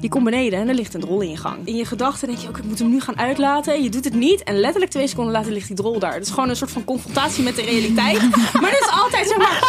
Je 0.00 0.08
komt 0.08 0.24
beneden 0.24 0.60
en 0.60 0.68
er 0.68 0.74
ligt 0.74 0.94
een 0.94 1.00
drol 1.00 1.20
in 1.20 1.30
je 1.30 1.36
gang. 1.36 1.66
In 1.66 1.76
je 1.76 1.84
gedachten 1.84 2.28
denk 2.28 2.40
je, 2.40 2.48
ook 2.48 2.58
ik 2.58 2.64
moet 2.64 2.78
hem 2.78 2.88
nu 2.88 3.00
gaan 3.00 3.18
uitlaten. 3.18 3.74
En 3.74 3.82
je 3.82 3.88
doet 3.88 4.04
het 4.04 4.14
niet. 4.14 4.42
En 4.42 4.60
letterlijk 4.60 4.90
twee 4.90 5.06
seconden 5.06 5.32
later 5.32 5.52
ligt 5.52 5.66
die 5.66 5.76
drol 5.76 5.98
daar. 5.98 6.14
Het 6.14 6.22
is 6.22 6.30
gewoon 6.30 6.48
een 6.48 6.56
soort 6.56 6.70
van 6.70 6.84
confrontatie 6.84 7.44
met 7.44 7.56
de 7.56 7.62
realiteit. 7.62 8.20
maar 8.60 8.70
dat 8.70 8.80
is 8.80 8.90
altijd 8.90 9.28
zeg 9.28 9.36
maar... 9.36 9.62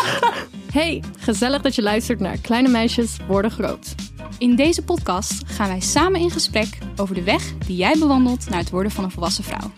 Hey, 0.72 1.04
gezellig 1.20 1.62
dat 1.62 1.76
je 1.76 1.82
luistert 1.82 2.20
naar 2.20 2.38
Kleine 2.38 2.70
Meisjes 2.70 3.18
Worden 3.28 3.52
Groot. 3.52 3.96
In 4.38 4.56
deze 4.56 4.84
podcast 4.84 5.42
gaan 5.46 5.68
wij 5.68 5.80
samen 5.80 6.20
in 6.20 6.32
gesprek 6.32 6.78
over 6.96 7.16
de 7.16 7.24
weg 7.24 7.58
die 7.58 7.76
jij 7.76 7.96
bewandelt 8.00 8.50
naar 8.50 8.60
het 8.60 8.70
worden 8.70 8.92
van 8.92 9.04
een 9.04 9.12
volwassen 9.12 9.44
vrouw. 9.44 9.72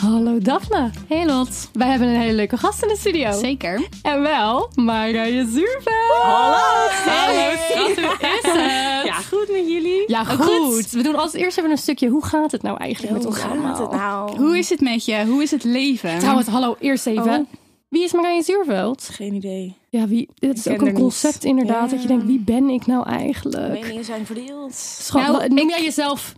Hallo 0.00 0.38
Daphne. 0.38 0.90
Hey 1.08 1.26
Lot. 1.26 1.70
Wij 1.72 1.88
hebben 1.88 2.08
een 2.08 2.20
hele 2.20 2.32
leuke 2.34 2.56
gast 2.56 2.82
in 2.82 2.88
de 2.88 2.96
studio. 2.98 3.32
Zeker. 3.32 3.88
En 4.02 4.20
wel, 4.20 4.70
Marije 4.74 5.46
Zuurveld. 5.50 6.22
Hallo. 6.22 6.88
Hallo, 7.04 7.32
hoe 7.34 7.90
is 7.90 8.52
het? 8.52 9.04
Ja, 9.06 9.14
goed 9.14 9.48
met 9.50 9.68
jullie? 9.68 10.04
Ja, 10.06 10.24
goed. 10.24 10.46
goed. 10.46 10.90
We 10.90 11.02
doen 11.02 11.14
als 11.14 11.32
eerst 11.32 11.58
even 11.58 11.70
een 11.70 11.78
stukje, 11.78 12.08
hoe 12.08 12.24
gaat 12.24 12.52
het 12.52 12.62
nou 12.62 12.76
eigenlijk 12.78 13.14
met 13.14 13.26
ons 13.26 13.40
allemaal? 13.42 13.80
het 13.80 13.90
nou? 13.90 14.36
Hoe 14.36 14.58
is 14.58 14.68
het 14.70 14.80
met 14.80 15.04
je? 15.04 15.24
Hoe 15.26 15.42
is 15.42 15.50
het 15.50 15.64
leven? 15.64 16.18
Trouwens, 16.18 16.48
hallo, 16.48 16.76
eerst 16.80 17.06
even. 17.06 17.40
Oh. 17.40 17.46
Wie 17.88 18.04
is 18.04 18.12
Marije 18.12 18.42
Zuurveld? 18.42 19.08
Geen 19.12 19.34
idee. 19.34 19.76
Ja, 19.88 20.06
wie, 20.06 20.28
dit 20.34 20.58
is 20.58 20.68
ook 20.68 20.80
een 20.80 20.92
concept 20.92 21.34
niet. 21.34 21.44
inderdaad. 21.44 21.84
Ja. 21.84 21.90
Dat 21.90 22.02
je 22.02 22.08
denkt, 22.08 22.24
wie 22.26 22.40
ben 22.40 22.68
ik 22.68 22.86
nou 22.86 23.08
eigenlijk? 23.08 23.80
Meningen 23.80 24.04
zijn 24.04 24.26
verdeeld. 24.26 24.74
Schat, 24.74 25.22
Nou, 25.22 25.48
noem 25.48 25.58
ik- 25.58 25.68
jij 25.70 25.84
jezelf 25.84 26.34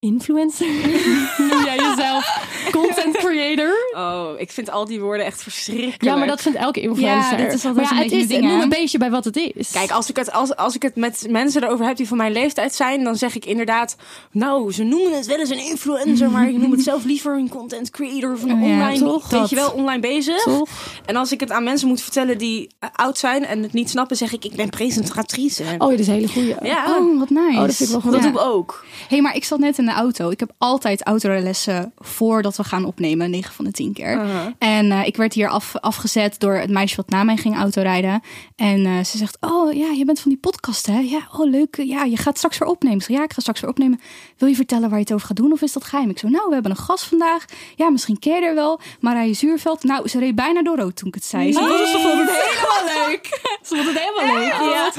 influencer? 0.00 0.66
noem 1.48 1.64
jij 1.64 1.76
jezelf 1.76 2.46
content 2.70 3.16
creator? 3.16 3.72
Oh, 3.96 4.28
ik 4.36 4.50
vind 4.52 4.70
al 4.70 4.84
die 4.84 5.00
woorden 5.00 5.26
echt 5.26 5.42
verschrikkelijk. 5.42 6.02
Ja, 6.02 6.16
maar 6.16 6.26
dat 6.26 6.40
vindt 6.40 6.58
elke 6.58 6.80
influencer. 6.80 7.38
Ja, 7.38 7.44
dit 7.44 7.52
is 7.54 7.64
altijd 7.64 7.74
maar 7.74 7.94
ja, 7.94 8.04
een 8.04 8.20
het 8.20 8.30
is, 8.30 8.38
Noem 8.40 8.60
een 8.60 8.68
beetje 8.68 8.98
bij 8.98 9.10
wat 9.10 9.24
het 9.24 9.36
is. 9.36 9.70
Kijk, 9.70 9.90
als 9.90 10.08
ik, 10.10 10.16
het, 10.16 10.32
als, 10.32 10.56
als 10.56 10.74
ik 10.74 10.82
het 10.82 10.96
met 10.96 11.26
mensen 11.30 11.62
erover 11.64 11.86
heb 11.86 11.96
die 11.96 12.08
van 12.08 12.16
mijn 12.16 12.32
leeftijd 12.32 12.74
zijn, 12.74 13.04
dan 13.04 13.16
zeg 13.16 13.34
ik 13.34 13.44
inderdaad, 13.44 13.96
nou, 14.32 14.72
ze 14.72 14.82
noemen 14.84 15.12
het 15.16 15.26
wel 15.26 15.38
eens 15.38 15.50
een 15.50 15.64
influencer, 15.66 16.30
maar 16.30 16.48
ik 16.48 16.56
noem 16.56 16.70
het 16.70 16.82
zelf 16.82 17.04
liever 17.04 17.36
een 17.36 17.48
content 17.48 17.90
creator 17.90 18.32
of 18.32 18.42
een 18.42 18.52
Oh 18.52 18.60
ja, 18.60 18.64
online, 18.66 18.98
toch? 18.98 19.28
weet 19.30 19.40
Dat. 19.40 19.50
je 19.50 19.56
wel, 19.56 19.70
online 19.70 20.00
bezig. 20.00 20.42
Toch? 20.42 20.68
En 21.06 21.16
als 21.16 21.32
ik 21.32 21.40
het 21.40 21.50
aan 21.50 21.64
mensen 21.64 21.88
moet 21.88 22.00
vertellen 22.00 22.38
die 22.38 22.68
eh, 22.78 22.88
oud 22.94 23.18
zijn 23.18 23.44
en 23.46 23.62
het 23.62 23.72
niet 23.72 23.90
snappen, 23.90 24.16
zeg 24.16 24.32
ik, 24.32 24.44
ik 24.44 24.54
ben 24.56 24.68
presentatrice. 24.70 25.64
Oh, 25.78 25.88
dit 25.88 25.98
is 25.98 26.06
een 26.06 26.12
hele 26.14 26.28
goeie. 26.28 26.54
ja, 26.62 26.84
Oh, 26.98 27.18
wat 27.18 27.30
nice. 27.30 27.58
Oh, 27.58 27.66
dat 27.66 27.74
vind 27.74 27.88
ik 27.88 27.88
wel 27.88 28.00
goed. 28.00 28.12
dat 28.12 28.22
Ja. 28.22 28.30
doe 28.30 28.40
ik 28.40 28.46
ook. 28.46 28.84
hey, 29.08 29.20
maar 29.20 29.36
ik 29.36 29.44
zat 29.44 29.58
net 29.58 29.78
in 29.78 29.86
de 29.88 29.94
auto. 29.94 30.30
Ik 30.30 30.40
heb 30.40 30.52
altijd 30.58 31.02
autolessen 31.02 31.92
voordat 31.98 32.56
we 32.56 32.64
gaan 32.64 32.84
opnemen, 32.84 33.30
9 33.30 33.52
van 33.52 33.64
de 33.64 33.70
10 33.70 33.92
keer. 33.92 34.20
En 34.58 34.92
eh, 34.92 35.06
ik 35.06 35.16
werd 35.16 35.32
hier 35.32 35.48
af, 35.48 35.76
afgezet 35.76 36.40
door 36.40 36.54
het 36.54 36.70
meisje 36.70 36.96
wat 36.96 37.10
na 37.10 37.24
mij 37.24 37.36
ging 37.36 37.56
autorijden. 37.56 38.22
En 38.56 38.86
eh, 38.86 39.04
ze 39.04 39.16
zegt, 39.16 39.36
oh 39.40 39.72
ja, 39.72 39.90
je 39.90 40.04
bent 40.04 40.20
van 40.20 40.30
die 40.30 40.40
podcast 40.40 40.86
hè? 40.86 40.98
Ja, 40.98 41.28
oh 41.36 41.50
leuk. 41.50 41.76
Ja, 41.76 42.04
je 42.04 42.16
gaat 42.16 42.36
straks 42.36 42.58
weer 42.58 42.68
opnemen. 42.68 42.98
Ik 42.98 43.04
zeg, 43.04 43.16
ja, 43.16 43.22
ik 43.22 43.32
ga 43.32 43.40
straks 43.40 43.60
weer 43.60 43.70
opnemen. 43.70 44.00
Wil 44.36 44.48
je 44.48 44.54
vertellen 44.54 44.88
waar 44.88 44.98
je 44.98 45.04
het 45.04 45.12
over 45.12 45.26
gaat 45.26 45.36
doen 45.36 45.52
of 45.52 45.62
is 45.62 45.72
dat 45.72 45.84
geheim? 45.84 46.10
Ik 46.10 46.18
zo, 46.18 46.28
nou, 46.28 46.48
we 46.48 46.52
hebben 46.52 46.70
een 46.70 46.76
gast 46.76 47.04
vandaag. 47.04 47.44
Ja, 47.76 47.90
misschien 47.90 48.16
je 48.20 48.46
er 48.46 48.54
wel. 48.54 48.80
Marije 49.00 49.34
Zuurveld. 49.34 49.82
Nou, 49.84 50.08
ze 50.08 50.18
reed 50.18 50.34
bijna 50.34 50.62
door 50.62 50.76
rood 50.76 50.96
toen 50.96 51.08
ik 51.08 51.14
het 51.14 51.24
zei. 51.24 51.52
Ze 51.52 51.58
vond 51.58 51.70
het 51.70 51.88
helemaal 51.88 53.06
leuk. 53.06 53.26
Ze 53.62 53.74
vond 53.76 53.86
het 53.88 53.98
helemaal 53.98 54.36
leuk. 54.36 54.52
Ja, 54.52 54.92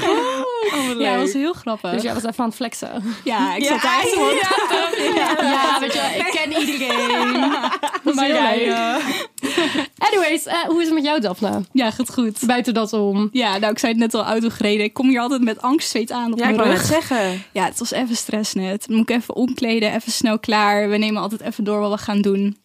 ja, 0.99 1.11
dat 1.11 1.21
was 1.21 1.33
heel 1.33 1.53
grappig. 1.53 1.91
Dus 1.91 2.01
jij 2.01 2.13
was 2.13 2.23
even 2.23 2.39
aan 2.39 2.45
het 2.45 2.55
flexen. 2.55 3.03
Ja, 3.23 3.55
ik 3.55 3.65
zat 3.65 3.81
daar 3.81 4.05
zo 4.13 4.29
Ja, 5.41 5.79
weet 5.79 5.93
je 5.93 5.99
wel, 5.99 6.25
ik 6.27 6.31
ken 6.31 6.61
iedereen. 6.61 7.39
maar 8.15 8.27
jij... 8.27 8.73
Anyways, 9.97 10.45
eh, 10.45 10.59
hoe 10.63 10.79
is 10.79 10.85
het 10.85 10.93
met 10.93 11.03
jou, 11.03 11.19
Daphne? 11.19 11.61
Ja, 11.71 11.91
gaat 11.91 12.13
goed. 12.13 12.45
Buiten 12.45 12.73
dat 12.73 12.93
om. 12.93 13.29
Ja, 13.31 13.57
nou, 13.57 13.71
ik 13.71 13.79
zei 13.79 13.91
het 13.91 14.01
net 14.01 14.13
al, 14.13 14.23
auto 14.23 14.49
gereden. 14.49 14.83
Ik 14.85 14.93
kom 14.93 15.07
hier 15.09 15.19
altijd 15.19 15.41
met 15.41 15.61
angstzweet 15.61 16.11
aan 16.11 16.31
op 16.33 16.39
Ja, 16.39 16.47
ik 16.47 16.55
mijn 16.55 16.67
wou 16.67 16.69
rug. 16.69 16.77
net 16.77 16.87
zeggen. 17.03 17.43
Ja, 17.51 17.65
het 17.65 17.79
was 17.79 17.91
even 17.91 18.15
stress 18.15 18.53
net. 18.53 18.85
Dan 18.87 18.95
moet 18.97 19.09
ik 19.09 19.15
even 19.15 19.35
omkleden, 19.35 19.93
even 19.93 20.11
snel 20.11 20.39
klaar. 20.39 20.89
We 20.89 20.97
nemen 20.97 21.21
altijd 21.21 21.41
even 21.41 21.63
door 21.63 21.79
wat 21.79 21.91
we 21.91 21.97
gaan 21.97 22.21
doen. 22.21 22.57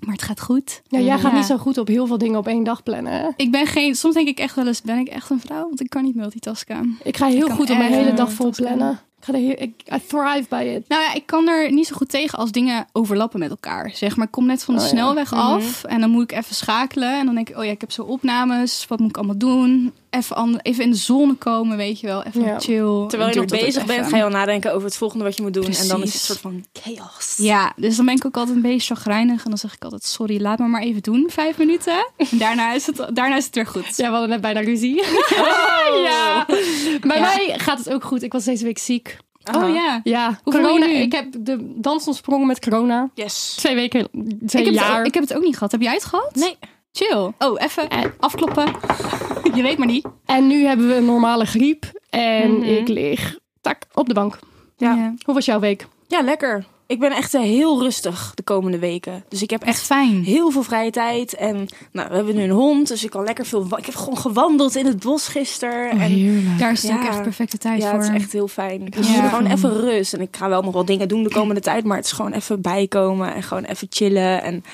Maar 0.00 0.12
het 0.14 0.22
gaat 0.22 0.40
goed. 0.40 0.82
Ja, 0.88 0.98
jij 0.98 1.18
gaat 1.18 1.30
Ja. 1.32 1.36
niet 1.36 1.46
zo 1.46 1.56
goed 1.56 1.78
op 1.78 1.86
heel 1.88 2.06
veel 2.06 2.18
dingen 2.18 2.38
op 2.38 2.46
één 2.46 2.64
dag 2.64 2.82
plannen. 2.82 3.12
hè? 3.12 3.28
Ik 3.36 3.50
ben 3.50 3.66
geen... 3.66 3.94
Soms 3.94 4.14
denk 4.14 4.28
ik 4.28 4.38
echt 4.38 4.54
wel 4.54 4.66
eens, 4.66 4.82
ben 4.82 4.98
ik 4.98 5.08
echt 5.08 5.30
een 5.30 5.40
vrouw? 5.40 5.62
Want 5.62 5.80
ik 5.80 5.90
kan 5.90 6.02
niet 6.02 6.14
multitasken. 6.14 6.98
Ik 7.02 7.16
ga 7.16 7.26
heel 7.26 7.48
goed 7.48 7.70
op 7.70 7.76
mijn 7.76 7.92
hele 7.92 8.14
dag 8.14 8.32
vol 8.32 8.50
plannen. 8.56 9.00
Ik, 9.34 9.82
I 9.94 10.00
thrive 10.06 10.44
by 10.48 10.72
it. 10.76 10.88
Nou 10.88 11.02
ja, 11.02 11.14
ik 11.14 11.26
kan 11.26 11.48
er 11.48 11.72
niet 11.72 11.86
zo 11.86 11.96
goed 11.96 12.08
tegen 12.08 12.38
als 12.38 12.52
dingen 12.52 12.86
overlappen 12.92 13.38
met 13.38 13.50
elkaar. 13.50 13.90
Zeg 13.94 14.16
maar, 14.16 14.26
ik 14.26 14.32
kom 14.32 14.46
net 14.46 14.64
van 14.64 14.74
de 14.74 14.80
Oh 14.80 14.86
ja. 14.86 14.92
snelweg 14.92 15.32
af 15.32 15.84
en 15.84 16.00
dan 16.00 16.10
moet 16.10 16.22
ik 16.22 16.32
even 16.32 16.54
schakelen. 16.54 17.18
En 17.18 17.26
dan 17.26 17.34
denk 17.34 17.48
ik, 17.48 17.56
oh 17.56 17.64
ja, 17.64 17.70
ik 17.70 17.80
heb 17.80 17.90
zo 17.90 18.02
opnames. 18.02 18.86
Wat 18.88 18.98
moet 18.98 19.08
ik 19.08 19.16
allemaal 19.16 19.38
doen? 19.38 19.92
Even, 20.10 20.60
even 20.62 20.84
in 20.84 20.90
de 20.90 20.96
zone 20.96 21.34
komen, 21.34 21.76
weet 21.76 22.00
je 22.00 22.06
wel. 22.06 22.22
Even 22.22 22.42
Ja. 22.44 22.58
chill. 22.60 23.06
Terwijl 23.08 23.30
je 23.30 23.36
nog 23.36 23.44
bezig 23.46 23.84
bent, 23.84 24.06
ga 24.08 24.16
je 24.16 24.22
al 24.22 24.28
nadenken 24.30 24.72
over 24.72 24.84
het 24.86 24.96
volgende 24.96 25.24
wat 25.24 25.36
je 25.36 25.42
moet 25.42 25.54
doen. 25.54 25.64
En 25.64 25.88
dan 25.88 26.02
is 26.02 26.12
het 26.12 26.14
een 26.14 26.20
soort 26.20 26.38
van 26.40 26.64
chaos. 26.72 27.34
Ja, 27.36 27.72
dus 27.76 27.96
dan 27.96 28.04
ben 28.06 28.14
ik 28.16 28.26
ook 28.26 28.36
altijd 28.36 28.56
een 28.56 28.62
beetje 28.62 28.94
chagrijnig. 28.94 29.42
En 29.44 29.48
dan 29.50 29.58
zeg 29.58 29.74
ik 29.74 29.82
altijd, 29.84 30.04
sorry, 30.04 30.40
laat 30.42 30.58
me 30.58 30.66
maar 30.66 30.82
even 30.82 31.02
doen, 31.02 31.26
vijf 31.30 31.58
minuten. 31.58 32.10
En 32.16 32.38
daarna 32.38 32.72
is 32.72 32.86
het, 32.86 32.96
daarna 32.96 33.36
is 33.36 33.44
het 33.44 33.54
weer 33.54 33.66
goed. 33.66 33.96
Ja, 33.96 34.04
we 34.04 34.10
hadden 34.10 34.28
net 34.28 34.40
bijna 34.40 34.60
ruzie. 34.60 34.94
ja. 36.08 36.46
Bij 37.00 37.16
Ja. 37.18 37.20
mij 37.20 37.54
gaat 37.58 37.78
het 37.78 37.90
ook 37.92 38.04
goed. 38.04 38.22
Ik 38.22 38.32
was 38.32 38.44
deze 38.44 38.64
week 38.64 38.78
ziek. 38.78 39.16
Oh 39.54 39.74
ja. 39.74 40.00
Ja, 40.04 40.40
Hoe 40.42 40.52
corona. 40.52 40.86
je 40.86 40.94
nu? 40.94 41.00
Ik 41.00 41.12
heb 41.12 41.26
de 41.38 41.72
dans 41.76 42.06
ontsprongen 42.06 42.46
met 42.46 42.60
corona. 42.60 43.10
Yes. 43.14 43.54
Twee 43.56 43.74
weken, 43.74 44.08
twee 44.10 44.32
Ik 44.42 44.52
heb, 44.52 44.64
het 44.66 44.74
jaar. 44.74 45.00
ook, 45.00 45.06
ik 45.06 45.14
heb 45.14 45.22
het 45.22 45.34
ook 45.34 45.42
niet 45.42 45.54
gehad. 45.54 45.72
Heb 45.72 45.80
jij 45.82 45.92
het 45.94 46.04
gehad? 46.04 46.34
Nee. 46.34 46.56
Chill. 46.92 47.32
Oh, 47.38 47.54
even 47.62 47.88
Eh. 47.88 48.04
afkloppen. 48.18 48.66
Je 49.56 49.62
weet 49.62 49.78
maar 49.78 49.86
niet. 49.86 50.06
En 50.26 50.46
nu 50.46 50.64
hebben 50.64 50.88
we 50.88 50.94
een 50.94 51.04
normale 51.04 51.44
griep. 51.46 51.84
En 52.10 52.50
Mhm. 52.52 52.62
ik 52.62 52.88
lig 52.88 53.38
tak, 53.60 53.82
op 53.94 54.08
de 54.08 54.14
bank. 54.14 54.38
Ja. 54.76 55.14
Hoe 55.24 55.34
was 55.34 55.44
jouw 55.44 55.60
week? 55.60 55.86
Ja, 56.06 56.20
lekker. 56.20 56.64
Ik 56.86 56.98
ben 56.98 57.10
echt 57.12 57.34
eh, 57.34 57.40
heel 57.40 57.82
rustig 57.82 58.32
de 58.34 58.42
komende 58.42 58.78
weken. 58.78 59.24
Dus 59.28 59.42
ik 59.42 59.50
heb 59.50 59.62
Echt 59.62 59.82
fijn. 59.82 60.24
heel 60.24 60.50
veel 60.50 60.62
vrije 60.62 60.90
tijd. 60.90 61.34
En 61.34 61.66
nou, 61.92 62.08
we 62.08 62.14
hebben 62.14 62.34
nu 62.34 62.42
een 62.42 62.50
hond, 62.50 62.88
dus 62.88 63.04
ik 63.04 63.10
kan 63.10 63.24
lekker 63.24 63.46
veel... 63.46 63.66
Ik 63.76 63.86
heb 63.86 63.94
gewoon 63.94 64.18
gewandeld 64.18 64.76
in 64.76 64.86
het 64.86 64.98
bos 65.02 65.28
gisteren. 65.28 65.90
en 65.90 65.98
heerlijk. 65.98 66.58
Daar 66.58 66.72
is 66.72 66.82
Ja. 66.82 66.94
ook 66.94 67.04
echt 67.04 67.22
perfecte 67.22 67.58
tijd 67.58 67.82
ja, 67.82 67.90
voor. 67.90 67.98
het 67.98 68.08
is 68.08 68.14
echt 68.22 68.32
heel 68.32 68.48
fijn. 68.48 68.84
Dus 68.84 69.14
Ja. 69.14 69.28
gewoon 69.28 69.46
even 69.50 69.80
rust. 69.80 70.12
En 70.14 70.20
ik 70.20 70.36
ga 70.36 70.48
wel 70.48 70.62
nog 70.62 70.72
wel 70.72 70.84
dingen 70.84 71.08
doen 71.08 71.22
de 71.22 71.30
komende 71.30 71.60
tijd. 71.60 71.84
Maar 71.84 71.96
het 71.96 72.06
is 72.06 72.12
gewoon 72.12 72.32
even 72.32 72.60
bijkomen 72.60 73.34
en 73.34 73.42
gewoon 73.42 73.64
even 73.64 73.86
chillen. 73.90 74.42
En 74.42 74.64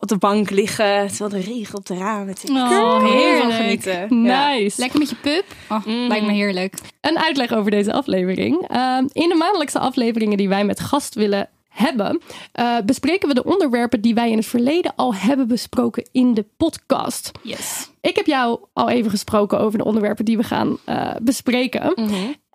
op 0.00 0.08
de 0.08 0.16
bank 0.16 0.50
liggen, 0.50 1.06
terwijl 1.08 1.30
de 1.30 1.50
regen 1.50 1.76
op 1.78 1.86
de 1.86 1.94
ramen. 1.96 2.34
Oh, 2.50 2.70
Heel 2.70 2.96
van 3.00 3.10
heerlijk. 3.10 3.52
genieten. 3.54 4.22
Ja. 4.22 4.48
Nice. 4.54 4.80
Lekker 4.80 4.98
met 4.98 5.08
je 5.10 5.16
pup. 5.16 5.44
Oh, 5.70 5.86
Mhm. 5.86 6.06
Lijkt 6.06 6.26
me 6.26 6.32
heerlijk. 6.32 6.78
Een 7.00 7.18
uitleg 7.18 7.52
over 7.52 7.70
deze 7.70 7.92
aflevering. 7.92 8.68
Ehm, 8.68 9.06
in 9.12 9.28
de 9.28 9.34
maandelijkse 9.38 9.78
afleveringen 9.78 10.36
die 10.36 10.48
wij 10.48 10.64
met 10.64 10.80
gast 10.80 11.14
willen 11.14 11.48
hebben, 11.68 12.20
eh, 12.52 12.76
bespreken 12.84 13.28
we 13.28 13.34
de 13.34 13.44
onderwerpen 13.44 14.00
die 14.00 14.14
wij 14.14 14.30
in 14.30 14.36
het 14.36 14.46
verleden 14.46 14.92
al 14.96 15.14
hebben 15.14 15.48
besproken 15.48 16.08
in 16.12 16.34
de 16.34 16.44
podcast. 16.56 17.30
Yes. 17.42 17.90
Ik 18.00 18.16
heb 18.16 18.26
jou 18.26 18.58
al 18.72 18.88
even 18.88 19.10
gesproken 19.10 19.60
over 19.60 19.78
de 19.78 19.84
onderwerpen 19.84 20.24
die 20.24 20.36
we 20.36 20.42
gaan 20.42 20.78
eh, 20.84 21.10
bespreken. 21.22 21.94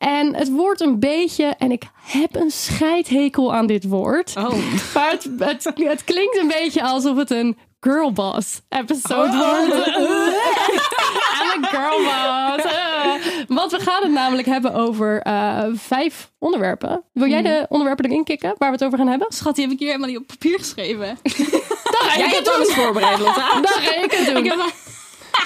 En 0.01 0.35
het 0.35 0.49
wordt 0.49 0.81
een 0.81 0.99
beetje, 0.99 1.45
en 1.57 1.71
ik 1.71 1.83
heb 2.03 2.35
een 2.35 2.51
scheidhekel 2.51 3.53
aan 3.53 3.67
dit 3.67 3.87
woord. 3.87 4.33
Oh. 4.37 4.53
Maar 4.93 5.11
het, 5.11 5.29
het, 5.39 5.71
het 5.75 6.03
klinkt 6.03 6.37
een 6.37 6.47
beetje 6.47 6.83
alsof 6.83 7.17
het 7.17 7.31
een 7.31 7.57
girlboss 7.79 8.61
episode 8.69 9.37
wordt. 9.37 9.87
I'm 11.41 11.63
a 11.63 11.67
girlboss. 11.67 12.73
Eh. 12.73 13.45
Want 13.47 13.71
we 13.71 13.79
gaan 13.79 14.03
het 14.03 14.11
namelijk 14.11 14.47
hebben 14.47 14.73
over 14.73 15.21
eh, 15.21 15.63
vijf 15.73 16.31
onderwerpen. 16.39 17.03
Wil 17.13 17.27
jij 17.27 17.41
de 17.41 17.65
onderwerpen 17.69 18.05
erin 18.05 18.23
kicken 18.23 18.55
waar 18.57 18.69
we 18.69 18.75
het 18.75 18.83
over 18.83 18.97
gaan 18.97 19.07
hebben? 19.07 19.27
Schat, 19.29 19.55
die 19.55 19.63
heb 19.63 19.73
ik 19.73 19.79
hier 19.79 19.87
helemaal 19.87 20.09
niet 20.09 20.17
op 20.17 20.27
papier 20.27 20.59
geschreven. 20.59 21.17
Jij 22.17 22.29
hebt 22.29 22.53
alles 22.55 22.73
voorbereid, 22.73 23.19
Lotta. 23.19 23.53
Dan 23.53 23.65
ga 23.65 24.03
ik 24.03 24.11
het 24.11 24.25
doen. 24.25 24.45
ik, 24.45 24.51
heb, 24.51 24.73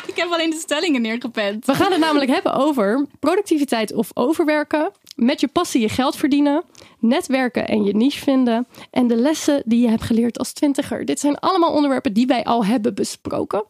ik 0.11 0.15
heb 0.15 0.31
alleen 0.31 0.49
de 0.49 0.59
stellingen 0.59 1.01
neergepend. 1.01 1.65
We 1.65 1.73
gaan 1.73 1.91
het 1.91 1.99
namelijk 1.99 2.31
hebben 2.31 2.53
over 2.53 3.05
productiviteit 3.19 3.93
of 3.93 4.09
overwerken, 4.13 4.91
met 5.15 5.39
je 5.39 5.47
passie 5.47 5.81
je 5.81 5.89
geld 5.89 6.15
verdienen, 6.15 6.63
netwerken 6.99 7.67
en 7.67 7.83
je 7.83 7.95
niche 7.95 8.23
vinden 8.23 8.67
en 8.91 9.07
de 9.07 9.15
lessen 9.15 9.63
die 9.65 9.81
je 9.81 9.89
hebt 9.89 10.03
geleerd 10.03 10.37
als 10.37 10.53
twintiger. 10.53 11.05
Dit 11.05 11.19
zijn 11.19 11.39
allemaal 11.39 11.73
onderwerpen 11.73 12.13
die 12.13 12.27
wij 12.27 12.43
al 12.43 12.65
hebben 12.65 12.95
besproken 12.95 13.65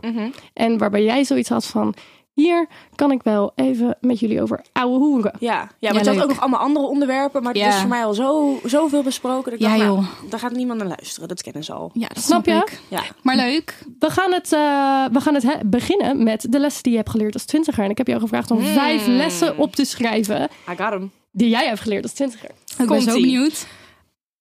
en 0.53 0.77
waarbij 0.77 1.03
jij 1.03 1.23
zoiets 1.23 1.49
had 1.49 1.65
van, 1.65 1.95
hier 2.35 2.67
kan 2.95 3.11
ik 3.11 3.23
wel 3.23 3.51
even 3.55 3.97
met 4.01 4.19
jullie 4.19 4.41
over 4.41 4.61
ouwe 4.71 4.97
hoeren. 4.97 5.31
Ja, 5.39 5.53
ja 5.53 5.69
Ja, 5.79 5.93
maar 5.93 6.03
je 6.03 6.09
had 6.09 6.21
ook 6.21 6.27
nog 6.29 6.39
allemaal 6.39 6.59
andere 6.59 6.85
onderwerpen. 6.85 7.43
Maar 7.43 7.53
het 7.53 7.61
Ja. 7.61 7.67
is 7.67 7.75
voor 7.75 7.89
mij 7.89 8.05
al 8.05 8.13
zo, 8.13 8.59
zoveel 8.63 9.03
besproken. 9.03 9.43
Dat 9.51 9.53
ik 9.53 9.59
Ja, 9.59 9.77
dacht, 9.77 9.79
nou, 9.89 10.05
daar 10.29 10.39
gaat 10.39 10.51
niemand 10.51 10.79
naar 10.79 10.87
luisteren. 10.87 11.27
Dat 11.27 11.41
kennen 11.41 11.63
ze 11.63 11.73
al. 11.73 11.89
Ja, 11.93 12.07
dat 12.07 12.23
Snap 12.23 12.45
je? 12.45 12.51
ik. 12.53 12.79
Ja. 12.87 13.01
Maar 13.21 13.35
leuk. 13.35 13.77
We 13.99 14.09
gaan 14.09 14.33
het, 14.33 14.53
eh, 14.53 15.05
we 15.11 15.21
gaan 15.21 15.33
het 15.33 15.69
beginnen 15.69 16.23
met 16.23 16.45
de 16.49 16.59
lessen 16.59 16.83
die 16.83 16.91
je 16.91 16.97
hebt 16.97 17.09
geleerd 17.09 17.33
als 17.33 17.45
twintiger. 17.45 17.83
En 17.83 17.89
ik 17.89 17.97
heb 17.97 18.07
jou 18.07 18.19
gevraagd 18.19 18.51
om 18.51 18.61
vijf 18.61 19.07
lessen 19.07 19.57
op 19.57 19.75
te 19.75 19.85
schrijven 19.85 20.41
I 20.43 20.75
got 20.77 20.89
hem. 20.89 21.11
die 21.31 21.49
jij 21.49 21.65
hebt 21.67 21.79
geleerd 21.79 22.03
als 22.03 22.13
twintiger. 22.13 22.49
Ik 22.77 22.87
ben 22.87 23.01
zo 23.01 23.13
benieuwd. 23.13 23.65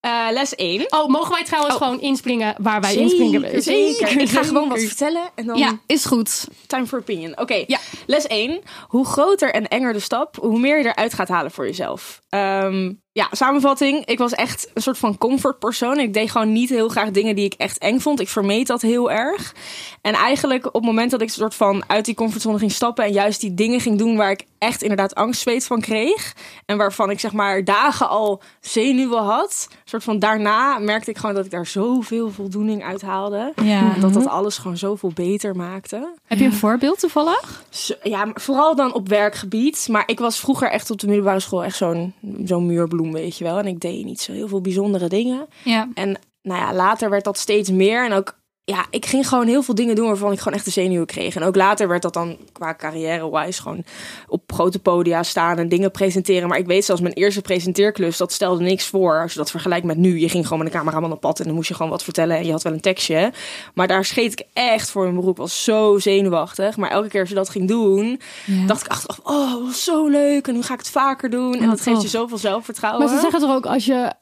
Eh, 0.04 0.26
les 0.32 0.54
1. 0.54 0.84
Oh, 0.92 1.08
mogen 1.08 1.32
wij 1.32 1.44
trouwens 1.44 1.74
Oh. 1.74 1.80
gewoon 1.82 2.00
inspringen 2.00 2.54
waar 2.58 2.80
wij 2.80 2.94
inspringen? 2.94 3.62
Zeker. 3.62 4.20
Ik 4.20 4.28
ga 4.28 4.42
gewoon 4.42 4.68
wat 4.68 4.82
vertellen 4.82 5.22
en 5.34 5.46
dan 5.46 5.58
Ja, 5.58 5.78
is 5.86 6.04
goed. 6.04 6.44
time 6.66 6.86
for 6.86 6.98
opinion. 6.98 7.38
Oké, 7.38 7.64
Ja. 7.66 7.78
les 8.06 8.24
1. 8.26 8.60
Hoe 8.88 9.06
groter 9.06 9.52
en 9.54 9.68
enger 9.68 9.92
de 9.92 10.00
stap, 10.00 10.36
hoe 10.40 10.58
meer 10.58 10.78
je 10.78 10.84
eruit 10.88 11.14
gaat 11.14 11.28
halen 11.28 11.50
voor 11.50 11.66
jezelf. 11.66 12.20
Ehm, 12.28 12.92
ja, 13.14 13.28
samenvatting. 13.30 14.04
Ik 14.04 14.18
was 14.18 14.32
echt 14.32 14.70
een 14.74 14.82
soort 14.82 14.98
van 14.98 15.18
comfortpersoon. 15.18 15.98
Ik 15.98 16.12
deed 16.14 16.30
gewoon 16.30 16.52
niet 16.52 16.68
heel 16.68 16.88
graag 16.88 17.10
dingen 17.10 17.36
die 17.36 17.44
ik 17.44 17.54
echt 17.54 17.78
eng 17.78 17.98
vond. 17.98 18.20
Ik 18.20 18.28
vermeed 18.28 18.66
dat 18.66 18.82
heel 18.82 19.10
erg. 19.10 19.54
En 20.00 20.14
eigenlijk 20.14 20.66
op 20.66 20.72
het 20.72 20.84
moment 20.84 21.10
dat 21.10 21.20
ik 21.20 21.30
soort 21.30 21.54
van 21.54 21.84
uit 21.86 22.04
die 22.04 22.14
comfortzone 22.14 22.58
ging 22.58 22.72
stappen... 22.72 23.04
en 23.04 23.12
juist 23.12 23.40
die 23.40 23.54
dingen 23.54 23.80
ging 23.80 23.98
doen 23.98 24.16
waar 24.16 24.30
ik 24.30 24.44
echt 24.58 24.82
inderdaad 24.82 25.14
angstzweet 25.14 25.66
van 25.66 25.80
kreeg... 25.80 26.34
en 26.66 26.76
waarvan 26.76 27.10
ik 27.10 27.20
zeg 27.20 27.32
maar 27.32 27.64
dagen 27.64 28.08
al 28.08 28.42
zenuwen 28.60 29.22
had... 29.22 29.68
soort 29.84 30.04
van 30.04 30.18
daarna 30.18 30.78
merkte 30.78 31.10
ik 31.10 31.18
gewoon 31.18 31.34
dat 31.34 31.44
ik 31.44 31.50
daar 31.50 31.66
zoveel 31.66 32.30
voldoening 32.30 32.84
uit 32.84 33.02
haalde. 33.02 33.52
Ja. 33.62 33.94
Dat 34.00 34.12
dat 34.12 34.26
alles 34.26 34.58
gewoon 34.58 34.76
zoveel 34.76 35.12
beter 35.14 35.56
maakte. 35.56 36.14
Heb 36.26 36.38
je 36.38 36.44
een 36.44 36.52
voorbeeld 36.52 36.98
toevallig? 36.98 37.64
Ja, 38.02 38.24
maar 38.24 38.40
vooral 38.40 38.76
dan 38.76 38.94
op 38.94 39.08
werkgebied. 39.08 39.88
Maar 39.90 40.02
ik 40.06 40.18
was 40.18 40.40
vroeger 40.40 40.70
echt 40.70 40.90
op 40.90 41.00
de 41.00 41.06
middelbare 41.06 41.40
school 41.40 41.64
echt 41.64 41.76
zo'n 41.76 42.14
zo'n 42.44 42.66
muurbloem, 42.66 43.03
weet 43.12 43.38
je 43.38 43.44
wel. 43.44 43.58
En 43.58 43.66
ik 43.66 43.80
deed 43.80 44.04
niet 44.04 44.20
zo 44.20 44.32
heel 44.32 44.48
veel 44.48 44.60
bijzondere 44.60 45.08
dingen. 45.08 45.46
Ja. 45.64 45.88
En 45.94 46.18
nou 46.42 46.60
ja, 46.60 46.74
later 46.74 47.10
werd 47.10 47.24
dat 47.24 47.38
steeds 47.38 47.70
meer. 47.70 48.04
En 48.04 48.12
ook, 48.12 48.38
ja, 48.66 48.86
ik 48.90 49.06
ging 49.06 49.28
gewoon 49.28 49.46
heel 49.46 49.62
veel 49.62 49.74
dingen 49.74 49.94
doen 49.94 50.06
waarvan 50.06 50.32
ik 50.32 50.38
gewoon 50.38 50.54
echt 50.54 50.64
de 50.64 50.70
zenuwen 50.70 51.06
kreeg. 51.06 51.34
En 51.36 51.42
ook 51.42 51.56
later 51.56 51.88
werd 51.88 52.02
dat 52.02 52.12
dan 52.12 52.36
qua 52.52 52.74
carrière-wise 52.74 53.62
gewoon 53.62 53.84
op 54.28 54.52
grote 54.52 54.78
podia 54.78 55.22
staan 55.22 55.58
en 55.58 55.68
dingen 55.68 55.90
presenteren. 55.90 56.48
Maar 56.48 56.58
ik 56.58 56.66
weet 56.66 56.84
zelfs 56.84 57.00
mijn 57.00 57.14
eerste 57.14 57.40
presenteerklus, 57.40 58.16
dat 58.16 58.32
stelde 58.32 58.62
niks 58.64 58.86
voor. 58.86 59.20
Als 59.22 59.32
je 59.32 59.38
dat 59.38 59.50
vergelijkt 59.50 59.86
met 59.86 59.96
nu, 59.96 60.18
je 60.18 60.28
ging 60.28 60.44
gewoon 60.44 60.58
met 60.64 60.72
een 60.72 60.78
cameraman 60.78 61.12
op 61.12 61.20
pad 61.20 61.38
en 61.38 61.44
dan 61.44 61.54
moest 61.54 61.68
je 61.68 61.74
gewoon 61.74 61.90
wat 61.90 62.02
vertellen 62.04 62.36
en 62.36 62.44
je 62.46 62.50
had 62.52 62.62
wel 62.62 62.72
een 62.72 62.80
tekstje. 62.80 63.32
Maar 63.74 63.86
daar 63.86 64.04
scheet 64.04 64.32
ik 64.32 64.46
echt 64.52 64.90
voor 64.90 65.02
mijn 65.02 65.14
beroep, 65.16 65.36
was 65.36 65.64
zo 65.64 65.98
zenuwachtig. 65.98 66.76
Maar 66.76 66.90
elke 66.90 67.08
keer 67.08 67.20
als 67.20 67.28
je 67.28 67.34
dat 67.34 67.48
ging 67.48 67.68
doen, 67.68 68.20
Ja. 68.46 68.66
dacht 68.66 68.84
ik 68.84 68.90
achteraf, 68.90 69.20
oh, 69.22 69.68
zo 69.68 70.06
leuk 70.08 70.46
en 70.48 70.54
nu 70.54 70.62
ga 70.62 70.72
ik 70.72 70.78
het 70.78 70.90
vaker 70.90 71.30
doen. 71.30 71.54
En 71.54 71.62
Oh, 71.62 71.68
dat 71.68 71.80
geeft 71.80 72.02
je 72.02 72.08
zoveel 72.08 72.38
zelfvertrouwen. 72.38 73.00
Maar 73.04 73.14
ze 73.14 73.20
zeggen 73.20 73.40
toch 73.40 73.54
ook, 73.54 73.66
als 73.66 73.84
je 73.84 74.12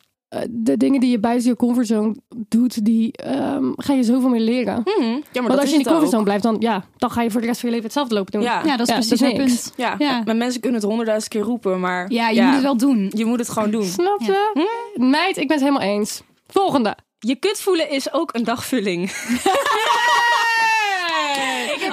de 0.50 0.76
dingen 0.76 1.00
die 1.00 1.11
je 1.11 1.19
buiten 1.19 1.49
je 1.49 1.56
comfortzone 1.56 2.14
doet, 2.49 2.84
die 2.84 3.12
ehm, 3.12 3.64
ga 3.76 3.93
je 3.93 4.02
zoveel 4.02 4.29
meer 4.29 4.40
leren. 4.40 4.82
Hmm, 4.84 5.05
ja, 5.05 5.11
maar 5.11 5.20
Want 5.32 5.46
dat 5.49 5.56
als 5.58 5.64
is 5.64 5.70
je 5.70 5.76
in 5.76 5.79
die 5.79 5.87
ook. 5.87 5.93
comfortzone 5.93 6.23
blijft, 6.25 6.43
dan, 6.43 6.56
ja, 6.58 6.84
dan 6.96 7.11
ga 7.11 7.23
je 7.23 7.31
voor 7.31 7.40
de 7.40 7.46
rest 7.46 7.61
van 7.61 7.69
je 7.69 7.75
leven 7.75 7.90
hetzelfde 7.90 8.14
lopen 8.14 8.32
doen. 8.32 8.43
Ja. 8.43 8.62
Ja, 8.64 8.76
dat 8.76 8.88
is 8.88 8.94
Ja, 8.94 9.00
precies 9.00 9.20
het 9.20 9.37
punt. 9.37 9.73
Ja, 9.76 9.94
Ja. 9.99 10.23
maar 10.25 10.37
mensen 10.37 10.61
kunnen 10.61 10.79
het 10.79 10.88
honderdduizend 10.88 11.32
keer 11.32 11.43
roepen, 11.43 11.81
maar 11.81 12.11
Ja, 12.11 12.29
je 12.29 12.43
moet 12.43 12.52
het 12.55 12.62
wel 12.62 12.76
doen. 12.76 13.11
je 13.14 13.25
moet 13.25 13.38
het 13.38 13.49
gewoon 13.49 13.70
doen. 13.70 13.84
Snap 13.84 14.20
je? 14.20 14.67
Meid, 14.94 15.37
ik 15.37 15.49
ben 15.49 15.56
het 15.56 15.67
helemaal 15.67 15.88
eens. 15.88 16.23
Volgende. 16.46 16.96
Je 17.19 17.34
kut 17.34 17.61
voelen 17.61 17.90
is 17.90 18.12
ook 18.12 18.34
een 18.34 18.44
dagvulling. 18.44 19.11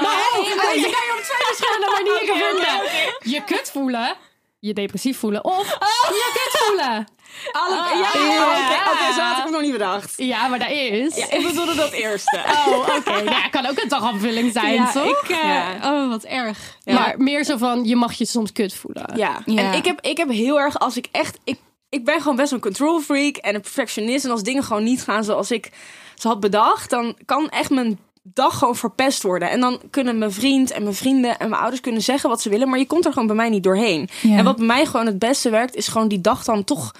Maar 0.01 0.29
oh, 0.33 0.39
oh, 0.39 0.45
je 0.45 0.55
kan 0.55 0.75
je 0.75 1.13
op 1.17 1.23
twee 1.23 1.45
verschillende 1.47 1.89
manieren 1.91 2.35
vinden. 2.45 3.33
Je 3.33 3.43
kut 3.45 3.69
voelen, 3.73 4.15
je 4.59 4.73
depressief 4.73 5.17
voelen 5.19 5.43
of 5.45 5.67
je 6.09 6.31
kut 6.33 6.61
voelen. 6.65 7.07
Alle, 7.61 7.75
ja, 7.75 7.93
ja. 7.97 8.43
oké, 8.43 8.91
oké, 8.91 9.13
zo 9.13 9.21
had 9.21 9.37
ik 9.37 9.43
het 9.43 9.51
nog 9.51 9.61
niet 9.61 9.71
bedacht. 9.71 10.13
Ja, 10.17 10.47
maar 10.47 10.59
dat 10.59 10.69
is... 10.69 11.15
Ja, 11.15 11.31
ik 11.31 11.47
bedoelde 11.47 11.75
dat 11.75 11.91
eerste. 11.91 12.39
Oh, 12.67 12.77
oké. 12.97 13.11
Nou, 13.11 13.23
ja, 13.25 13.47
kan 13.49 13.65
ook 13.65 13.81
een 13.81 13.89
dagafvulling 13.89 14.51
zijn, 14.51 14.73
Ja, 14.73 14.91
toch? 14.91 15.21
ik, 15.23 15.29
eh, 15.29 15.43
Ja. 15.43 15.79
Oh, 15.93 16.09
wat 16.09 16.23
erg. 16.23 16.77
Ja. 16.83 16.93
Maar 16.93 17.13
meer 17.17 17.43
zo 17.43 17.57
van, 17.57 17.83
je 17.83 17.95
mag 17.95 18.13
je 18.13 18.25
soms 18.25 18.51
kut 18.51 18.73
voelen. 18.73 19.11
Ja, 19.15 19.41
Ja. 19.45 19.61
en 19.61 19.73
ik 19.73 19.85
heb, 19.85 20.01
ik 20.01 20.17
heb 20.17 20.29
heel 20.29 20.59
erg, 20.59 20.79
als 20.79 20.97
ik 20.97 21.07
echt, 21.11 21.37
ik, 21.43 21.59
ik 21.89 22.05
ben 22.05 22.21
gewoon 22.21 22.35
best 22.35 22.51
een 22.51 22.59
control 22.59 22.99
freak 23.01 23.35
en 23.35 23.55
een 23.55 23.61
perfectionist. 23.61 24.25
En 24.25 24.31
als 24.31 24.43
dingen 24.43 24.63
gewoon 24.63 24.83
niet 24.83 25.03
gaan 25.03 25.23
zoals 25.23 25.51
ik 25.51 25.69
ze 26.15 26.27
had 26.27 26.39
bedacht, 26.39 26.89
dan 26.89 27.17
kan 27.25 27.49
echt 27.49 27.69
mijn 27.69 27.99
dag 28.33 28.57
gewoon 28.57 28.75
verpest 28.75 29.23
worden. 29.23 29.49
En 29.49 29.59
dan 29.59 29.79
kunnen 29.89 30.17
mijn 30.17 30.31
vriend 30.31 30.71
en 30.71 30.83
mijn 30.83 30.95
vrienden 30.95 31.39
en 31.39 31.49
mijn 31.49 31.61
ouders 31.61 31.81
kunnen 31.81 32.01
zeggen 32.01 32.29
wat 32.29 32.41
ze 32.41 32.49
willen, 32.49 32.69
maar 32.69 32.79
je 32.79 32.87
komt 32.87 33.05
er 33.05 33.11
gewoon 33.13 33.27
bij 33.27 33.35
mij 33.35 33.49
niet 33.49 33.63
doorheen. 33.63 34.09
Ja. 34.21 34.37
En 34.37 34.43
wat 34.43 34.55
bij 34.57 34.65
mij 34.65 34.85
gewoon 34.85 35.05
het 35.05 35.19
beste 35.19 35.49
werkt, 35.49 35.75
is 35.75 35.87
gewoon 35.87 36.07
die 36.07 36.21
dag 36.21 36.43
dan 36.43 36.63
toch. 36.63 36.91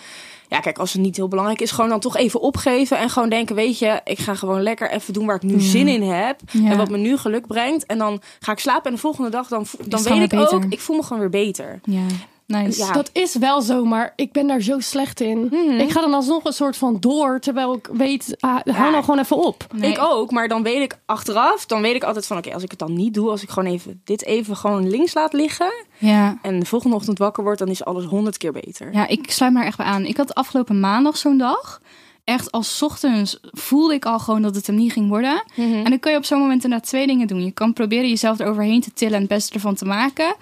Ja, 0.48 0.60
kijk, 0.60 0.78
als 0.78 0.94
het 0.94 1.02
niet 1.02 1.16
heel 1.16 1.28
belangrijk 1.28 1.62
is, 1.62 1.72
gewoon 1.72 1.90
dan 1.90 2.00
toch 2.00 2.18
even 2.18 2.42
opgeven 2.42 2.98
en 2.98 3.10
gewoon 3.10 3.30
denken, 3.30 3.56
weet 3.56 3.80
je, 3.80 4.02
ik 4.04 4.20
ga 4.20 4.36
gewoon 4.36 4.62
lekker 4.62 4.92
even 4.92 5.14
doen 5.14 5.26
waar 5.26 5.36
ik 5.36 5.42
nu 5.42 5.60
zin 5.60 5.88
in 5.88 6.02
heb 6.04 6.40
Ja. 6.52 6.70
en 6.70 6.78
wat 6.78 6.90
me 6.90 6.98
nu 6.98 7.18
geluk 7.18 7.48
brengt. 7.48 7.86
En 7.86 7.98
dan 7.98 8.22
ga 8.40 8.52
ik 8.52 8.60
slapen 8.60 8.86
en 8.86 8.92
de 8.94 9.02
volgende 9.02 9.30
dag 9.30 9.48
dan, 9.48 9.66
dan 9.88 10.04
weet 10.04 10.22
ik 10.22 10.30
beter. 10.30 10.54
ook, 10.54 10.64
ik 10.70 10.80
voel 10.80 10.96
me 10.96 11.04
gewoon 11.04 11.20
weer 11.20 11.30
beter. 11.30 11.80
Ja, 11.84 12.06
nice. 12.50 12.80
Ja. 12.86 12.92
Dat 12.92 13.10
is 13.14 13.36
wel 13.36 13.62
zo, 13.62 13.86
maar 13.86 14.14
ik 14.16 14.32
ben 14.32 14.48
daar 14.48 14.62
zo 14.62 14.80
slecht 14.80 15.22
in. 15.22 15.54
Ik 15.80 15.92
ga 15.92 16.02
dan 16.02 16.14
alsnog 16.14 16.44
een 16.44 16.54
soort 16.54 16.78
van 16.78 16.98
door, 17.00 17.40
terwijl 17.40 17.74
ik 17.74 17.90
weet, 17.94 18.36
ah, 18.40 18.50
hou 18.50 18.62
Ja. 18.66 18.90
nou 18.90 19.04
gewoon 19.04 19.20
even 19.20 19.38
op. 19.46 19.68
Nee. 19.76 19.92
Ik 19.92 20.00
ook, 20.02 20.32
maar 20.32 20.48
dan 20.48 20.64
weet 20.64 20.82
ik 20.82 20.98
achteraf, 21.06 21.66
dan 21.66 21.82
weet 21.82 21.96
ik 21.96 22.04
altijd 22.04 22.26
van, 22.28 22.38
oké, 22.38 22.54
als 22.54 22.64
ik 22.64 22.70
het 22.70 22.80
dan 22.80 22.94
niet 22.94 23.14
doe, 23.14 23.30
als 23.30 23.44
ik 23.44 23.50
gewoon 23.50 23.72
even 23.72 24.02
dit 24.04 24.24
even 24.26 24.56
gewoon 24.58 24.90
links 24.90 25.14
laat 25.14 25.34
liggen 25.34 25.72
Ja. 25.98 26.38
en 26.42 26.60
de 26.60 26.66
volgende 26.66 26.96
ochtend 26.96 27.18
wakker 27.18 27.44
word, 27.44 27.60
dan 27.60 27.68
is 27.68 27.86
alles 27.86 28.06
honderd 28.06 28.38
keer 28.38 28.52
beter. 28.52 28.94
Ja, 28.94 29.08
ik 29.08 29.32
sluit 29.32 29.54
me 29.54 29.60
er 29.60 29.66
echt 29.66 29.78
bij 29.78 29.86
aan. 29.86 30.06
Ik 30.06 30.18
had 30.18 30.36
afgelopen 30.36 30.80
maandag 30.80 31.18
zo'n 31.18 31.38
dag. 31.38 31.82
Echt 32.24 32.52
als 32.52 32.82
ochtends 32.84 33.40
voelde 33.42 33.94
ik 33.94 34.06
al 34.06 34.20
gewoon 34.20 34.42
dat 34.42 34.56
het 34.56 34.68
hem 34.68 34.76
niet 34.76 34.92
ging 34.92 35.08
worden. 35.10 35.44
En 35.56 35.84
dan 35.84 36.00
kun 36.00 36.12
je 36.12 36.18
op 36.18 36.26
zo'n 36.26 36.40
moment 36.40 36.64
inderdaad 36.64 36.88
twee 36.88 37.08
dingen 37.08 37.28
doen. 37.28 37.44
Je 37.44 37.52
kan 37.52 37.74
proberen 37.74 38.10
jezelf 38.10 38.40
eroverheen 38.40 38.82
te 38.82 38.94
tillen 38.94 39.14
en 39.14 39.20
het 39.20 39.30
beste 39.30 39.54
ervan 39.54 39.76
te 39.76 39.86
maken. 39.86 40.36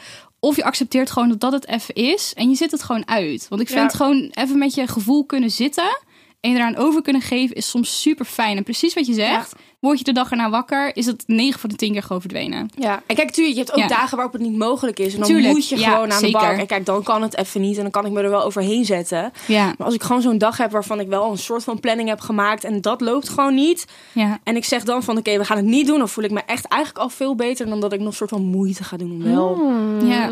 Of 0.47 0.55
je 0.55 0.63
accepteert 0.63 1.11
gewoon 1.11 1.29
dat 1.29 1.39
dat 1.39 1.51
het 1.51 1.67
even 1.67 1.94
is. 1.95 2.33
En 2.35 2.49
je 2.49 2.55
zit 2.55 2.71
het 2.71 2.83
gewoon 2.83 3.07
uit. 3.07 3.45
Want 3.49 3.61
ik 3.61 3.67
vind 3.67 3.79
Ja. 3.79 3.85
het 3.85 3.95
gewoon 3.95 4.29
even 4.33 4.57
met 4.57 4.73
je 4.75 4.88
gevoel 4.88 5.25
kunnen 5.25 5.51
zitten. 5.51 5.97
En 6.39 6.50
je 6.51 6.56
eraan 6.57 6.75
over 6.75 7.01
kunnen 7.01 7.22
geven 7.22 7.56
is 7.56 7.69
soms 7.69 8.01
super 8.01 8.25
fijn. 8.25 8.57
En 8.57 8.63
precies 8.63 8.94
wat 8.94 9.07
je 9.07 9.13
zegt. 9.13 9.54
Word 9.80 9.98
je 9.98 10.04
de 10.04 10.12
dag 10.12 10.31
erna 10.31 10.50
wakker, 10.50 10.95
is 10.95 11.06
het 11.06 11.24
9 11.28 11.60
van 11.60 11.69
de 11.69 11.75
10 11.75 11.92
keer 11.92 12.01
gewoon 12.04 12.22
verdwenen. 12.22 12.69
Ja, 12.75 13.01
en 13.06 13.16
kijk, 13.16 13.31
tuurlijk, 13.31 13.56
je 13.57 13.62
hebt 13.63 13.74
ook 13.74 13.80
Ja. 13.81 13.88
dagen 13.88 14.16
waarop 14.16 14.34
het 14.34 14.42
niet 14.42 14.57
mogelijk 14.57 15.00
is. 15.00 15.13
En 15.13 15.19
dan 15.19 15.28
Tuurlijk, 15.30 15.54
moet 15.54 15.69
je 15.69 15.78
ja, 15.80 15.89
gewoon 15.92 16.12
aan 16.12 16.19
zeker. 16.19 16.39
de 16.39 16.45
bak. 16.45 16.57
En 16.57 16.68
kijk, 16.68 16.86
dan 16.86 17.04
kan 17.04 17.22
het 17.22 17.38
even 17.38 17.62
niet 17.62 17.75
en 17.75 17.81
dan 17.81 17.92
kan 17.92 18.06
ik 18.06 18.12
me 18.12 18.22
er 18.22 18.30
wel 18.30 18.44
overheen 18.44 18.86
zetten. 18.86 19.31
Ja, 19.48 19.66
Maar 19.66 19.86
als 19.86 19.94
ik 19.95 20.04
gewoon 20.04 20.22
zo'n 20.22 20.38
dag 20.38 20.57
heb 20.57 20.72
waarvan 20.72 21.00
ik 21.00 21.07
wel 21.07 21.31
een 21.31 21.38
soort 21.38 21.63
van 21.63 21.80
planning 21.80 22.10
heb 22.10 22.19
gemaakt 22.19 22.64
en 22.64 22.81
dat 22.81 23.02
loopt 23.02 23.30
gewoon 23.30 23.54
niet. 23.56 23.85
ja. 24.11 24.40
En 24.44 24.56
ik 24.56 24.66
zeg 24.66 24.83
dan 24.83 25.04
van, 25.04 25.18
oké, 25.18 25.38
we 25.38 25.45
gaan 25.45 25.57
het 25.57 25.66
niet 25.66 25.88
doen. 25.88 25.97
Dan 25.97 26.09
voel 26.09 26.23
ik 26.23 26.31
me 26.31 26.42
echt 26.45 26.66
eigenlijk 26.66 27.04
al 27.04 27.09
veel 27.09 27.35
beter 27.35 27.66
dan 27.69 27.80
dat 27.80 27.94
ik 27.94 28.00
nog 28.00 28.07
een 28.07 28.14
soort 28.14 28.30
van 28.30 28.42
moeite 28.45 28.83
ga 28.83 28.97
doen 28.97 29.11
om 29.11 29.23
wel... 29.23 29.71
ja. 30.09 30.31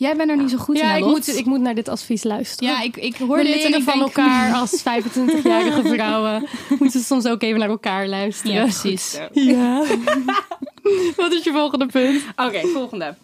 Jij 0.00 0.16
bent 0.16 0.30
er 0.30 0.36
niet 0.36 0.50
zo 0.50 0.56
goed 0.56 0.76
in, 0.78 0.82
Ja, 0.86 0.94
ik 0.94 1.00
Lot. 1.00 1.10
moet, 1.10 1.36
ik 1.36 1.44
moet 1.44 1.60
naar 1.60 1.74
dit 1.74 1.88
advies 1.88 2.22
luisteren. 2.22 2.72
Ja, 2.72 2.82
ik, 2.82 2.96
ik 2.96 3.16
We 3.16 3.24
hoor 3.24 3.36
dit 3.36 3.46
en 3.46 3.52
leren 3.52 3.78
ik 3.78 3.82
van 3.82 3.98
denk- 3.98 4.16
elkaar 4.16 4.54
als 4.60 4.80
25-jarige 4.80 5.82
vrouwen. 5.88 6.48
Moeten 6.78 7.00
soms 7.00 7.26
ook 7.26 7.42
even 7.42 7.58
naar 7.58 7.68
elkaar 7.68 8.08
luisteren. 8.08 8.52
Ja, 8.54 8.62
precies. 8.62 9.18
Ja. 9.32 9.84
Wat 11.16 11.32
is 11.32 11.44
je 11.44 11.50
volgende 11.52 11.86
punt? 11.86 12.22
Oké, 12.36 12.66
volgende. 12.66 13.14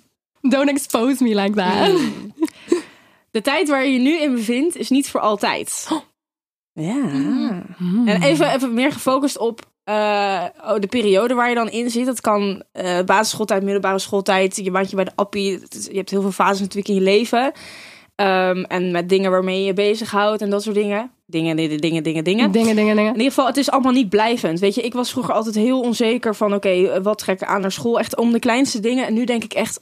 Don't 0.40 0.68
expose 0.68 1.22
me 1.24 1.34
like 1.34 1.52
that. 1.56 2.00
De 3.30 3.40
tijd 3.42 3.68
waar 3.68 3.84
je 3.84 3.92
je 3.92 3.98
nu 3.98 4.20
in 4.20 4.32
bevindt 4.34 4.76
is 4.76 4.88
niet 4.88 5.08
voor 5.10 5.20
altijd. 5.20 5.88
Ja. 6.72 6.96
En 8.06 8.22
even, 8.22 8.52
even 8.54 8.74
meer 8.74 8.92
gefocust 8.92 9.38
op 9.38 9.60
oh, 9.90 10.78
de 10.80 10.86
periode 10.88 11.34
waar 11.34 11.48
je 11.48 11.54
dan 11.54 11.70
in 11.70 11.90
zit. 11.90 12.06
Dat 12.06 12.20
kan 12.20 12.62
eh, 12.72 12.98
basisschooltijd, 13.04 13.62
middelbare 13.62 13.98
schooltijd, 13.98 14.56
je 14.56 14.70
bandje 14.70 14.96
bij 14.96 15.04
de 15.04 15.12
appie. 15.14 15.58
Is- 15.68 15.86
Je 15.86 15.96
hebt 15.96 16.10
heel 16.10 16.20
veel 16.20 16.32
fases 16.32 16.60
natuurlijk 16.60 16.88
in 16.88 16.94
je 16.94 17.00
leven. 17.00 17.52
Ehm, 18.14 18.62
en 18.62 18.90
met 18.90 19.08
dingen 19.08 19.30
waarmee 19.30 19.58
je 19.60 19.64
je 19.66 19.72
bezighoudt 19.72 20.42
en 20.42 20.50
dat 20.50 20.62
soort 20.62 20.74
dingen. 20.76 21.10
Dingen, 21.26 21.56
dingen, 21.56 21.78
dingen, 21.80 22.02
dingen, 22.02 22.24
dingen. 22.24 22.50
Dingen, 22.52 22.76
dingen, 22.76 22.96
dingen. 22.96 23.12
In 23.12 23.18
ieder 23.18 23.32
geval, 23.32 23.46
het 23.46 23.56
is 23.56 23.70
allemaal 23.70 23.92
niet 23.92 24.08
blijvend. 24.08 24.60
Weet 24.60 24.74
je, 24.74 24.82
ik 24.82 24.92
was 24.92 25.10
vroeger 25.10 25.34
altijd 25.34 25.54
heel 25.54 25.80
onzeker 25.80 26.34
van... 26.34 26.54
oké, 26.54 27.02
wat 27.02 27.18
trek 27.18 27.40
ik 27.40 27.48
aan 27.48 27.60
naar 27.60 27.72
school? 27.72 27.98
Echt 27.98 28.16
om 28.16 28.32
de 28.32 28.38
kleinste 28.38 28.80
dingen. 28.80 29.06
En 29.06 29.14
nu 29.14 29.24
denk 29.24 29.44
ik 29.44 29.52
echt... 29.52 29.80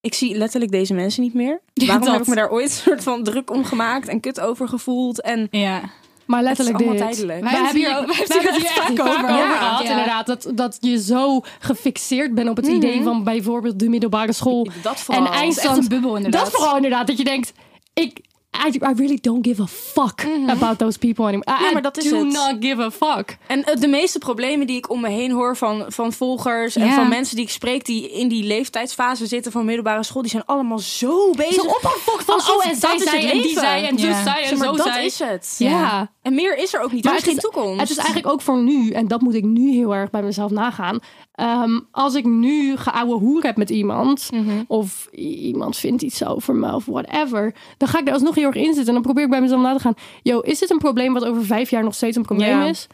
Ik 0.00 0.14
zie 0.14 0.36
letterlijk 0.36 0.72
deze 0.72 0.94
mensen 0.94 1.22
niet 1.22 1.34
meer. 1.34 1.60
Waarom 1.86 2.08
heb 2.08 2.20
ik 2.20 2.26
me 2.26 2.34
daar 2.34 2.50
ooit 2.50 2.64
een 2.64 2.70
soort 2.70 3.02
van 3.02 3.22
druk 3.24 3.50
om 3.50 3.64
gemaakt... 3.64 4.08
en 4.08 4.20
kut 4.20 4.40
over 4.40 4.68
gevoeld? 4.68 5.20
En 5.20 5.48
Ja. 5.50 5.80
Maar 6.28 6.42
letterlijk 6.42 6.78
dit. 6.78 6.96
tijdelijk. 6.96 7.38
We 7.40 7.44
Wij 7.50 7.54
hebben 7.54 7.76
hier, 7.76 7.90
hebben 7.94 8.14
hier- 8.14 8.26
hebben 8.42 8.52
hier 8.54 8.70
vaak 8.70 9.00
over 9.00 9.28
Ja. 9.36 9.56
gehad. 9.58 9.82
Ja. 9.82 9.90
Inderdaad, 9.90 10.26
dat, 10.26 10.50
dat 10.54 10.76
je 10.80 11.02
zo 11.02 11.40
gefixeerd 11.58 12.34
bent 12.34 12.48
op 12.48 12.56
het 12.56 12.66
idee 12.66 13.02
van 13.02 13.24
bijvoorbeeld 13.24 13.78
de 13.78 13.88
middelbare 13.88 14.32
school. 14.32 14.68
dat 14.82 15.00
vooral. 15.00 15.24
En 15.26 15.32
Het 15.32 15.40
is 15.42 15.56
echt 15.56 15.58
eindstand. 15.66 15.82
een 15.82 15.88
bubbel 15.88 16.16
inderdaad. 16.16 16.44
Dat 16.44 16.52
vooral 16.54 16.76
inderdaad. 16.76 17.06
Dat 17.06 17.18
je 17.18 17.24
denkt, 17.24 17.52
ik, 17.94 18.20
I, 18.66 18.68
I 18.70 18.92
really 18.96 19.18
don't 19.20 19.44
give 19.46 19.62
a 19.62 19.66
fuck 19.66 20.24
about 20.48 20.78
those 20.78 20.98
people 20.98 21.24
anymore. 21.26 21.50
I, 21.50 21.52
Mhm. 21.52 21.64
Ja, 21.64 21.70
maar 21.70 21.78
I 21.80 21.82
dat 21.82 21.96
is 21.96 22.08
do 22.10 22.16
het. 22.24 22.32
not 22.32 22.56
give 22.60 22.82
a 22.82 22.90
fuck. 22.90 23.36
En 23.46 23.64
eh, 23.64 23.80
de 23.80 23.86
meeste 23.86 24.18
problemen 24.18 24.66
die 24.66 24.76
ik 24.76 24.90
om 24.90 25.00
me 25.00 25.08
heen 25.08 25.30
hoor 25.30 25.56
van, 25.56 25.84
van 25.88 26.12
volgers 26.12 26.76
en 26.76 26.92
van 26.92 27.08
mensen 27.08 27.36
die 27.36 27.44
ik 27.44 27.50
spreek 27.50 27.84
die 27.84 28.10
in 28.12 28.28
die 28.28 28.44
leeftijdsfase 28.44 29.26
zitten 29.26 29.52
van 29.52 29.64
middelbare 29.64 30.02
school, 30.02 30.22
die 30.22 30.30
zijn 30.30 30.44
allemaal 30.46 30.78
zo 30.78 31.30
bezig. 31.30 31.52
Zo 31.62 31.68
opgefokt 31.68 32.24
van, 32.24 32.34
oh, 32.34 32.66
en 32.66 32.76
zij 32.76 32.90
dat 32.90 33.00
is 33.00 33.10
zei, 33.10 33.22
het 33.22 33.32
en 33.32 33.42
die 33.42 33.58
zei, 33.58 33.84
en 33.84 33.96
dus 33.96 34.22
zij, 34.22 34.42
en 34.42 34.48
Zeg 34.48 34.58
maar, 34.58 34.66
zo 34.68 34.76
dat 34.76 34.96
is 34.96 35.18
het. 35.18 35.54
Ja. 35.58 36.10
En 36.22 36.34
meer 36.34 36.56
is 36.58 36.74
er 36.74 36.80
ook 36.80 36.92
niet. 36.92 37.04
Maar 37.04 37.12
er 37.12 37.18
is 37.18 37.24
geen 37.24 37.38
toekomst. 37.38 37.80
Het 37.80 37.90
is 37.90 37.96
eigenlijk 37.96 38.28
ook 38.28 38.40
voor 38.42 38.58
nu, 38.62 38.90
en 38.90 39.08
dat 39.08 39.20
moet 39.20 39.34
ik 39.34 39.44
nu 39.44 39.70
heel 39.72 39.94
erg 39.94 40.10
bij 40.10 40.22
mezelf 40.22 40.50
nagaan. 40.50 40.98
Ehm, 41.38 41.80
als 41.90 42.14
ik 42.14 42.24
nu 42.24 42.76
geouwe 42.76 43.14
hoer 43.18 43.42
heb 43.42 43.56
met 43.56 43.70
iemand, 43.70 44.28
Mhm. 44.32 44.62
of 44.66 45.08
iemand 45.14 45.76
vindt 45.76 46.02
iets 46.02 46.24
over 46.24 46.54
me, 46.54 46.74
of 46.74 46.84
whatever, 46.84 47.54
dan 47.76 47.88
ga 47.88 47.98
ik 47.98 48.04
daar 48.04 48.14
alsnog 48.14 48.34
heel 48.34 48.46
erg 48.46 48.54
in 48.56 48.64
zitten. 48.64 48.86
En 48.86 48.92
dan 48.92 49.02
probeer 49.02 49.24
ik 49.24 49.30
bij 49.30 49.40
mezelf 49.40 49.60
na 49.62 49.72
te 49.74 49.80
gaan. 49.80 49.94
Yo, 50.22 50.38
is 50.40 50.58
dit 50.58 50.70
een 50.70 50.78
probleem 50.78 51.12
wat 51.12 51.24
over 51.24 51.44
vijf 51.44 51.70
jaar 51.70 51.84
nog 51.84 51.94
steeds 51.94 52.16
een 52.16 52.22
probleem 52.22 52.48
Ja. 52.48 52.64
is? 52.66 52.86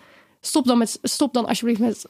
Stop 0.47 0.67
dan, 0.67 0.79
met, 0.79 0.99
stop 1.03 1.35
dan 1.35 1.47
alsjeblieft 1.47 1.81
met 1.81 2.05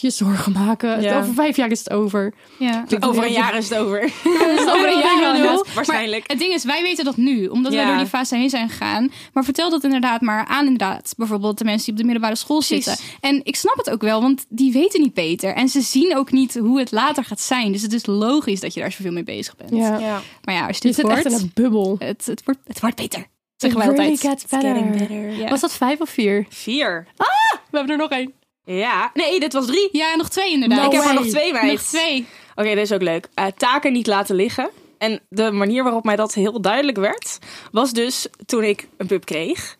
je 0.00 0.10
zorgen 0.10 0.52
maken. 0.52 1.02
Ja. 1.02 1.18
Over 1.18 1.34
vijf 1.34 1.56
jaar 1.56 1.70
is 1.70 1.78
het 1.78 1.90
over. 1.90 2.34
Ja. 2.58 2.84
Over 3.00 3.24
een 3.24 3.32
jaar 3.32 3.56
is 3.56 3.68
het 3.68 3.78
over. 3.78 4.02
Is 4.54 4.60
het 4.60 4.70
over 4.70 4.92
een 4.92 4.98
jaar 4.98 5.38
nul? 5.38 5.66
Waarschijnlijk. 5.74 6.24
Het 6.26 6.38
ding 6.38 6.52
is, 6.52 6.64
wij 6.64 6.82
weten 6.82 7.04
dat 7.04 7.16
nu, 7.16 7.46
omdat 7.46 7.72
Ja. 7.72 7.78
wij 7.78 7.86
door 7.86 7.96
die 7.96 8.06
fase 8.06 8.36
heen 8.36 8.50
zijn 8.50 8.68
gegaan. 8.68 9.10
Maar 9.32 9.44
vertel 9.44 9.70
dat 9.70 9.84
inderdaad 9.84 10.20
maar 10.20 10.44
aan 10.46 10.62
inderdaad 10.64 11.14
bijvoorbeeld 11.16 11.58
de 11.58 11.64
mensen 11.64 11.84
die 11.84 11.92
op 11.94 11.98
de 12.00 12.04
middelbare 12.06 12.36
school 12.36 12.58
Precies. 12.58 12.84
zitten. 12.84 13.04
En 13.20 13.40
ik 13.44 13.56
snap 13.56 13.76
het 13.76 13.90
ook 13.90 14.02
wel, 14.02 14.20
want 14.20 14.44
die 14.48 14.72
weten 14.72 15.00
niet 15.00 15.14
beter. 15.14 15.54
En 15.54 15.68
ze 15.68 15.80
zien 15.80 16.16
ook 16.16 16.32
niet 16.32 16.54
hoe 16.54 16.78
het 16.78 16.90
later 16.92 17.24
gaat 17.24 17.40
zijn. 17.40 17.72
Dus 17.72 17.82
het 17.82 17.92
is 17.92 18.06
logisch 18.06 18.60
dat 18.60 18.74
je 18.74 18.80
daar 18.80 18.92
zoveel 18.92 19.12
mee 19.12 19.24
bezig 19.24 19.56
bent. 19.56 19.70
Ja. 19.70 19.98
Ja. 19.98 20.20
Maar 20.44 20.54
ja, 20.54 20.66
als 20.66 20.76
je 20.78 20.88
Je 20.88 20.94
dit 20.94 21.04
zit 21.04 21.08
echt 21.16 21.24
in 21.24 21.32
een 21.32 21.50
bubbel. 21.54 21.96
het, 21.98 22.26
het, 22.26 22.42
wordt, 22.44 22.60
het 22.64 22.80
wordt 22.80 22.96
beter. 22.96 23.26
It 23.56 23.60
Zeggen 23.72 23.78
wij 23.80 23.88
really 23.88 24.10
altijd. 24.10 24.30
gets 24.30 24.46
better. 24.50 25.48
Was 25.48 25.60
dat 25.60 25.72
vijf 25.72 26.00
of 26.00 26.08
vier? 26.10 26.46
Vier. 26.48 27.06
We 27.70 27.76
hebben 27.78 27.90
er 27.90 27.96
nog 28.00 28.10
één. 28.10 28.32
Ja. 28.64 29.10
Nee, 29.14 29.40
dit 29.40 29.52
was 29.52 29.66
drie. 29.66 29.88
Ja, 29.92 30.14
nog 30.16 30.28
twee 30.28 30.50
inderdaad. 30.52 30.78
No 30.80 30.86
ik 30.86 30.92
heb 30.92 31.04
er 31.04 31.14
nog 31.14 31.26
twee 31.26 31.52
bij. 31.52 31.70
nog 31.72 31.80
twee. 31.82 32.26
Oké, 32.54 32.68
dit 32.68 32.78
is 32.78 32.92
ook 32.92 33.02
leuk. 33.02 33.28
Eh, 33.34 33.46
taken 33.56 33.92
niet 33.92 34.06
laten 34.06 34.36
liggen. 34.36 34.70
En 34.98 35.20
de 35.28 35.50
manier 35.50 35.82
waarop 35.82 36.04
mij 36.04 36.16
dat 36.16 36.34
heel 36.34 36.60
duidelijk 36.60 36.96
werd, 36.98 37.38
was 37.72 37.92
dus 37.92 38.26
toen 38.46 38.62
ik 38.64 38.88
een 38.96 39.06
pup 39.06 39.24
kreeg. 39.24 39.76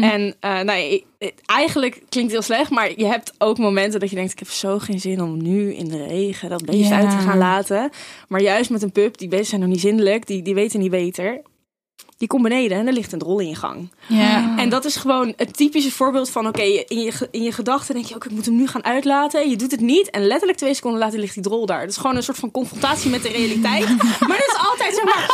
En 0.00 0.34
eh, 0.40 0.60
nou, 0.60 0.78
ik- 0.78 1.04
ik- 1.18 1.34
eigenlijk 1.46 1.92
klinkt 1.92 2.14
het 2.14 2.30
heel 2.30 2.42
slecht, 2.56 2.70
maar 2.70 2.90
je 2.96 3.04
hebt 3.06 3.32
ook 3.38 3.58
momenten 3.58 4.00
dat 4.00 4.10
je 4.10 4.16
denkt: 4.16 4.32
ik 4.32 4.38
heb 4.38 4.48
zo 4.48 4.78
geen 4.78 5.00
zin 5.00 5.22
om 5.22 5.42
nu 5.42 5.74
in 5.74 5.88
de 5.88 6.06
regen 6.06 6.48
dat 6.50 6.64
beest 6.64 6.90
uit 6.90 7.10
te 7.10 7.16
gaan 7.16 7.38
laten. 7.38 7.90
Maar 8.28 8.40
juist 8.40 8.70
met 8.70 8.82
een 8.82 8.92
pup, 8.92 9.18
die 9.18 9.28
beesten 9.28 9.46
zijn 9.48 9.60
nog 9.60 9.70
niet 9.70 9.80
zindelijk, 9.80 10.26
die, 10.26 10.42
die 10.42 10.54
weten 10.54 10.80
niet 10.80 10.90
beter. 10.90 11.42
Die 12.18 12.28
komt 12.28 12.42
beneden 12.42 12.78
en 12.78 12.86
er 12.86 12.92
ligt 12.92 13.12
een 13.12 13.18
drol 13.18 13.38
in 13.38 13.48
je 13.48 13.54
gang. 13.54 13.90
Ja. 14.06 14.58
En 14.58 14.68
dat 14.68 14.84
is 14.84 14.96
gewoon 14.96 15.32
het 15.36 15.56
typische 15.56 15.90
voorbeeld 15.90 16.30
van: 16.30 16.46
oké, 16.46 16.62
in 16.62 17.00
je, 17.00 17.28
in 17.30 17.42
je 17.42 17.52
gedachten 17.52 17.94
denk 17.94 18.06
je 18.06 18.14
ook, 18.14 18.24
ik 18.24 18.30
moet 18.30 18.44
hem 18.44 18.56
nu 18.56 18.66
gaan 18.66 18.84
uitlaten. 18.84 19.50
Je 19.50 19.56
doet 19.56 19.70
het 19.70 19.80
niet 19.80 20.10
en 20.10 20.26
letterlijk 20.26 20.58
twee 20.58 20.74
seconden 20.74 21.00
later 21.00 21.18
ligt 21.18 21.34
die 21.34 21.42
drol 21.42 21.66
daar. 21.66 21.80
Dat 21.80 21.88
is 21.88 21.96
gewoon 21.96 22.16
een 22.16 22.22
soort 22.22 22.38
van 22.38 22.50
confrontatie 22.50 23.10
met 23.10 23.22
de 23.22 23.28
realiteit. 23.28 23.88
maar 24.28 24.38
dat 24.38 24.56
is 24.56 24.68
altijd 24.70 24.94
zeg 24.94 25.04
maar: 25.04 25.30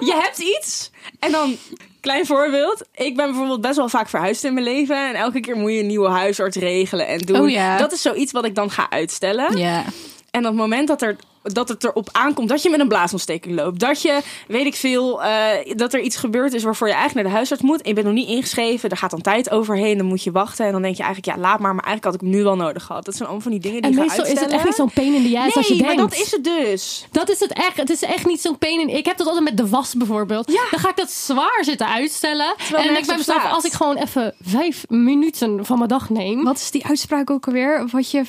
je 0.00 0.14
hebt 0.22 0.38
iets 0.38 0.90
en 1.18 1.32
dan. 1.32 1.56
Klein 2.00 2.26
voorbeeld. 2.26 2.82
Ik 2.94 3.16
ben 3.16 3.26
bijvoorbeeld 3.26 3.60
best 3.60 3.76
wel 3.76 3.88
vaak 3.88 4.08
verhuisd 4.08 4.44
in 4.44 4.54
mijn 4.54 4.66
leven. 4.66 5.08
En 5.08 5.14
elke 5.14 5.40
keer 5.40 5.56
moet 5.56 5.72
je 5.72 5.78
een 5.78 5.86
nieuwe 5.86 6.08
huisarts 6.08 6.56
regelen 6.56 7.06
en 7.06 7.18
doen. 7.18 7.40
Oh 7.40 7.50
ja. 7.50 7.76
Dat 7.76 7.92
is 7.92 8.02
zoiets 8.02 8.32
wat 8.32 8.44
ik 8.44 8.54
dan 8.54 8.70
ga 8.70 8.90
uitstellen. 8.90 9.56
ja. 9.56 9.84
En 10.30 10.40
op 10.40 10.46
het 10.46 10.54
moment 10.54 10.88
dat, 10.88 11.02
er, 11.02 11.16
dat 11.42 11.68
het 11.68 11.84
erop 11.84 12.08
aankomt 12.12 12.48
dat 12.48 12.62
je 12.62 12.70
met 12.70 12.80
een 12.80 12.88
blaasontsteking 12.88 13.54
loopt. 13.54 13.80
Dat 13.80 14.02
je, 14.02 14.20
weet 14.48 14.66
ik 14.66 14.74
veel, 14.74 15.22
eh, 15.22 15.74
dat 15.76 15.92
er 15.92 16.00
iets 16.00 16.16
gebeurd 16.16 16.54
is 16.54 16.62
waarvoor 16.62 16.86
je 16.86 16.92
eigenlijk 16.92 17.22
naar 17.22 17.32
de 17.32 17.38
huisarts 17.38 17.62
moet. 17.62 17.82
En 17.82 17.88
je 17.88 17.94
bent 17.94 18.06
nog 18.06 18.14
niet 18.14 18.28
ingeschreven. 18.28 18.90
Er 18.90 18.96
gaat 18.96 19.10
dan 19.10 19.20
tijd 19.20 19.50
overheen. 19.50 19.98
Dan 19.98 20.06
moet 20.06 20.22
je 20.22 20.30
wachten. 20.30 20.66
En 20.66 20.72
dan 20.72 20.82
denk 20.82 20.96
je 20.96 21.02
eigenlijk, 21.02 21.36
ja, 21.36 21.42
laat 21.42 21.58
maar. 21.58 21.74
Maar 21.74 21.84
eigenlijk 21.84 22.04
had 22.04 22.14
ik 22.14 22.20
hem 22.20 22.30
nu 22.30 22.44
wel 22.44 22.56
nodig 22.56 22.84
gehad. 22.84 23.04
Dat 23.04 23.14
zijn 23.14 23.28
allemaal 23.28 23.42
van 23.42 23.52
die 23.52 23.60
dingen 23.60 23.82
die 23.82 23.90
En 23.90 23.96
je 23.96 24.02
meestal 24.02 24.26
is 24.26 24.40
het 24.40 24.50
echt 24.50 24.64
niet 24.64 24.74
zo'n 24.74 24.90
pain 24.90 25.14
in 25.14 25.36
ass 25.36 25.44
Nee, 25.44 25.54
als 25.54 25.68
je 25.68 25.76
maar 25.76 25.96
denkt. 25.96 26.02
dat 26.12 26.20
is 26.20 26.30
het 26.30 26.44
dus. 26.44 27.06
Dat 27.10 27.30
is 27.30 27.40
het 27.40 27.52
echt. 27.52 27.76
Het 27.76 27.90
is 27.90 28.02
echt 28.02 28.26
niet 28.26 28.40
zo'n 28.40 28.58
pain 28.58 28.80
in. 28.80 28.88
Ik 28.88 29.04
heb 29.04 29.16
dat 29.16 29.26
altijd 29.26 29.44
met 29.44 29.56
de 29.56 29.68
was 29.68 29.94
bijvoorbeeld. 29.94 30.52
Ja. 30.52 30.62
Dan 30.70 30.80
ga 30.80 30.88
ik 30.88 30.96
dat 30.96 31.10
zwaar 31.10 31.60
zitten 31.64 31.86
uitstellen. 31.86 32.46
en 32.46 32.72
dan 32.72 32.82
denk 32.82 32.98
ik 32.98 33.06
bij 33.06 33.16
mezelf, 33.16 33.50
als 33.50 33.64
ik 33.64 33.72
gewoon 33.72 33.96
even 33.96 34.34
vijf 34.42 34.84
minuten 34.88 35.66
van 35.66 35.76
mijn 35.76 35.88
dag 35.88 36.10
neem. 36.10 36.44
Wat 36.44 36.56
is 36.56 36.70
die 36.70 36.86
uitspraak 36.86 37.30
ook 37.30 37.46
alweer? 37.46 37.88
Wat 37.90 38.10
je 38.10 38.22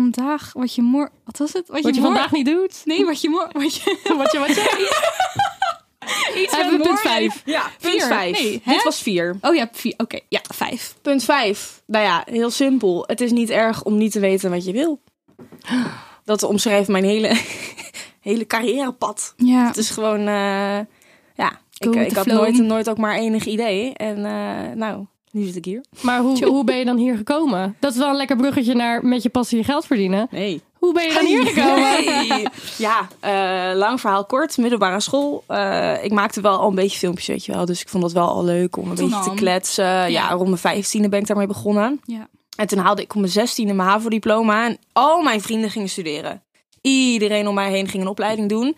vandaag, 0.00 0.50
wat 0.52 0.74
je 0.74 0.82
morgen... 0.82 1.12
Wat 1.24 1.38
was 1.38 1.52
het? 1.52 1.68
Wat 1.68 1.94
je 1.94 2.00
vandaag 2.00 2.32
niet 2.32 2.46
doet. 2.46 2.82
Nee, 2.84 3.04
wat 3.04 3.20
je 3.20 3.28
morgen... 3.28 3.52
Wat 3.62 3.74
je... 3.74 3.96
Wat 4.16 4.32
je, 4.32 4.38
wat 4.38 4.48
je... 4.56 5.14
Iets 6.36 6.56
Hebben 6.56 6.72
punt 6.76 6.84
morgen- 6.84 7.10
vijf. 7.10 7.42
Ja, 7.44 7.62
punt 7.80 7.92
Vier. 7.92 8.02
vijf. 8.02 8.38
Nee, 8.42 8.60
hè? 8.64 8.72
Dit 8.72 8.82
was 8.84 9.02
vier. 9.02 9.36
Oh 9.40 9.54
ja, 9.54 9.68
vier. 9.72 9.94
Oké, 9.96 10.18
ja, 10.28 10.40
vijf. 10.54 10.96
Punt 11.02 11.24
vijf. 11.24 11.82
Nou 11.86 12.04
ja, 12.04 12.22
heel 12.30 12.50
simpel. 12.50 13.04
Het 13.06 13.20
is 13.20 13.30
niet 13.30 13.50
erg 13.50 13.82
om 13.82 13.96
niet 13.96 14.12
te 14.12 14.20
weten 14.20 14.50
wat 14.50 14.64
je 14.64 14.72
wil. 14.72 15.00
Dat 16.24 16.42
omschrijft 16.42 16.88
mijn 16.88 17.04
hele, 17.04 17.40
hele 18.20 18.46
carrièrepad. 18.46 19.34
Ja. 19.36 19.66
Het 19.66 19.76
is 19.76 19.90
gewoon, 19.90 20.18
eh, 20.18 20.78
ja, 21.34 21.60
Go 21.78 21.90
ik, 21.90 21.94
ik 22.10 22.16
had 22.16 22.26
nooit, 22.26 22.58
nooit 22.58 22.88
ook 22.90 22.98
maar 22.98 23.16
enig 23.16 23.44
idee. 23.44 23.94
En 23.94 24.16
eh, 24.24 24.74
nou, 24.76 25.06
nu 25.36 25.44
zit 25.44 25.56
ik 25.56 25.64
hier. 25.64 25.84
Maar 26.00 26.20
hoe, 26.20 26.44
hoe 26.44 26.64
ben 26.64 26.76
je 26.76 26.84
dan 26.84 26.96
hier 26.96 27.16
gekomen? 27.16 27.76
Dat 27.80 27.92
is 27.92 27.98
wel 27.98 28.08
een 28.08 28.16
lekker 28.16 28.36
bruggetje 28.36 28.74
naar 28.74 29.04
met 29.06 29.22
je 29.22 29.28
passie 29.28 29.58
je 29.58 29.64
geld 29.64 29.86
verdienen. 29.86 30.28
Nee. 30.30 30.62
Hoe 30.78 30.92
ben 30.94 31.04
je 31.04 31.12
dan 31.12 31.24
hier 31.24 31.46
gekomen? 31.46 32.50
Ja, 32.78 33.08
eh, 33.20 33.76
lang 33.78 34.00
verhaal 34.00 34.24
kort. 34.24 34.56
Middelbare 34.56 35.00
school. 35.00 35.44
Eh, 35.46 36.04
ik 36.04 36.12
maakte 36.12 36.40
wel 36.40 36.58
al 36.58 36.68
een 36.68 36.74
beetje 36.74 36.98
filmpjes, 36.98 37.26
weet 37.26 37.44
je 37.44 37.52
wel. 37.52 37.64
Dus 37.64 37.80
ik 37.80 37.88
vond 37.88 38.02
dat 38.02 38.12
wel 38.12 38.28
al 38.28 38.44
leuk 38.44 38.76
om 38.76 38.90
een 38.90 38.96
Toen 38.96 39.08
beetje 39.08 39.30
te 39.30 39.36
kletsen. 39.36 40.10
Ja. 40.10 40.30
rond 40.30 40.46
mijn 40.46 40.58
vijftiende 40.58 41.08
ben 41.08 41.20
ik 41.20 41.26
daarmee 41.26 41.46
begonnen. 41.46 42.00
Ja. 42.04 42.28
En 42.56 42.66
toen 42.66 42.78
haalde 42.78 43.02
ik 43.02 43.14
op 43.14 43.20
mijn 43.20 43.32
zestiende 43.32 43.72
mijn 43.72 43.88
HAVO-diploma. 43.88 44.66
En 44.66 44.78
al 44.92 45.22
mijn 45.22 45.40
vrienden 45.40 45.70
gingen 45.70 45.88
studeren. 45.88 46.42
Iedereen 46.80 47.48
om 47.48 47.54
mij 47.54 47.70
heen 47.70 47.88
ging 47.88 48.02
een 48.02 48.08
opleiding 48.08 48.48
doen. 48.48 48.76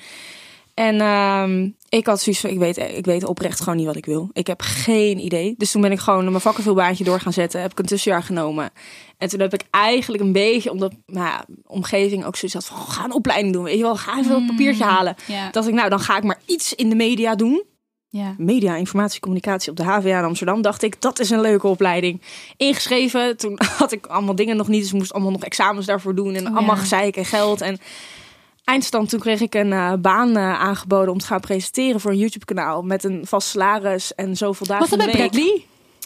En 0.79 1.01
ehm, 1.01 1.69
ik 1.89 2.07
had 2.07 2.21
zoiets 2.21 2.43
van, 2.43 2.51
ik 2.51 2.59
weet, 2.59 2.77
ik 2.77 3.05
weet 3.05 3.25
oprecht 3.25 3.61
gewoon 3.61 3.77
niet 3.77 3.87
wat 3.87 3.97
ik 3.97 4.07
wil. 4.07 4.31
Ik 4.33 4.47
heb 4.47 4.61
geen 4.63 5.19
idee. 5.19 5.55
Dus 5.57 5.71
toen 5.71 5.81
ben 5.81 5.93
ik 5.93 5.99
gewoon 5.99 6.25
mijn 6.25 6.41
vakkenvulbaantje 6.41 7.05
door 7.05 7.21
gaan 7.21 7.33
zetten. 7.33 7.61
Heb 7.61 7.73
ik 7.73 7.79
een 7.79 7.85
tussenjaar 7.85 8.23
genomen. 8.23 8.71
En 9.17 9.29
toen 9.29 9.41
heb 9.41 9.55
ik 9.55 9.63
eigenlijk 9.71 10.23
een 10.23 10.33
beetje, 10.33 10.71
omdat 10.71 10.93
nou 11.07 11.27
ja, 11.27 11.45
omgeving 11.67 12.25
ook 12.25 12.37
zoiets 12.37 12.57
had 12.57 12.67
van, 12.67 12.77
oh, 12.77 12.91
ga 12.91 13.05
een 13.05 13.13
opleiding 13.13 13.53
doen. 13.53 13.65
Weet 13.65 13.77
je 13.77 13.83
wel, 13.83 13.97
ga 13.97 14.19
even 14.19 14.37
een 14.37 14.47
papiertje 14.47 14.85
halen. 14.85 15.17
Dat 15.51 15.67
ik, 15.67 15.75
nou, 15.75 15.89
dan 15.89 16.01
ga 16.01 16.17
ik 16.17 16.23
maar 16.23 16.41
iets 16.47 16.75
in 16.75 16.89
de 16.89 16.97
media 16.97 17.35
doen 17.35 17.65
media, 18.37 18.77
informatie, 18.77 19.21
communicatie 19.21 19.71
op 19.71 19.77
de 19.77 19.83
HVA 19.83 20.19
in 20.19 20.25
Amsterdam. 20.25 20.63
Dacht 20.63 20.83
ik, 20.83 21.01
dat 21.01 21.19
is 21.19 21.31
een 21.31 21.41
leuke 21.41 21.67
opleiding. 21.67 22.23
Ingeschreven, 22.57 23.37
toen 23.37 23.59
had 23.79 23.93
ik 23.93 24.07
allemaal 24.07 24.35
dingen 24.35 24.57
nog 24.57 24.69
niet. 24.69 24.83
Dus 24.83 24.93
moest 24.93 25.13
allemaal 25.13 25.33
nog 25.33 25.45
examens 25.45 25.87
daarvoor 25.87 26.15
doen. 26.15 26.35
En 26.35 26.47
Oh, 26.47 26.57
allemaal 26.57 26.75
ja. 26.75 26.81
gezeik 26.81 27.17
en 27.17 27.25
geld. 27.25 27.61
En 27.61 27.79
eindstand, 28.69 29.09
toen 29.09 29.21
kreeg 29.21 29.41
ik 29.41 29.55
een 29.55 29.73
eh, 29.73 29.93
baan 29.99 30.37
eh, 30.37 30.61
aangeboden 30.61 31.13
om 31.13 31.19
te 31.19 31.27
gaan 31.27 31.41
presenteren 31.41 32.01
voor 32.01 32.11
een 32.11 32.17
YouTube 32.19 32.45
kanaal. 32.45 32.83
Met 32.83 33.05
een 33.05 33.21
vast 33.27 33.49
salaris 33.49 34.15
en 34.15 34.37
zoveel 34.37 34.67
dagen 34.67 34.89
Was 34.89 34.99
dat 34.99 35.07
week. 35.07 35.17
Bradley? 35.17 35.63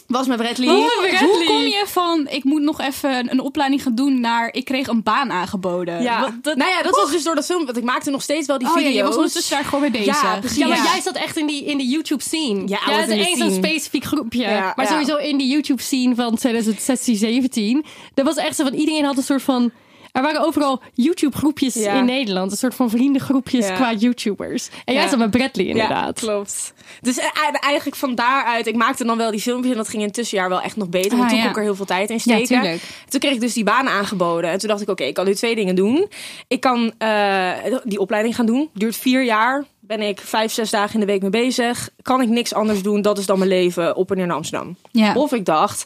Was 0.07 0.27
met 0.27 0.37
Bradley. 0.37 0.67
Hoe, 0.67 0.91
Bradley. 1.01 1.19
hoe 1.29 1.45
kom 1.45 1.61
je 1.61 1.83
van 1.87 2.27
ik 2.29 2.43
moet 2.43 2.61
nog 2.61 2.81
even 2.81 3.31
een 3.31 3.39
opleiding 3.39 3.83
gaan 3.83 3.95
doen 3.95 4.19
naar 4.19 4.49
ik 4.53 4.65
kreeg 4.65 4.87
een 4.87 5.03
baan 5.03 5.31
aangeboden? 5.31 6.01
Ja. 6.01 6.19
Wat- 6.21 6.33
dat- 6.41 6.55
nou 6.57 6.69
ja, 6.71 6.81
dat 6.81 6.95
was 6.95 7.11
dus 7.11 7.23
door 7.23 7.35
dat 7.35 7.45
film. 7.45 7.65
Want 7.65 7.77
ik 7.77 7.83
maakte 7.83 8.09
nog 8.09 8.21
steeds 8.21 8.47
wel 8.47 8.57
die 8.57 8.67
oh 8.67 8.73
ja, 8.73 8.79
video's. 8.79 8.97
je 8.97 9.03
was 9.03 9.15
ondertussen 9.15 9.55
daar 9.55 9.65
gewoon 9.65 9.81
mee 9.81 9.91
bezig. 9.91 10.21
Ja, 10.21 10.37
precies. 10.39 10.57
Ja, 10.57 10.67
maar 10.67 10.77
Ja. 10.77 10.83
jij 10.83 11.01
zat 11.01 11.15
echt 11.15 11.37
in, 11.37 11.47
die, 11.47 11.65
in 11.65 11.77
de 11.77 11.87
YouTube 11.87 12.23
scene. 12.23 12.61
Ja, 12.67 12.79
ja 12.85 12.91
het 12.99 13.09
is 13.09 13.25
zo'n 13.27 13.35
scene. 13.35 13.51
specifiek 13.67 14.03
groepje. 14.03 14.41
Ja, 14.41 14.73
maar 14.75 14.85
ja. 14.85 14.91
sowieso 14.91 15.15
in 15.15 15.37
die 15.37 15.47
YouTube 15.47 15.81
scene 15.81 16.15
van 16.15 16.35
2016, 16.35 17.15
17. 17.15 17.85
Er 18.13 18.23
was 18.23 18.35
echt 18.35 18.55
zo 18.55 18.63
van 18.63 18.73
iedereen 18.73 19.05
had 19.05 19.17
een 19.17 19.23
soort 19.23 19.41
van. 19.41 19.71
Er 20.13 20.21
waren 20.21 20.41
overal 20.41 20.81
YouTube 20.93 21.37
groepjes 21.37 21.73
Ja. 21.73 21.93
in 21.93 22.05
Nederland. 22.05 22.51
Een 22.51 22.57
soort 22.57 22.75
van 22.75 22.89
vriendengroepjes 22.89 23.67
Ja. 23.67 23.73
qua 23.75 23.93
YouTubers. 23.93 24.69
En 24.85 24.93
jij 24.93 25.07
zat 25.07 25.19
met 25.19 25.31
Bradley 25.31 25.65
inderdaad. 25.65 26.19
Klopt. 26.19 26.73
Dus 27.01 27.17
e- 27.17 27.21
e- 27.21 27.57
eigenlijk 27.59 27.95
van 27.95 28.15
daaruit, 28.15 28.67
ik 28.67 28.75
maakte 28.75 29.05
dan 29.05 29.17
wel 29.17 29.31
die 29.31 29.39
filmpjes 29.41 29.71
en 29.71 29.77
dat 29.77 29.87
ging 29.89 30.01
in 30.01 30.07
het 30.07 30.17
tussenjaar 30.17 30.49
wel 30.49 30.61
echt 30.61 30.75
nog 30.75 30.89
beter. 30.89 31.09
Want 31.17 31.23
Ah, 31.23 31.29
toen 31.29 31.39
kon 31.39 31.49
ik 31.49 31.55
er 31.57 31.63
heel 31.63 31.75
veel 31.75 31.85
tijd 31.85 32.09
in 32.09 32.19
steken. 32.19 32.79
toen 33.09 33.19
kreeg 33.19 33.33
ik 33.33 33.39
dus 33.39 33.53
die 33.53 33.63
baan 33.63 33.87
aangeboden. 33.87 34.49
En 34.49 34.57
toen 34.59 34.69
dacht 34.69 34.81
ik, 34.81 34.89
oké, 34.89 35.03
ik 35.03 35.13
kan 35.13 35.25
nu 35.25 35.35
twee 35.35 35.55
dingen 35.55 35.75
doen. 35.75 36.07
Ik 36.47 36.59
kan 36.61 36.93
eh, 36.97 37.51
die 37.83 37.99
opleiding 37.99 38.35
gaan 38.35 38.45
doen. 38.45 38.69
Duurt 38.73 38.95
vier 38.95 39.23
jaar. 39.23 39.65
Ben 39.79 40.01
ik 40.01 40.19
vijf, 40.19 40.51
zes 40.51 40.69
dagen 40.69 40.93
in 40.93 40.99
de 40.99 41.05
week 41.05 41.21
mee 41.21 41.29
bezig. 41.29 41.89
Kan 42.01 42.21
ik 42.21 42.29
niks 42.29 42.53
anders 42.53 42.81
doen. 42.83 43.01
Dat 43.01 43.17
is 43.17 43.25
dan 43.25 43.37
mijn 43.37 43.49
leven 43.49 43.95
op 43.95 44.11
en 44.11 44.17
neer 44.17 44.27
naar 44.27 44.35
Amsterdam. 44.35 44.75
Ja. 44.91 45.13
Of 45.13 45.33
ik 45.33 45.45
dacht, 45.45 45.83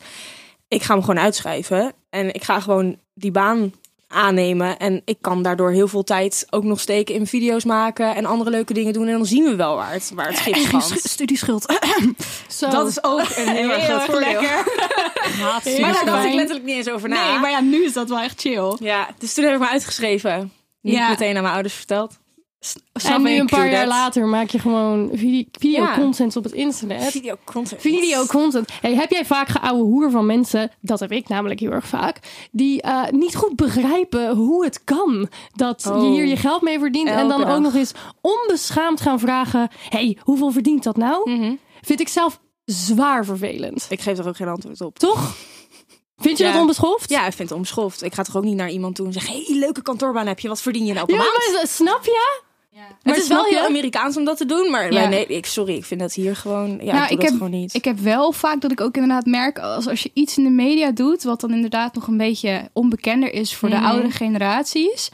ik 0.67 0.81
ga 0.84 0.93
hem 0.93 1.03
gewoon 1.03 1.19
uitschrijven. 1.24 1.93
En 2.10 2.34
ik 2.34 2.43
ga 2.43 2.60
gewoon 2.60 2.98
die 3.13 3.31
baan 3.31 3.74
aannemen. 4.08 4.78
En 4.78 5.02
ik 5.06 5.18
kan 5.22 5.42
daardoor 5.42 5.72
heel 5.72 5.88
veel 5.88 6.04
tijd 6.04 6.48
ook 6.50 6.64
nog 6.64 6.80
steken 6.80 7.16
in 7.16 7.28
video's 7.28 7.64
maken. 7.64 8.16
En 8.16 8.26
andere 8.26 8.50
leuke 8.50 8.74
dingen 8.74 8.94
doen. 8.94 9.08
En 9.08 9.14
dan 9.14 9.26
zien 9.26 9.44
we 9.44 9.56
wel 9.56 9.76
waar 9.76 9.92
het, 9.92 10.12
waar 10.16 10.28
het 10.28 10.38
schip 10.38 10.56
schandt. 10.56 11.10
studieschuld. 11.10 11.66
Zo. 12.48 12.70
Dat 12.70 12.88
is 12.88 13.04
ook 13.04 13.20
een 13.36 13.48
heel 13.48 13.72
erg 13.72 13.84
groot 13.84 14.04
voordeel. 14.04 14.42
haat 15.42 15.80
Maar 15.80 15.94
daar 15.94 16.06
dacht 16.06 16.26
ik 16.26 16.34
letterlijk 16.34 16.66
niet 16.66 16.76
eens 16.76 16.90
over 16.90 17.10
na. 17.10 17.30
Nee, 17.30 17.40
maar 17.40 17.52
ja, 17.52 17.60
nu 17.62 17.84
is 17.84 17.94
dat 17.94 18.10
wel 18.10 18.20
echt 18.20 18.42
chill. 18.42 18.76
Ja, 18.80 19.10
dus 19.18 19.34
toen 19.34 19.44
heb 19.44 19.54
ik 19.54 19.60
me 19.60 19.68
uitgeschreven. 19.70 20.52
Niet 20.82 20.94
Ja. 20.96 21.10
meteen 21.10 21.36
aan 21.36 21.42
mijn 21.42 21.54
ouders 21.54 21.74
verteld. 21.76 22.18
En 23.04 23.22
nu 23.22 23.40
een 23.40 23.46
paar 23.46 23.72
jaar 23.72 23.88
later 23.88 24.28
maak 24.28 24.50
je 24.50 24.60
gewoon 24.60 25.10
video, 25.14 25.48
Ja. 25.60 25.96
content 25.96 26.36
op 26.36 26.44
het 26.44 26.54
internet. 26.54 27.04
Video 27.04 27.36
content. 27.44 27.82
Video 27.82 28.26
content. 28.26 28.70
Hey, 28.82 28.96
heb 28.96 29.12
jij 29.12 29.26
vaak 29.26 29.48
geouwe 29.48 29.84
hoer 29.84 30.12
van 30.12 30.26
mensen, 30.26 30.72
dat 30.82 31.00
heb 31.00 31.12
ik 31.12 31.28
namelijk 31.28 31.60
heel 31.60 31.72
erg 31.72 31.88
vaak, 31.88 32.20
die 32.52 32.82
eh, 32.82 33.10
niet 33.10 33.36
goed 33.36 33.56
begrijpen 33.56 34.36
hoe 34.36 34.64
het 34.64 34.84
kan 34.84 35.30
dat 35.56 35.82
je 35.84 35.90
Oh. 35.94 36.02
hier 36.02 36.26
je 36.26 36.36
geld 36.38 36.62
mee 36.62 36.80
verdient 36.80 37.08
en 37.10 37.28
dan 37.28 37.44
ook 37.46 37.60
nog 37.62 37.76
eens 37.76 37.92
onbeschaamd 38.22 39.02
gaan 39.02 39.20
vragen, 39.20 39.70
hey, 39.90 40.18
hoeveel 40.22 40.52
verdient 40.52 40.84
dat 40.84 40.98
nou? 40.98 41.30
Mhm. 41.32 41.54
Vind 41.82 42.00
ik 42.00 42.08
zelf 42.08 42.40
zwaar 42.66 43.26
vervelend. 43.26 43.86
Ik 43.90 44.02
geef 44.02 44.18
er 44.18 44.28
ook 44.28 44.36
geen 44.36 44.48
antwoord 44.48 44.82
op. 44.82 45.00
Toch? 45.00 45.36
Vind 46.18 46.38
je 46.38 46.44
Ja. 46.44 46.52
dat 46.52 46.62
onbeschoft? 46.62 47.10
Ja, 47.10 47.20
ik 47.26 47.34
vind 47.34 47.50
het 47.50 47.52
onbeschoft. 47.58 48.04
Ik 48.04 48.14
ga 48.14 48.24
toch 48.24 48.36
ook 48.38 48.44
niet 48.44 48.56
naar 48.56 48.70
iemand 48.70 48.96
toe 48.96 49.06
en 49.06 49.14
zeggen... 49.14 49.34
hey, 49.34 49.56
leuke 49.58 49.82
kantoorbaan 49.82 50.28
heb 50.28 50.40
je. 50.40 50.48
Wat 50.48 50.62
verdien 50.62 50.86
je 50.86 50.94
nou 50.94 51.06
per 51.06 51.16
Ja, 51.16 51.22
maand? 51.22 51.54
maar 51.54 51.68
snap 51.68 52.06
je? 52.06 52.42
Maar 52.74 53.13
het 53.15 53.17
is 53.24 53.27
wel 53.29 53.43
heel 53.43 53.65
Amerikaans 53.65 54.17
om 54.17 54.25
dat 54.25 54.38
te 54.38 54.45
doen. 54.45 54.71
Maar 54.71 54.93
Ja. 54.93 55.07
nee, 55.07 55.25
ik, 55.25 55.45
sorry, 55.45 55.75
ik 55.75 55.86
vind 55.86 56.00
dat 56.00 56.13
hier 56.13 56.36
gewoon... 56.36 56.79
Ja, 56.81 56.93
Nou, 56.93 57.03
ik 57.03 57.09
doe 57.09 57.09
ik 57.09 57.09
dat 57.09 57.21
heb- 57.29 57.31
gewoon 57.33 57.51
niet. 57.51 57.74
Ik 57.74 57.86
heb 57.86 58.00
wel 58.00 58.31
vaak 58.31 58.62
dat 58.62 58.71
ik 58.71 58.81
ook 58.81 58.95
inderdaad 58.95 59.25
merk 59.25 59.59
als, 59.59 59.88
als 59.88 60.03
je 60.03 60.12
iets 60.13 60.38
in 60.38 60.43
de 60.43 60.50
media 60.50 60.91
doet, 60.91 61.24
wat 61.24 61.41
dan 61.41 61.51
inderdaad 61.53 61.93
nog 61.95 62.07
een 62.07 62.17
beetje 62.17 62.69
onbekender 62.74 63.33
is 63.33 63.55
voor 63.55 63.69
Mhm. 63.69 63.79
de 63.81 63.86
oudere 63.88 64.12
generaties. 64.12 65.09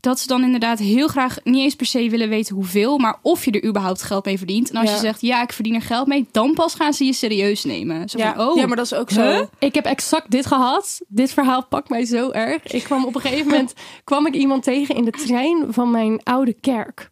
Dat 0.00 0.20
ze 0.20 0.26
dan 0.26 0.42
inderdaad 0.42 0.78
heel 0.78 1.08
graag 1.08 1.36
niet 1.44 1.62
eens 1.62 1.74
per 1.74 1.86
se 1.86 2.10
willen 2.10 2.28
weten 2.28 2.54
hoeveel, 2.54 2.98
maar 2.98 3.16
of 3.22 3.44
je 3.44 3.50
er 3.50 3.64
überhaupt 3.64 4.02
geld 4.02 4.24
mee 4.24 4.38
verdient. 4.38 4.70
En 4.70 4.76
als 4.76 4.88
Ja. 4.88 4.94
je 4.94 5.00
zegt, 5.00 5.20
ja, 5.20 5.42
ik 5.42 5.52
verdien 5.52 5.74
er 5.74 5.82
geld 5.82 6.06
mee, 6.06 6.26
dan 6.32 6.54
pas 6.54 6.74
gaan 6.74 6.92
ze 6.92 7.04
je 7.04 7.12
serieus 7.12 7.64
nemen. 7.64 8.08
Zo 8.08 8.18
ja. 8.18 8.34
van, 8.34 8.48
oh, 8.48 8.56
ja, 8.56 8.66
maar 8.66 8.76
dat 8.76 8.84
is 8.86 8.94
ook 8.94 9.10
zo. 9.10 9.20
Huh? 9.22 9.40
Ik 9.58 9.74
heb 9.74 9.84
exact 9.84 10.30
dit 10.30 10.46
gehad. 10.46 11.00
Dit 11.08 11.32
verhaal 11.32 11.64
pakt 11.66 11.88
mij 11.88 12.04
zo 12.04 12.30
erg. 12.30 12.62
Ik 12.72 12.82
kwam 12.84 13.04
op 13.04 13.14
een 13.14 13.20
gegeven 13.20 13.46
moment 13.46 13.74
kwam 14.04 14.26
ik 14.26 14.34
iemand 14.34 14.62
tegen 14.62 14.94
in 14.94 15.04
de 15.04 15.10
trein 15.10 15.66
van 15.70 15.90
mijn 15.90 16.20
oude 16.24 16.52
kerk. 16.60 17.10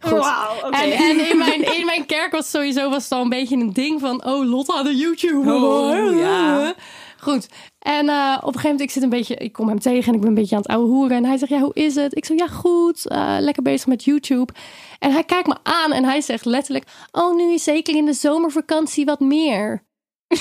Goed. 0.00 0.18
Wauw, 0.18 0.56
oké. 0.66 0.76
En, 0.76 0.92
en 0.92 1.30
in, 1.30 1.38
mijn, 1.38 1.62
in 1.78 1.86
mijn 1.86 2.06
kerk 2.06 2.32
was 2.32 2.50
sowieso 2.50 2.90
was 2.90 3.02
het 3.02 3.12
al 3.12 3.22
een 3.22 3.28
beetje 3.28 3.56
een 3.56 3.72
ding 3.72 4.00
van... 4.00 4.24
Oh, 4.24 4.48
Lotta 4.50 4.82
de 4.82 4.96
YouTuber. 4.96 5.54
Oh, 5.54 6.18
ja. 6.18 6.74
Goed. 7.20 7.48
En 7.78 8.08
eh, 8.08 8.32
op 8.36 8.46
een 8.46 8.60
gegeven 8.60 8.62
moment, 8.62 8.80
ik 8.80 8.90
zit 8.90 9.02
een 9.02 9.08
beetje... 9.08 9.34
Ik 9.34 9.52
kom 9.52 9.68
hem 9.68 9.78
tegen 9.78 10.08
en 10.08 10.14
ik 10.14 10.20
ben 10.20 10.28
een 10.28 10.34
beetje 10.34 10.54
aan 10.56 10.62
het 10.62 10.70
ouwe 10.70 10.86
hoeren. 10.88 11.16
En 11.16 11.24
hij 11.24 11.36
zegt, 11.36 11.50
ja, 11.52 11.60
hoe 11.60 11.74
is 11.74 11.94
het? 11.94 12.16
Ik 12.16 12.24
zeg, 12.24 12.38
ja, 12.38 12.46
goed. 12.46 13.06
eh, 13.08 13.36
lekker 13.40 13.62
bezig 13.62 13.86
met 13.86 14.04
YouTube. 14.04 14.52
En 14.98 15.12
hij 15.12 15.24
kijkt 15.24 15.46
me 15.48 15.56
aan 15.62 15.92
en 15.92 16.04
hij 16.04 16.20
zegt 16.20 16.44
letterlijk... 16.44 16.86
Oh, 17.12 17.36
nu 17.36 17.58
zeker 17.58 17.96
in 17.96 18.04
de 18.04 18.12
zomervakantie 18.12 19.04
wat 19.04 19.20
meer. 19.20 19.84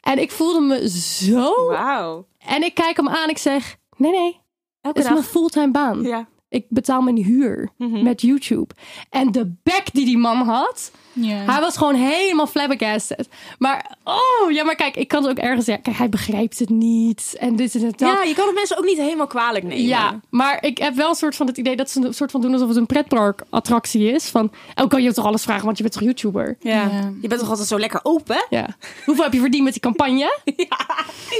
en 0.00 0.18
ik 0.18 0.30
voelde 0.30 0.60
me 0.60 0.88
zo... 0.90 1.66
Wauw. 1.68 2.26
En 2.38 2.62
ik 2.62 2.74
kijk 2.74 2.96
hem 2.96 3.08
aan 3.08 3.28
ik 3.28 3.38
zeg... 3.38 3.76
Nee, 3.96 4.10
nee, 4.12 4.40
het 4.80 4.96
is 4.96 5.04
mijn 5.04 5.14
dag. 5.16 5.24
fulltime 5.26 5.70
baan. 5.70 6.02
Ja. 6.02 6.26
Ik 6.48 6.66
betaal 6.68 7.00
mijn 7.02 7.16
huur 7.16 7.70
Mhm. 7.78 8.02
met 8.02 8.20
YouTube. 8.20 8.74
En 9.10 9.32
de 9.32 9.54
bek 9.62 9.84
die 9.92 10.04
die 10.04 10.18
man 10.18 10.36
had... 10.36 10.90
Ja. 11.14 11.34
Hij 11.36 11.60
was 11.60 11.76
gewoon 11.76 11.94
helemaal 11.94 12.46
flabbergasted. 12.46 13.28
Maar, 13.58 13.96
oh, 14.04 14.50
ja, 14.50 14.64
maar 14.64 14.74
kijk, 14.74 14.96
ik 14.96 15.08
kan 15.08 15.22
het 15.22 15.30
ook 15.30 15.44
ergens 15.44 15.64
zeggen. 15.64 15.82
Kijk, 15.84 15.96
hij 15.96 16.08
begrijpt 16.08 16.58
het 16.58 16.68
niet. 16.68 17.36
En 17.38 17.56
dit 17.56 17.74
en 17.74 17.80
dat. 17.80 18.00
ja, 18.00 18.22
je 18.22 18.34
kan 18.34 18.46
het 18.46 18.54
mensen 18.54 18.78
ook 18.78 18.84
niet 18.84 18.98
helemaal 18.98 19.26
kwalijk 19.26 19.64
nemen. 19.64 19.84
Ja, 19.86 20.20
maar 20.30 20.64
ik 20.64 20.78
heb 20.78 20.94
wel 20.94 21.08
een 21.08 21.14
soort 21.14 21.36
van 21.36 21.46
het 21.46 21.56
idee 21.58 21.76
dat 21.76 21.90
ze 21.90 22.00
een 22.06 22.14
soort 22.14 22.30
van 22.30 22.40
doen 22.40 22.52
alsof 22.52 22.68
het 22.68 22.76
een 22.76 22.86
pretpark-attractie 22.86 24.12
is. 24.12 24.24
Van, 24.28 24.50
oh, 24.74 24.88
kan 24.88 25.02
je 25.02 25.12
toch 25.12 25.26
alles 25.26 25.42
vragen, 25.42 25.64
want 25.64 25.76
je 25.76 25.82
bent 25.82 25.94
toch 25.94 26.04
YouTuber? 26.04 26.56
Ja. 26.60 26.72
Ja. 26.72 27.12
Je 27.20 27.28
bent 27.28 27.40
toch 27.40 27.50
altijd 27.50 27.68
zo 27.68 27.78
lekker 27.78 28.00
open? 28.02 28.46
Ja. 28.50 28.66
Hoeveel 29.04 29.24
heb 29.24 29.32
je 29.32 29.40
verdiend 29.40 29.64
met 29.64 29.72
die 29.72 29.82
campagne? 29.82 30.38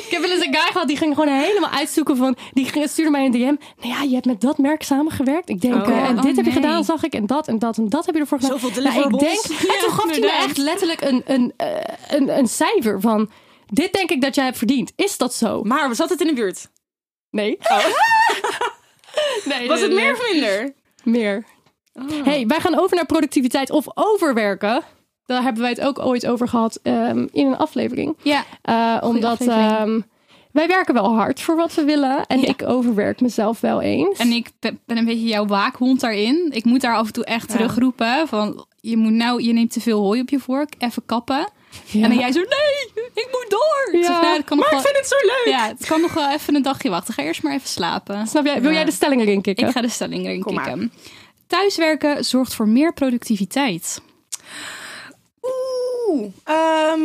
Ik 0.05 0.07
heb 0.11 0.21
wel 0.21 0.31
eens 0.31 0.47
een 0.47 0.55
guy 0.55 0.73
gehad 0.73 0.89
die 0.89 0.97
ging 0.97 1.15
gewoon 1.15 1.35
helemaal 1.35 1.71
uitzoeken 1.71 2.17
van... 2.17 2.37
Die 2.53 2.65
ging- 2.65 2.89
stuurde 2.89 3.11
mij 3.11 3.25
een 3.25 3.31
DM. 3.31 3.55
Nou 3.87 3.95
ja, 3.95 4.03
je 4.03 4.15
hebt 4.15 4.27
met 4.27 4.41
dat 4.41 4.59
merk 4.59 4.83
samengewerkt. 4.83 5.49
Ik 5.49 5.61
denk, 5.61 5.75
Oh, 5.75 5.89
eh, 5.89 6.09
en 6.09 6.17
oh, 6.17 6.23
dit 6.23 6.37
heb 6.37 6.45
je 6.45 6.51
gedaan, 6.51 6.85
zag 6.85 7.03
ik. 7.03 7.15
En 7.15 7.27
dat 7.27 7.49
en 7.49 7.59
dat 7.59 7.77
en 7.77 7.89
dat 7.89 8.07
heb 8.07 8.15
je 8.15 8.21
ervoor 8.21 8.39
gedaan. 8.41 8.59
Zoveel 8.59 8.83
Nou, 8.83 9.01
ik 9.03 9.19
denk, 9.19 9.45
en 9.69 9.79
toen 9.81 9.91
gaf 9.91 10.11
hij 10.11 10.21
me 10.21 10.33
echt 10.33 10.57
letterlijk 10.57 11.01
een, 11.01 11.23
een, 11.27 11.53
eh, 11.57 11.77
een, 12.09 12.39
een 12.39 12.47
cijfer 12.47 13.01
van... 13.01 13.31
Dit 13.67 13.93
denk 13.93 14.11
ik 14.11 14.21
dat 14.21 14.35
jij 14.35 14.45
hebt 14.45 14.59
verdiend. 14.59 14.93
Is 14.97 15.17
dat 15.17 15.35
zo? 15.35 15.63
Maar 15.63 15.89
we 15.89 15.95
zat 15.95 16.11
het 16.11 16.21
in 16.21 16.27
de 16.27 16.33
buurt. 16.33 16.69
Nee. 17.31 17.59
nee 19.45 19.69
Was 19.69 19.81
nee, 19.81 19.89
het 19.89 19.93
nee. 19.93 20.05
meer 20.05 20.13
of 20.13 20.33
minder? 20.33 20.75
Meer. 21.03 21.45
hey, 22.25 22.47
wij 22.47 22.61
gaan 22.61 22.79
over 22.79 22.97
naar 22.97 23.07
productiviteit 23.07 23.71
of 23.71 23.87
overwerken. 23.95 24.83
Daar 25.27 25.43
hebben 25.43 25.63
wij 25.63 25.71
het 25.71 25.81
ook 25.81 25.99
ooit 25.99 26.27
over 26.27 26.49
gehad 26.49 26.79
ehm, 26.83 27.27
in 27.33 27.47
een 27.47 27.57
aflevering. 27.57 28.17
ja. 28.23 28.45
Eh, 28.63 28.99
omdat 29.09 29.41
aflevering. 29.41 29.71
ehm, 29.71 30.01
wij 30.55 30.67
werken 30.67 30.95
wel 30.95 31.15
hard 31.15 31.41
voor 31.41 31.57
wat 31.57 31.75
we 31.75 31.85
willen. 31.85 32.27
En 32.27 32.41
Ja. 32.41 32.47
ik 32.49 32.63
overwerk 32.63 33.21
mezelf 33.21 33.61
wel 33.61 33.81
eens. 33.81 34.19
En 34.19 34.31
ik 34.33 34.51
ben 34.61 34.79
een 34.87 35.05
beetje 35.05 35.27
jouw 35.27 35.47
waakhond 35.47 36.01
daarin. 36.01 36.49
Ik 36.51 36.65
moet 36.65 36.81
daar 36.81 36.97
af 36.97 37.07
en 37.07 37.13
toe 37.13 37.25
echt 37.25 37.49
Ja. 37.51 37.57
terugroepen 37.57 38.29
van, 38.29 38.67
je 38.81 38.97
moet 38.97 39.13
nou, 39.13 39.43
je 39.43 39.53
neemt 39.53 39.73
te 39.73 39.81
veel 39.81 40.01
hooi 40.01 40.21
op 40.21 40.29
je 40.29 40.39
vork, 40.41 40.75
even 40.79 41.03
kappen. 41.07 41.49
Ja. 41.85 42.03
En 42.03 42.09
dan 42.09 42.19
jij 42.19 42.33
zo, 42.33 42.39
nee, 42.41 43.05
ik 43.15 43.29
moet 43.31 43.47
door. 43.49 44.01
Ja, 44.01 44.07
zeg, 44.07 44.21
nou, 44.21 44.37
dat 44.37 44.45
kan 44.45 44.57
nog 44.59 44.71
Maar 44.71 44.79
ik 44.79 44.85
wel- 44.85 44.93
vind 44.93 44.97
het 44.97 45.07
zo 45.21 45.27
leuk. 45.27 45.55
Ja, 45.59 45.67
het 45.69 45.87
kan 45.87 46.01
nog 46.01 46.13
wel 46.15 46.31
even 46.31 46.55
een 46.55 46.63
dagje 46.63 46.91
wachten. 46.91 47.15
Ga 47.15 47.23
eerst 47.23 47.43
maar 47.43 47.53
even 47.55 47.69
slapen. 47.69 48.27
Snap 48.27 48.45
jij? 48.45 48.63
Wil 48.63 48.73
jij 48.73 48.85
de 48.85 48.93
stelling 48.93 49.21
erin 49.21 49.43
kicken? 49.43 49.67
Ik 49.67 49.73
ga 49.73 49.81
de 49.81 49.89
stelling 49.89 50.25
erin 50.27 50.41
Kom 50.43 50.55
maar. 50.55 50.65
kicken. 50.65 50.93
Thuiswerken 51.47 52.25
zorgt 52.25 52.55
voor 52.55 52.69
meer 52.69 52.93
productiviteit. 52.93 54.01
Oeh. 55.43 56.27
ehm, 56.45 57.01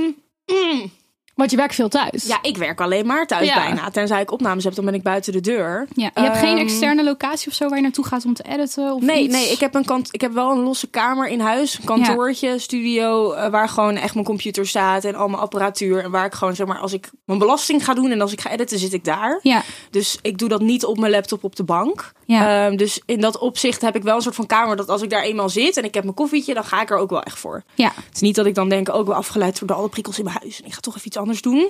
mm. 0.46 0.92
Want 1.40 1.52
je 1.52 1.58
werkt 1.58 1.76
veel 1.76 1.90
thuis. 1.90 2.24
Ja, 2.26 2.40
ik 2.42 2.58
werk 2.58 2.82
alleen 2.82 3.06
maar 3.06 3.28
thuis 3.28 3.48
Ja. 3.48 3.56
bijna. 3.56 3.90
Tenzij 3.90 4.22
ik 4.22 4.32
opnames 4.32 4.64
heb, 4.64 4.76
dan 4.76 4.86
ben 4.86 4.94
ik 4.94 5.04
buiten 5.04 5.34
de 5.34 5.40
deur. 5.42 5.88
Ja, 5.96 6.12
je 6.16 6.22
hebt 6.22 6.38
geen 6.38 6.48
Ehm, 6.58 6.66
externe 6.66 7.04
locatie 7.04 7.48
of 7.48 7.54
zo 7.54 7.68
waar 7.68 7.76
je 7.78 7.84
naartoe 7.84 8.06
gaat 8.06 8.26
om 8.26 8.34
te 8.34 8.44
editen? 8.44 8.94
Of 8.94 9.02
Nee, 9.02 9.24
iets? 9.24 9.34
nee 9.34 9.52
ik, 9.52 9.60
heb 9.60 9.76
een 9.76 9.86
kant, 9.86 10.08
ik 10.12 10.22
heb 10.22 10.32
wel 10.34 10.52
een 10.52 10.60
losse 10.64 10.88
kamer 10.88 11.28
in 11.28 11.40
huis. 11.40 11.78
Een 11.78 11.84
kantoortje, 11.86 12.60
studio, 12.60 13.32
eh, 13.32 13.50
waar 13.50 13.70
gewoon 13.70 13.96
echt 13.96 14.14
mijn 14.14 14.26
computer 14.26 14.68
staat 14.68 15.04
en 15.04 15.16
al 15.16 15.28
mijn 15.28 15.42
apparatuur. 15.42 16.04
En 16.04 16.12
waar 16.12 16.26
ik 16.26 16.34
gewoon, 16.34 16.56
zeg 16.56 16.68
maar, 16.68 16.78
als 16.80 16.94
ik 16.94 17.10
mijn 17.26 17.40
belasting 17.40 17.86
ga 17.86 17.94
doen 17.94 18.12
en 18.12 18.22
als 18.22 18.32
ik 18.32 18.42
ga 18.42 18.52
editen, 18.52 18.80
zit 18.80 18.94
ik 18.94 19.04
daar. 19.04 19.40
Ja, 19.44 19.62
Dus 19.92 20.18
ik 20.22 20.38
doe 20.38 20.50
dat 20.50 20.62
niet 20.62 20.86
op 20.86 20.98
mijn 21.00 21.12
laptop 21.12 21.44
op 21.44 21.56
de 21.56 21.64
bank. 21.64 22.12
ja. 22.26 22.66
Ehm, 22.66 22.76
dus 22.78 23.02
in 23.06 23.22
dat 23.22 23.38
opzicht 23.38 23.82
heb 23.82 23.96
ik 23.96 24.04
wel 24.04 24.16
een 24.16 24.22
soort 24.22 24.36
van 24.36 24.46
kamer 24.46 24.76
dat 24.76 24.90
als 24.90 25.02
ik 25.02 25.10
daar 25.10 25.24
eenmaal 25.24 25.50
zit 25.50 25.78
en 25.78 25.84
ik 25.84 25.94
heb 25.94 26.04
mijn 26.04 26.16
koffietje, 26.16 26.54
dan 26.54 26.64
ga 26.64 26.82
ik 26.82 26.90
er 26.90 26.98
ook 26.98 27.10
wel 27.10 27.24
echt 27.24 27.40
voor. 27.40 27.64
ja. 27.76 27.92
Het 27.96 28.16
is 28.16 28.22
niet 28.22 28.36
dat 28.36 28.46
ik 28.46 28.56
dan 28.56 28.70
denk, 28.70 28.90
ook 28.94 29.08
wel 29.08 29.16
afgeleid 29.16 29.68
door 29.68 29.78
alle 29.78 29.90
prikkels 29.90 30.18
in 30.18 30.24
mijn 30.24 30.38
huis. 30.42 30.60
En 30.62 30.66
ik 30.68 30.74
ga 30.74 30.80
toch 30.80 30.96
even 30.96 31.08
iets 31.08 31.18
anders 31.18 31.29
doen. 31.42 31.70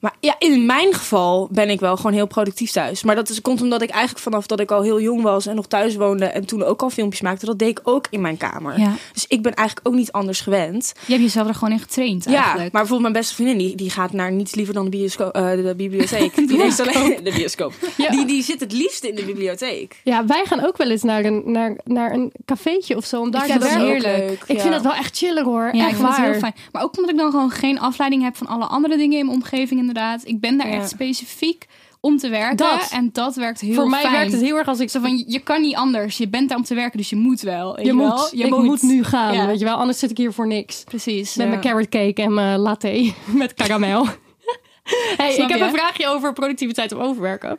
Maar 0.00 0.14
ja, 0.20 0.34
in 0.38 0.66
mijn 0.66 0.94
geval 0.94 1.48
ben 1.50 1.70
ik 1.70 1.80
wel 1.80 1.96
gewoon 1.96 2.12
heel 2.12 2.26
productief 2.26 2.70
thuis. 2.70 3.02
Maar 3.02 3.14
dat 3.14 3.28
is, 3.28 3.40
komt 3.40 3.62
omdat 3.62 3.82
ik 3.82 3.90
eigenlijk 3.90 4.22
vanaf 4.22 4.46
dat 4.46 4.60
ik 4.60 4.70
al 4.70 4.82
heel 4.82 5.00
jong 5.00 5.22
was 5.22 5.46
en 5.46 5.54
nog 5.54 5.66
thuis 5.66 5.96
woonde 5.96 6.24
en 6.24 6.46
toen 6.46 6.62
ook 6.62 6.82
al 6.82 6.90
filmpjes 6.90 7.20
maakte, 7.20 7.46
dat 7.46 7.58
deed 7.58 7.68
ik 7.68 7.80
ook 7.82 8.06
in 8.10 8.20
mijn 8.20 8.36
kamer. 8.36 8.78
ja. 8.78 8.92
Dus 9.12 9.26
ik 9.26 9.42
ben 9.42 9.54
eigenlijk 9.54 9.88
ook 9.88 9.94
niet 9.94 10.12
anders 10.12 10.40
gewend. 10.40 10.92
Je 11.06 11.12
hebt 11.12 11.24
jezelf 11.24 11.48
er 11.48 11.54
gewoon 11.54 11.72
in 11.74 11.80
getraind 11.80 12.24
Ja, 12.24 12.30
eigenlijk. 12.30 12.60
maar 12.60 12.70
bijvoorbeeld 12.82 13.00
mijn 13.00 13.12
beste 13.12 13.34
vriendin, 13.34 13.58
die, 13.58 13.76
die 13.76 13.90
gaat 13.90 14.12
naar 14.12 14.32
niets 14.32 14.54
liever 14.54 14.74
dan 14.74 14.84
de, 14.84 14.90
biosco- 14.90 15.28
eh, 15.30 15.50
de 15.50 15.74
bibliotheek. 15.76 16.34
Die 16.48 16.60
heeft 16.62 16.80
alleen 16.80 17.20
de 17.24 17.32
bioscoop. 17.36 17.72
Ja. 17.96 18.10
Die, 18.10 18.24
die 18.26 18.42
zit 18.42 18.60
het 18.60 18.72
liefst 18.72 19.04
in 19.04 19.14
de 19.14 19.24
bibliotheek. 19.24 20.00
Ja, 20.04 20.26
wij 20.26 20.44
gaan 20.46 20.64
ook 20.64 20.76
wel 20.76 20.90
eens 20.90 21.02
naar 21.02 21.24
een, 21.24 21.42
naar, 21.44 21.76
naar 21.84 22.12
een 22.12 22.32
cafeetje 22.44 22.96
of 22.96 23.04
zo 23.04 23.20
om 23.20 23.30
daar 23.30 23.44
Ik 23.44 23.50
vind 23.50 23.60
te 23.62 23.66
dat 23.68 23.76
werken. 23.76 24.08
heerlijk. 24.10 24.28
leuk. 24.28 24.42
Ik 24.46 24.56
ja. 24.56 24.60
vind 24.62 24.72
dat 24.72 24.82
wel 24.82 24.92
echt 24.94 25.16
chiller 25.16 25.44
hoor. 25.44 25.62
Ja, 25.72 25.80
echt 25.80 25.90
ik 25.90 25.96
vind 25.96 26.08
het 26.08 26.16
waar. 26.16 26.30
heel 26.30 26.38
fijn. 26.38 26.54
Maar 26.72 26.82
ook 26.82 26.96
omdat 26.96 27.10
ik 27.12 27.18
dan 27.18 27.30
gewoon 27.30 27.50
geen 27.50 27.80
afleiding 27.80 28.22
heb 28.22 28.36
van 28.36 28.46
alle 28.46 28.64
andere 28.64 28.96
dingen 28.96 29.18
in 29.18 29.24
mijn 29.26 29.36
omgeving 29.38 29.80
inderdaad. 29.90 30.26
Ik 30.26 30.40
ben 30.40 30.58
daar 30.58 30.68
Ja. 30.68 30.74
echt 30.74 30.88
specifiek 30.88 31.66
om 32.00 32.18
te 32.18 32.28
werken. 32.28 32.56
Dat. 32.56 32.88
En 32.92 33.10
dat 33.12 33.34
werkt 33.34 33.60
heel 33.60 33.74
Voor 33.74 33.88
mij 33.88 34.00
fijn. 34.00 34.12
werkt 34.12 34.32
het 34.32 34.40
heel 34.40 34.56
erg 34.56 34.66
als 34.66 34.80
ik 34.80 34.90
Zo 34.90 35.00
van, 35.00 35.24
je 35.26 35.38
kan 35.38 35.60
niet 35.60 35.74
anders. 35.74 36.16
Je 36.16 36.28
bent 36.28 36.48
daar 36.48 36.58
om 36.58 36.64
te 36.64 36.74
werken, 36.74 36.98
dus 36.98 37.10
je 37.10 37.16
moet 37.16 37.40
wel. 37.40 37.80
Je 37.80 37.96
wel? 37.96 38.06
moet. 38.06 38.28
Je 38.32 38.44
ik 38.44 38.50
moet. 38.50 38.82
nu 38.82 39.04
gaan. 39.04 39.34
Ja. 39.34 39.46
Weet 39.46 39.58
je 39.58 39.64
wel, 39.64 39.76
anders 39.76 39.98
zit 39.98 40.10
ik 40.10 40.16
hier 40.16 40.32
voor 40.32 40.46
niks. 40.46 40.84
Precies. 40.84 41.34
Met 41.34 41.46
ja. 41.46 41.50
mijn 41.52 41.62
carrot 41.64 41.88
cake 41.88 42.22
en 42.22 42.34
mijn 42.34 42.58
latte 42.58 43.12
met 43.26 43.54
karamel. 43.54 44.06
hey, 45.16 45.32
Snap 45.32 45.48
ik 45.48 45.54
heb 45.56 45.60
een 45.68 45.76
vraagje 45.78 46.08
over 46.08 46.32
productiviteit 46.32 46.92
of 46.92 47.02
overwerken. 47.02 47.56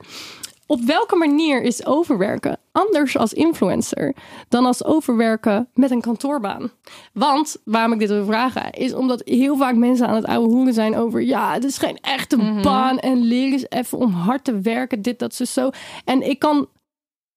Op 0.72 0.82
welke 0.82 1.16
manier 1.16 1.62
is 1.62 1.86
overwerken 1.86 2.58
anders 2.72 3.18
als 3.18 3.34
influencer 3.34 4.16
dan 4.50 4.66
als 4.66 4.84
overwerken 4.84 5.70
met 5.74 5.92
een 5.92 6.02
kantoorbaan? 6.02 6.72
Want 7.14 7.58
waarom 7.64 7.94
ik 7.94 8.00
dit 8.00 8.10
wil 8.10 8.26
vragen 8.26 8.72
is 8.72 8.94
omdat 8.94 9.22
heel 9.26 9.58
vaak 9.58 9.76
mensen 9.76 10.08
aan 10.08 10.16
het 10.16 10.26
oude 10.26 10.54
hoeren 10.54 10.74
zijn 10.74 10.96
over 10.96 11.22
ja, 11.22 11.54
het 11.54 11.64
is 11.64 11.78
geen 11.78 11.98
echte 11.98 12.38
Mhm. 12.38 12.62
baan 12.62 13.00
en 13.00 13.22
leer 13.22 13.52
eens 13.52 13.70
even 13.70 13.98
om 13.98 14.12
hard 14.12 14.44
te 14.44 14.60
werken, 14.60 15.02
dit, 15.02 15.20
dat, 15.20 15.36
zo, 15.36 15.44
zo. 15.44 15.70
En 16.06 16.30
ik 16.30 16.40
kan, 16.40 16.68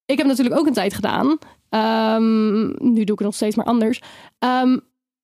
ik 0.05 0.19
heb 0.19 0.27
natuurlijk 0.27 0.59
ook 0.59 0.67
een 0.67 0.73
tijd 0.73 0.95
gedaan. 0.95 1.39
Ehm, 1.69 2.67
nu 2.67 2.95
doe 2.95 3.03
ik 3.03 3.09
het 3.09 3.21
nog 3.21 3.35
steeds 3.35 3.57
maar 3.57 3.67
anders. 3.67 4.01
Ehm, 4.39 4.79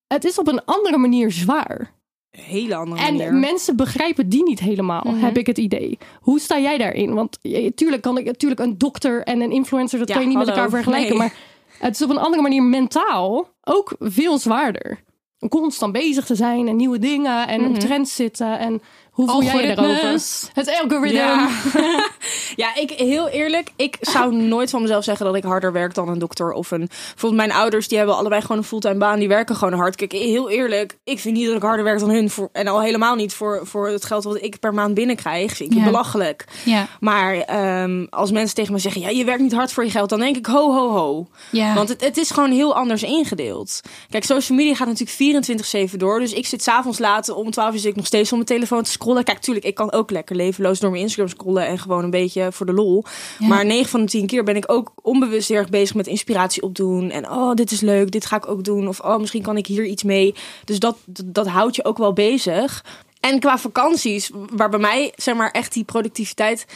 het 0.07 0.25
is 0.25 0.39
op 0.39 0.49
een 0.49 0.65
andere 0.65 0.99
manier 0.99 1.31
zwaar. 1.33 1.99
Hele 2.31 2.75
andere 2.75 3.01
En 3.07 3.17
manier. 3.17 3.35
mensen 3.35 3.77
begrijpen 3.77 4.29
die 4.29 4.43
niet 4.43 4.61
helemaal, 4.61 5.03
Mhm. 5.07 5.19
heb 5.25 5.37
ik 5.39 5.47
het 5.47 5.59
idee. 5.59 5.99
Hoe 6.21 6.41
sta 6.41 6.59
jij 6.59 6.79
daarin? 6.79 7.15
Want 7.15 7.39
eh, 7.43 7.71
tuurlijk 7.75 8.03
kan 8.03 8.19
ik 8.19 8.25
natuurlijk 8.25 8.61
een 8.61 8.79
dokter 8.79 9.23
en 9.23 9.41
een 9.41 9.51
influencer, 9.53 9.99
dat 9.99 10.09
Ja, 10.09 10.15
kan 10.15 10.23
je 10.23 10.29
niet 10.29 10.39
met 10.39 10.49
elkaar 10.49 10.71
vergelijken. 10.71 11.09
Nee. 11.09 11.19
Maar 11.19 11.35
het 11.79 11.95
is 11.95 12.03
op 12.03 12.11
een 12.11 12.19
andere 12.19 12.43
manier 12.43 12.63
mentaal 12.63 13.49
ook 13.65 13.95
veel 13.99 14.39
zwaarder. 14.39 15.01
Om 15.39 15.49
constant 15.49 15.93
bezig 15.93 16.27
te 16.27 16.35
zijn 16.35 16.69
en 16.69 16.77
nieuwe 16.77 16.99
dingen 16.99 17.49
en 17.49 17.61
Mhm. 17.61 17.71
op 17.71 17.79
trends 17.79 18.15
zitten 18.15 18.59
en 18.59 18.83
Hoe 19.11 19.29
voel 19.29 19.43
jij 19.43 19.67
je? 19.67 19.77
Algoritmes. 19.77 20.49
Het 20.53 20.79
algoritme. 20.83 21.19
Ja. 21.19 21.49
ja, 22.57 22.75
ik 22.77 22.91
heel 22.91 23.29
eerlijk, 23.29 23.71
ik 23.77 23.97
zou 24.01 24.35
nooit 24.35 24.71
van 24.71 24.83
mezelf 24.83 25.05
zeggen 25.05 25.27
dat 25.27 25.35
ik 25.35 25.43
harder 25.43 25.73
werk 25.73 25.95
dan 25.95 26.09
een 26.09 26.19
dokter 26.19 26.53
of 26.53 26.71
een. 26.71 26.89
Bijvoorbeeld 26.89 27.47
mijn 27.47 27.53
ouders, 27.53 27.89
die 27.89 27.99
hebben 27.99 28.17
allebei 28.17 28.41
gewoon 28.41 28.57
een 28.57 28.65
fulltime 28.65 28.95
baan, 28.99 29.19
die 29.19 29.29
werken 29.29 29.57
gewoon 29.57 29.79
hard. 29.79 29.97
Kijk, 29.97 30.13
heel 30.13 30.51
eerlijk, 30.51 30.99
ik 31.05 31.19
vind 31.19 31.37
niet 31.37 31.47
dat 31.47 31.57
ik 31.57 31.63
harder 31.63 31.85
werk 31.85 31.99
dan 31.99 32.11
hun 32.11 32.31
voor, 32.31 32.49
en 32.53 32.67
al 32.67 32.81
helemaal 32.81 33.15
niet 33.15 33.35
voor, 33.35 33.61
voor 33.67 33.89
het 33.89 34.05
geld 34.05 34.25
wat 34.25 34.43
ik 34.43 34.59
per 34.61 34.75
maand 34.75 34.95
binnenkrijg. 34.95 35.57
Vind 35.57 35.73
ik 35.73 35.79
Ja. 35.79 35.85
belachelijk. 35.85 36.45
Ja. 36.65 36.87
Maar 37.01 37.35
ehm, 37.35 38.07
als 38.11 38.31
mensen 38.31 38.55
tegen 38.55 38.73
me 38.73 38.79
zeggen, 38.79 39.01
ja, 39.01 39.09
je 39.09 39.25
werkt 39.25 39.43
niet 39.43 39.53
hard 39.55 39.73
voor 39.73 39.85
je 39.85 39.91
geld, 39.91 40.09
dan 40.09 40.19
denk 40.19 40.37
ik 40.37 40.47
ho 40.47 40.73
ho 40.75 40.91
ho. 40.91 41.27
Ja. 41.51 41.75
Want 41.75 41.89
het, 41.89 42.01
het 42.05 42.17
is 42.17 42.31
gewoon 42.31 42.51
heel 42.51 42.75
anders 42.75 43.03
ingedeeld. 43.03 43.81
Kijk, 44.11 44.25
social 44.25 44.59
media 44.59 44.75
gaat 44.75 44.89
natuurlijk 44.99 45.91
24-7 45.93 45.97
door. 45.97 46.21
Dus 46.21 46.33
ik 46.33 46.47
zit 46.47 46.63
s'avonds 46.63 46.99
laat 46.99 47.29
om 47.29 47.51
12 47.51 47.73
uur 47.73 47.79
zit 47.79 47.91
ik 47.91 47.97
nog 47.97 48.07
steeds 48.07 48.29
op 48.31 48.35
mijn 48.35 48.47
telefoon 48.47 48.83
te 48.83 48.91
scrollen. 49.01 49.25
Kijk, 49.25 49.39
tuurlijk, 49.39 49.67
ik 49.67 49.75
kan 49.75 49.93
ook 49.93 50.11
lekker 50.11 50.37
levenloos 50.37 50.81
door 50.81 50.91
mijn 50.91 51.03
Instagram 51.03 51.29
scrollen 51.29 51.67
en 51.67 51.79
gewoon 51.79 52.05
een 52.05 52.11
beetje 52.11 52.53
voor 52.53 52.67
de 52.67 52.73
lol. 52.73 53.05
Ja. 53.39 53.47
Maar 53.47 53.67
9 53.67 53.91
van 53.91 54.01
de 54.01 54.07
10 54.07 54.27
keer 54.27 54.45
ben 54.45 54.57
ik 54.57 54.73
ook 54.73 54.93
onbewust 55.03 55.49
heel 55.49 55.57
erg 55.57 55.69
bezig 55.69 55.97
met 55.97 56.07
inspiratie 56.07 56.63
opdoen. 56.63 57.11
En 57.11 57.31
oh, 57.31 57.55
dit 57.55 57.71
is 57.71 57.81
leuk, 57.81 58.11
dit 58.11 58.27
ga 58.27 58.37
ik 58.37 58.49
ook 58.49 58.65
doen. 58.65 58.89
Of 58.89 59.01
oh, 59.01 59.19
misschien 59.19 59.43
kan 59.43 59.57
ik 59.57 59.67
hier 59.67 59.85
iets 59.85 60.03
mee. 60.03 60.35
Dus 60.65 60.79
dat, 60.79 60.97
dat, 61.07 61.35
dat 61.35 61.47
houdt 61.47 61.77
je 61.77 61.85
ook 61.85 61.99
wel 61.99 62.13
bezig. 62.13 62.85
En 63.21 63.41
qua 63.41 63.59
vakanties, 63.59 64.31
waar 64.51 64.71
bij 64.71 64.79
mij 64.79 65.13
zeg 65.17 65.35
maar 65.35 65.51
echt 65.51 65.73
die 65.73 65.85
productiviteit 65.85 66.67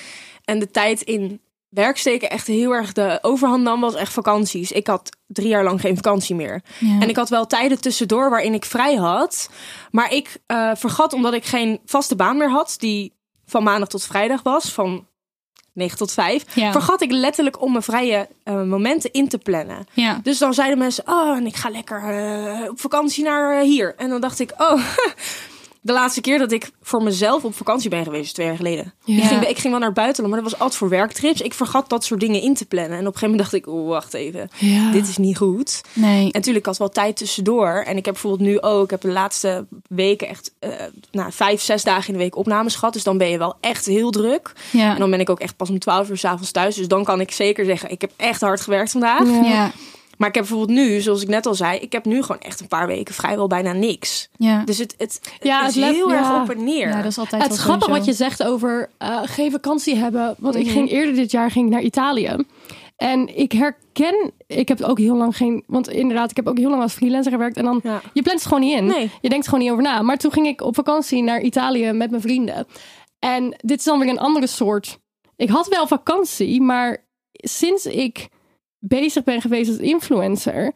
en 0.45 0.59
de 0.59 0.71
tijd 0.71 1.03
in 1.03 1.41
werksteken 1.75 2.31
echt 2.31 2.47
heel 2.47 2.73
erg 2.73 2.93
de 2.93 3.19
overhand 3.23 3.63
nam, 3.63 3.81
was 3.81 3.95
echt 3.95 4.13
vakanties. 4.13 4.73
Ik 4.73 4.87
had 4.87 5.17
drie 5.27 5.49
jaar 5.49 5.65
lang 5.65 5.81
geen 5.81 5.95
vakantie 5.95 6.35
meer. 6.35 6.63
Ja. 6.79 7.01
En 7.01 7.09
ik 7.09 7.17
had 7.17 7.29
wel 7.29 7.47
tijden 7.47 7.81
tussendoor 7.81 8.31
waarin 8.31 8.55
ik 8.55 8.65
vrij 8.65 8.95
had. 8.95 9.51
Maar 9.91 10.13
ik 10.13 10.37
eh, 10.47 10.71
vergat 10.75 11.13
omdat 11.13 11.35
ik 11.35 11.45
geen 11.45 11.81
vaste 11.85 12.17
baan 12.17 12.37
meer 12.37 12.51
had, 12.51 12.75
die 12.79 13.13
van 13.47 13.63
maandag 13.63 13.89
tot 13.89 14.05
vrijdag 14.05 14.43
was, 14.43 14.73
van 14.73 15.07
9 15.73 15.99
tot 15.99 16.13
5. 16.13 16.55
Ja. 16.55 16.73
Vergat 16.73 17.03
ik 17.03 17.11
letterlijk 17.11 17.63
om 17.63 17.71
mijn 17.71 17.83
vrije 17.83 18.29
eh, 18.43 18.63
momenten 18.63 19.13
in 19.13 19.29
te 19.29 19.39
plannen. 19.39 19.87
Ja. 19.93 20.21
Dus 20.23 20.39
dan 20.39 20.55
zeiden 20.55 20.79
mensen, 20.79 21.05
oh, 21.07 21.37
en 21.37 21.47
ik 21.47 21.57
ga 21.57 21.71
lekker 21.71 22.03
eh, 22.03 22.71
op 22.71 22.81
vakantie 22.81 23.25
naar 23.25 23.61
hier. 23.61 23.95
En 23.97 24.09
dan 24.09 24.21
dacht 24.21 24.39
ik, 24.39 24.53
oh, 24.59 24.81
de 25.85 25.93
laatste 25.93 26.21
keer 26.21 26.39
dat 26.39 26.53
ik 26.53 26.71
voor 26.83 27.03
mezelf 27.03 27.45
op 27.45 27.55
vakantie 27.55 27.91
ben 27.91 28.05
geweest, 28.05 28.35
twee 28.35 28.47
jaar 28.47 28.57
geleden. 28.57 28.93
Ja. 29.05 29.17
Ik, 29.17 29.23
ging, 29.29 29.41
ik 29.47 29.59
ging 29.59 29.71
wel 29.71 29.79
naar 29.79 29.89
het 29.89 29.95
buitenland, 29.97 30.35
maar 30.35 30.43
dat 30.43 30.53
was 30.53 30.61
altijd 30.61 30.79
voor 30.79 30.89
werktrips. 30.89 31.41
Ik 31.41 31.55
vergat 31.55 31.89
dat 31.89 32.05
soort 32.05 32.21
dingen 32.21 32.41
in 32.43 32.55
te 32.55 32.65
plannen. 32.67 32.99
En 32.99 33.07
op 33.07 33.15
een 33.15 33.19
gegeven 33.19 33.31
moment 33.31 33.51
dacht 33.51 33.65
ik, 33.65 33.73
oh, 33.75 33.89
wacht 33.89 34.15
even, 34.15 34.49
Ja. 34.59 34.91
dit 34.93 35.09
is 35.09 35.17
niet 35.17 35.37
goed. 35.37 35.81
Nee. 35.93 36.19
En 36.21 36.25
natuurlijk, 36.25 36.57
ik 36.57 36.67
had 36.67 36.77
wel 36.79 36.89
tijd 36.89 37.17
tussendoor. 37.17 37.69
En 37.87 37.97
ik 37.97 38.05
heb 38.05 38.15
bijvoorbeeld 38.15 38.49
nu 38.49 38.61
ook, 38.61 38.85
ik 38.85 38.91
heb 38.91 39.01
de 39.01 39.09
laatste 39.09 39.67
weken 39.89 40.29
echt 40.29 40.53
eh, 40.59 40.71
nou, 41.11 41.33
vijf, 41.33 41.61
zes 41.63 41.83
dagen 41.85 42.07
in 42.07 42.13
de 42.13 42.19
week 42.19 42.37
opnames 42.37 42.75
gehad. 42.75 42.93
Dus 42.95 43.05
dan 43.05 43.19
ben 43.19 43.31
je 43.31 43.39
wel 43.39 43.57
echt 43.61 43.87
heel 43.87 44.11
druk. 44.11 44.53
Ja. 44.71 44.93
En 44.93 44.99
dan 44.99 45.11
ben 45.11 45.21
ik 45.21 45.31
ook 45.31 45.41
echt 45.41 45.57
pas 45.57 45.71
om 45.71 45.79
12 45.79 46.09
uur 46.11 46.19
s'avonds 46.19 46.51
thuis. 46.51 46.75
Dus 46.75 46.89
dan 46.89 47.05
kan 47.05 47.21
ik 47.21 47.31
zeker 47.33 47.65
zeggen, 47.65 47.91
ik 47.91 48.01
heb 48.01 48.11
echt 48.17 48.41
hard 48.41 48.61
gewerkt 48.61 48.91
vandaag. 48.91 49.29
Ja. 49.45 49.73
Maar 50.19 50.29
ik 50.29 50.35
heb 50.35 50.45
bijvoorbeeld 50.49 50.79
nu, 50.79 51.01
zoals 51.01 51.23
ik 51.23 51.29
net 51.29 51.47
al 51.47 51.55
zei, 51.55 51.79
ik 51.79 51.93
heb 51.93 52.05
nu 52.05 52.23
gewoon 52.23 52.41
echt 52.41 52.61
een 52.61 52.69
paar 52.69 52.87
weken 52.87 53.15
vrijwel 53.15 53.47
bijna 53.47 53.73
niks. 53.73 54.29
Ja. 54.37 54.65
Dus 54.65 54.79
het, 54.79 54.95
het, 54.99 55.21
het 55.23 55.39
Ja, 55.43 55.67
is 55.67 55.75
het 55.75 55.85
heel 55.85 56.11
ja. 56.13 56.17
erg 56.19 56.43
op 56.43 56.51
en 56.57 56.65
neer. 56.65 56.89
ja, 56.89 56.97
dat 57.03 57.11
is 57.11 57.19
altijd 57.19 57.43
Het 57.43 57.51
is 57.53 57.57
wel 57.57 57.67
grappig 57.67 57.89
wat 57.89 58.05
je 58.05 58.13
zegt 58.13 58.43
over 58.43 58.91
eh, 58.99 59.21
geen 59.25 59.51
vakantie 59.51 59.97
hebben. 59.97 60.35
Want 60.39 60.55
ik 60.55 60.65
Mhm. 60.65 60.73
ging 60.73 60.91
eerder 60.91 61.15
dit 61.15 61.31
jaar 61.31 61.51
ging 61.51 61.67
ik 61.67 61.73
naar 61.73 61.83
Italië. 61.83 62.37
En 62.97 63.37
ik 63.39 63.53
herken, 63.53 64.33
ik 64.47 64.69
heb 64.69 64.81
ook 64.83 64.99
heel 64.99 65.17
lang 65.17 65.37
geen, 65.37 65.65
want 65.67 65.89
inderdaad, 65.89 66.31
ik 66.31 66.37
heb 66.37 66.49
ook 66.49 66.59
heel 66.59 66.71
lang 66.71 66.83
als 66.83 66.93
freelancer 66.93 67.33
gewerkt. 67.33 67.57
En 67.57 67.65
dan, 67.65 67.81
Ja. 67.83 68.01
je 68.13 68.23
plant 68.23 68.39
het 68.39 68.49
gewoon 68.49 68.63
niet 68.63 68.77
in. 68.79 68.85
Nee. 68.87 69.11
Je 69.21 69.29
denkt 69.29 69.45
gewoon 69.49 69.61
niet 69.61 69.71
over 69.71 69.83
na. 69.83 70.03
Maar 70.03 70.17
toen 70.17 70.33
ging 70.33 70.47
ik 70.47 70.61
op 70.61 70.75
vakantie 70.75 71.23
naar 71.23 71.41
Italië 71.41 71.93
met 71.93 72.11
mijn 72.11 72.23
vrienden. 72.23 72.67
En 73.19 73.55
dit 73.61 73.79
is 73.79 73.85
dan 73.85 73.99
weer 73.99 74.09
een 74.09 74.19
andere 74.19 74.47
soort. 74.47 74.99
Ik 75.37 75.49
had 75.49 75.69
wel 75.69 75.87
vakantie, 75.87 76.61
maar 76.63 77.05
sinds 77.33 77.87
ik 77.87 78.29
bezig 78.89 79.25
ben 79.25 79.41
geweest 79.41 79.71
als 79.71 79.79
influencer. 79.79 80.73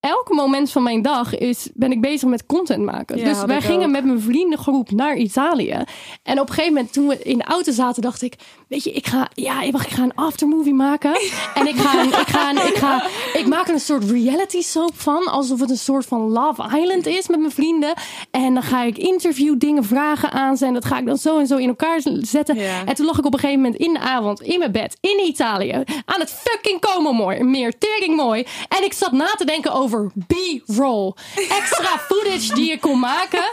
Elk 0.00 0.28
moment 0.28 0.70
van 0.70 0.82
mijn 0.82 1.02
dag 1.02 1.38
is, 1.38 1.68
ben 1.74 1.92
ik 1.92 2.00
bezig 2.00 2.28
met 2.28 2.46
content 2.46 2.84
maken. 2.84 3.16
Ja, 3.18 3.24
dus 3.24 3.44
wij 3.44 3.60
gingen 3.60 3.84
ook. 3.86 3.90
met 3.90 4.04
mijn 4.04 4.20
vriendengroep 4.20 4.90
naar 4.90 5.16
Italië. 5.16 5.76
En 6.22 6.40
op 6.40 6.48
een 6.48 6.54
gegeven 6.54 6.74
moment, 6.74 6.92
toen 6.92 7.08
we 7.08 7.18
in 7.22 7.38
de 7.38 7.44
auto 7.44 7.72
zaten, 7.72 8.02
dacht 8.02 8.22
ik: 8.22 8.34
Weet 8.68 8.84
je, 8.84 8.92
ik 8.92 9.06
ga, 9.06 9.28
ja, 9.34 9.62
ik 9.62 9.76
ga 9.76 10.02
een 10.02 10.14
aftermovie 10.14 10.74
maken. 10.74 11.10
en 11.54 11.66
ik 11.66 11.74
ga, 11.76 12.00
een- 12.02 12.08
ik 12.08 12.28
ga, 12.28 12.50
een- 12.50 12.66
ik 12.68 12.74
ga, 12.76 13.06
ik 13.32 13.46
maak 13.46 13.66
er 13.68 13.74
een 13.74 13.80
soort 13.80 14.10
reality 14.10 14.60
soap 14.62 14.92
van. 15.00 15.26
Alsof 15.26 15.60
het 15.60 15.70
een 15.70 15.78
soort 15.78 16.06
van 16.06 16.20
Love 16.20 16.78
Island 16.78 17.06
is 17.06 17.28
met 17.28 17.38
mijn 17.40 17.52
vrienden. 17.52 17.92
En 18.30 18.54
dan 18.54 18.62
ga 18.62 18.82
ik 18.82 18.98
interview 18.98 19.54
dingen, 19.58 19.84
vragen 19.84 20.30
aan 20.32 20.56
ze. 20.56 20.66
En 20.66 20.74
dat 20.74 20.84
ga 20.84 20.98
ik 20.98 21.06
dan 21.06 21.16
zo 21.16 21.38
en 21.38 21.46
zo 21.46 21.56
in 21.56 21.68
elkaar 21.68 22.00
zetten. 22.20 22.56
Ja. 22.56 22.84
En 22.84 22.94
toen 22.94 23.06
lag 23.06 23.18
ik 23.18 23.24
op 23.26 23.32
een 23.32 23.38
gegeven 23.40 23.62
moment 23.62 23.80
in 23.80 23.92
de 23.92 23.98
avond 24.00 24.40
in 24.42 24.58
mijn 24.58 24.72
bed 24.72 24.96
in 25.00 25.20
Italië. 25.26 25.82
Aan 26.04 26.20
het 26.20 26.30
fucking 26.30 26.80
Como 26.80 27.12
mooi. 27.12 27.42
Meer 27.42 27.78
tering 27.78 28.16
mooi. 28.16 28.46
En 28.68 28.84
ik 28.84 28.92
zat 28.92 29.12
na 29.12 29.26
te 29.26 29.44
denken 29.44 29.72
over 29.72 29.89
B-roll. 30.26 31.14
Extra 31.34 31.98
footage 31.98 32.54
die 32.54 32.70
je 32.70 32.78
kon 32.78 32.98
maken. 32.98 33.44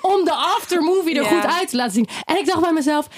Om 0.00 0.24
de 0.24 0.34
aftermovie 0.34 1.18
er 1.18 1.24
goed 1.24 1.46
uit 1.46 1.68
te 1.68 1.76
laten 1.76 1.94
zien. 1.94 2.08
En 2.24 2.38
ik 2.38 2.46
dacht 2.46 2.60
bij 2.60 2.72
mezelf. 2.72 3.08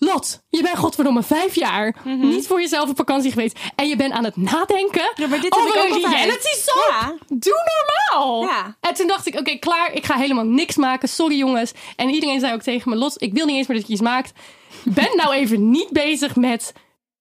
Lot, 0.00 0.42
je 0.48 0.62
bent 0.62 0.78
godverdomme 0.78 1.22
vijf 1.22 1.54
jaar 1.54 1.96
niet 2.04 2.46
voor 2.46 2.60
jezelf 2.60 2.88
op 2.88 2.96
vakantie 2.96 3.30
geweest. 3.30 3.58
En 3.74 3.88
je 3.88 3.96
bent 3.96 4.12
aan 4.12 4.24
het 4.24 4.36
nadenken 4.36 5.12
Ja, 5.14 5.26
maar 5.26 5.40
dit 5.40 5.52
over 5.52 5.68
ik 5.68 5.74
een 5.74 6.10
reality 6.10 6.48
soap. 6.48 6.86
Ja. 6.88 7.14
Doe 7.28 7.62
normaal. 8.10 8.42
Ja. 8.42 8.76
En 8.80 8.94
toen 8.94 9.06
dacht 9.06 9.26
ik, 9.26 9.38
oké, 9.38 9.56
klaar. 9.56 9.92
Ik 9.92 10.04
ga 10.04 10.16
helemaal 10.16 10.44
niks 10.44 10.76
maken. 10.76 11.08
Sorry 11.08 11.36
jongens. 11.36 11.72
En 11.96 12.08
iedereen 12.08 12.40
zei 12.40 12.52
ook 12.54 12.62
tegen 12.62 12.90
me, 12.90 12.96
Lot, 12.96 13.22
ik 13.22 13.32
wil 13.32 13.46
niet 13.46 13.56
eens 13.56 13.66
meer 13.66 13.76
dat 13.76 13.86
je 13.86 13.92
iets 13.92 14.02
maakt. 14.02 14.32
Ben 14.84 15.16
nou 15.16 15.34
even 15.34 15.70
niet 15.70 15.90
bezig 15.90 16.36
met 16.36 16.72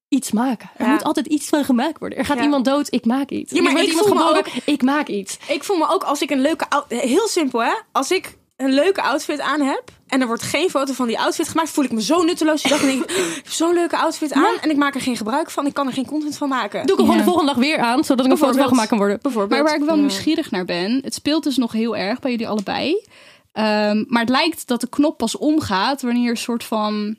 iets 0.08 0.32
maken. 0.32 0.70
Er 0.78 0.86
Ja. 0.86 0.91
moet 0.91 1.04
altijd 1.04 1.26
iets 1.28 1.48
van 1.50 1.63
gemaakt 1.63 2.00
worden. 2.00 2.17
Er 2.17 2.26
gaat 2.26 2.38
Ja. 2.38 2.43
iemand 2.43 2.65
dood, 2.65 2.88
ik 2.93 3.06
maak 3.06 3.30
iets. 3.30 3.52
Ja, 3.54 3.62
maar 3.62 3.72
er 3.76 3.82
ik 3.82 3.88
iemand 3.88 4.08
voel 4.08 4.15
me 4.15 4.22
geboren, 4.24 4.46
ik 4.65 4.82
maak 4.82 5.08
iets. 5.08 5.38
Ik 5.48 5.63
voel 5.63 5.78
me 5.78 5.88
ook 5.89 6.04
als 6.04 6.22
ik 6.22 6.30
een 6.30 6.41
leuke 6.41 6.65
heel 6.88 7.28
simpel 7.28 7.63
hè, 7.63 7.74
als 7.91 8.12
ik 8.12 8.38
een 8.58 8.74
leuke 8.74 9.02
outfit 9.02 9.39
aan 9.39 9.62
heb 9.62 9.84
en 10.08 10.22
er 10.22 10.28
wordt 10.28 10.41
geen 10.41 10.70
foto 10.70 10.93
van 10.93 11.08
die 11.08 11.20
outfit 11.20 11.48
gemaakt, 11.48 11.70
voel 11.70 11.84
ik 11.84 11.91
me 11.91 12.02
zo 12.02 12.24
nutteloos. 12.24 12.62
Die 12.62 12.72
dag 12.72 12.82
en 12.82 12.88
denk 12.88 13.04
ik, 13.04 13.10
ik 13.17 13.41
heb 13.43 13.48
zo'n 13.50 13.74
leuke 13.74 13.98
outfit 13.98 14.34
aan 14.34 14.56
en 14.62 14.70
ik 14.70 14.76
maak 14.78 14.96
er 14.96 15.02
geen 15.02 15.17
gebruik 15.17 15.52
van. 15.52 15.65
Ik 15.65 15.74
kan 15.74 15.88
er 15.88 15.93
geen 15.93 16.06
content 16.06 16.38
van 16.38 16.50
maken. 16.50 16.82
Doe 16.86 16.91
ik 16.91 16.98
hem 16.98 17.06
gewoon 17.06 17.17
de 17.17 17.24
volgende 17.24 17.52
dag 17.54 17.62
weer 17.62 17.80
aan, 17.80 18.04
zodat 18.04 18.26
ik 18.26 18.32
een 18.32 18.38
foto 18.38 18.58
van 18.58 18.67
gemaakt 18.67 18.88
kan 18.89 18.98
worden. 18.98 19.20
bijvoorbeeld. 19.22 19.62
Maar 19.62 19.70
waar 19.70 19.80
ik 19.80 19.86
wel 19.86 19.96
Ja. 19.96 20.02
nieuwsgierig 20.02 20.52
naar 20.52 20.65
ben, 20.65 21.00
het 21.04 21.13
speelt 21.13 21.43
dus 21.43 21.58
nog 21.58 21.72
heel 21.72 21.96
erg 21.96 22.20
bij 22.20 22.32
jullie 22.32 22.48
allebei. 22.48 23.06
Ehm, 23.52 24.04
maar 24.08 24.22
het 24.22 24.30
lijkt 24.30 24.67
dat 24.67 24.82
de 24.82 24.88
knop 24.89 25.17
pas 25.17 25.38
omgaat 25.38 26.02
wanneer 26.02 26.24
je 26.24 26.30
een 26.30 26.38
soort 26.38 26.63
van 26.63 27.15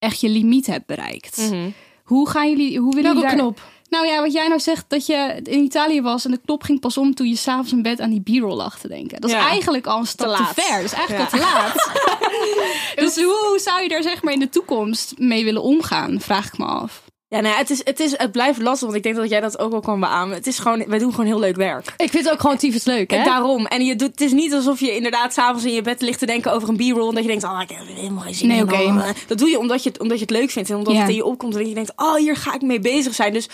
echt 0.00 0.20
je 0.20 0.28
limiet 0.28 0.66
hebt 0.66 0.86
bereikt. 0.86 1.36
Mhm. 1.36 1.70
Hoe 2.04 2.28
gaan 2.28 2.48
jullie, 2.50 2.78
hoe 2.78 2.94
willen 2.94 3.10
jullie 3.14 3.26
daar... 3.28 3.36
knop? 3.38 3.60
Nou 3.90 4.06
ja, 4.06 4.20
wat 4.20 4.32
jij 4.32 4.48
nou 4.48 4.60
zegt, 4.60 4.84
dat 4.88 5.06
je 5.06 5.40
in 5.44 5.58
Italië 5.62 6.02
was 6.02 6.24
en 6.24 6.30
de 6.30 6.40
knop 6.44 6.62
ging 6.62 6.80
pas 6.80 6.96
om 6.98 7.14
toen 7.14 7.28
je 7.28 7.36
s'avonds 7.36 7.72
in 7.72 7.82
bed 7.82 8.00
aan 8.00 8.10
die 8.10 8.20
b-roll 8.40 8.54
lag 8.56 8.78
te 8.78 8.88
denken. 8.88 9.20
Dat 9.20 9.30
is 9.30 9.36
Ja. 9.36 9.48
eigenlijk 9.48 9.86
al 9.86 9.98
een 9.98 10.06
stap 10.06 10.36
Te 10.36 10.60
ver. 10.62 10.76
Dat 10.76 10.84
is 10.84 10.92
eigenlijk 10.92 11.30
Ja. 11.30 11.38
al 11.38 11.46
te 11.46 11.52
laat. 11.52 11.90
dus 13.04 13.16
hoe 13.16 13.58
zou 13.62 13.82
je 13.82 13.88
daar 13.88 14.02
zeg 14.02 14.22
maar 14.22 14.32
in 14.32 14.38
de 14.38 14.48
toekomst 14.48 15.14
mee 15.18 15.44
willen 15.44 15.62
omgaan, 15.62 16.20
vraag 16.20 16.46
ik 16.46 16.58
me 16.58 16.64
af. 16.64 17.02
Ja, 17.30 17.40
nou 17.40 17.52
ja, 17.54 17.58
het, 17.60 17.70
is, 17.70 17.80
het, 17.84 18.00
is, 18.00 18.18
het 18.18 18.32
blijft 18.32 18.60
lastig, 18.62 18.82
want 18.82 18.94
ik 18.96 19.02
denk 19.02 19.16
dat 19.16 19.28
jij 19.28 19.40
dat 19.40 19.58
ook 19.58 19.70
wel 19.70 19.80
kan 19.80 20.00
beamen. 20.00 20.34
Het 20.36 20.46
is 20.46 20.58
gewoon, 20.58 20.84
wij 20.86 20.98
doen 20.98 21.10
gewoon 21.10 21.26
heel 21.26 21.38
leuk 21.38 21.56
werk. 21.56 21.94
Ik 21.96 22.10
vind 22.10 22.24
het 22.24 22.32
ook 22.32 22.40
gewoon 22.40 22.56
tyfus 22.56 22.84
leuk, 22.84 23.10
hè? 23.10 23.16
En 23.16 23.24
daarom. 23.24 23.66
En 23.66 23.84
je 23.84 23.96
doet, 23.96 24.10
het 24.10 24.20
is 24.20 24.32
niet 24.32 24.54
alsof 24.54 24.80
je 24.80 24.94
inderdaad 24.96 25.32
s'avonds 25.32 25.64
in 25.64 25.72
je 25.72 25.82
bed 25.82 26.00
ligt 26.00 26.18
te 26.18 26.26
denken 26.26 26.52
over 26.52 26.68
een 26.68 26.76
b-roll. 26.76 27.08
En 27.08 27.14
dat 27.14 27.22
je 27.22 27.28
denkt, 27.28 27.44
oh, 27.44 27.60
ik 27.62 27.68
heb 27.68 27.86
helemaal 27.86 28.22
geen 28.22 28.34
zin 28.34 28.48
Nee, 28.48 28.56
in. 28.56 28.62
oké, 28.62 28.92
maar- 28.92 29.14
Dat 29.26 29.38
doe 29.38 29.48
je 29.48 29.58
omdat 29.58 29.82
je, 29.82 29.88
het, 29.88 30.00
omdat 30.00 30.16
je 30.18 30.22
het 30.24 30.32
leuk 30.32 30.50
vindt. 30.50 30.70
En 30.70 30.76
omdat 30.76 30.92
Ja. 30.94 31.00
het 31.00 31.08
in 31.08 31.14
je 31.14 31.24
opkomt. 31.24 31.52
En 31.52 31.58
dat 31.58 31.68
je 31.68 31.74
denkt, 31.74 31.92
oh, 31.96 32.14
hier 32.14 32.36
ga 32.36 32.54
ik 32.54 32.62
mee 32.62 32.80
bezig 32.80 33.14
zijn. 33.14 33.32
Dus 33.32 33.48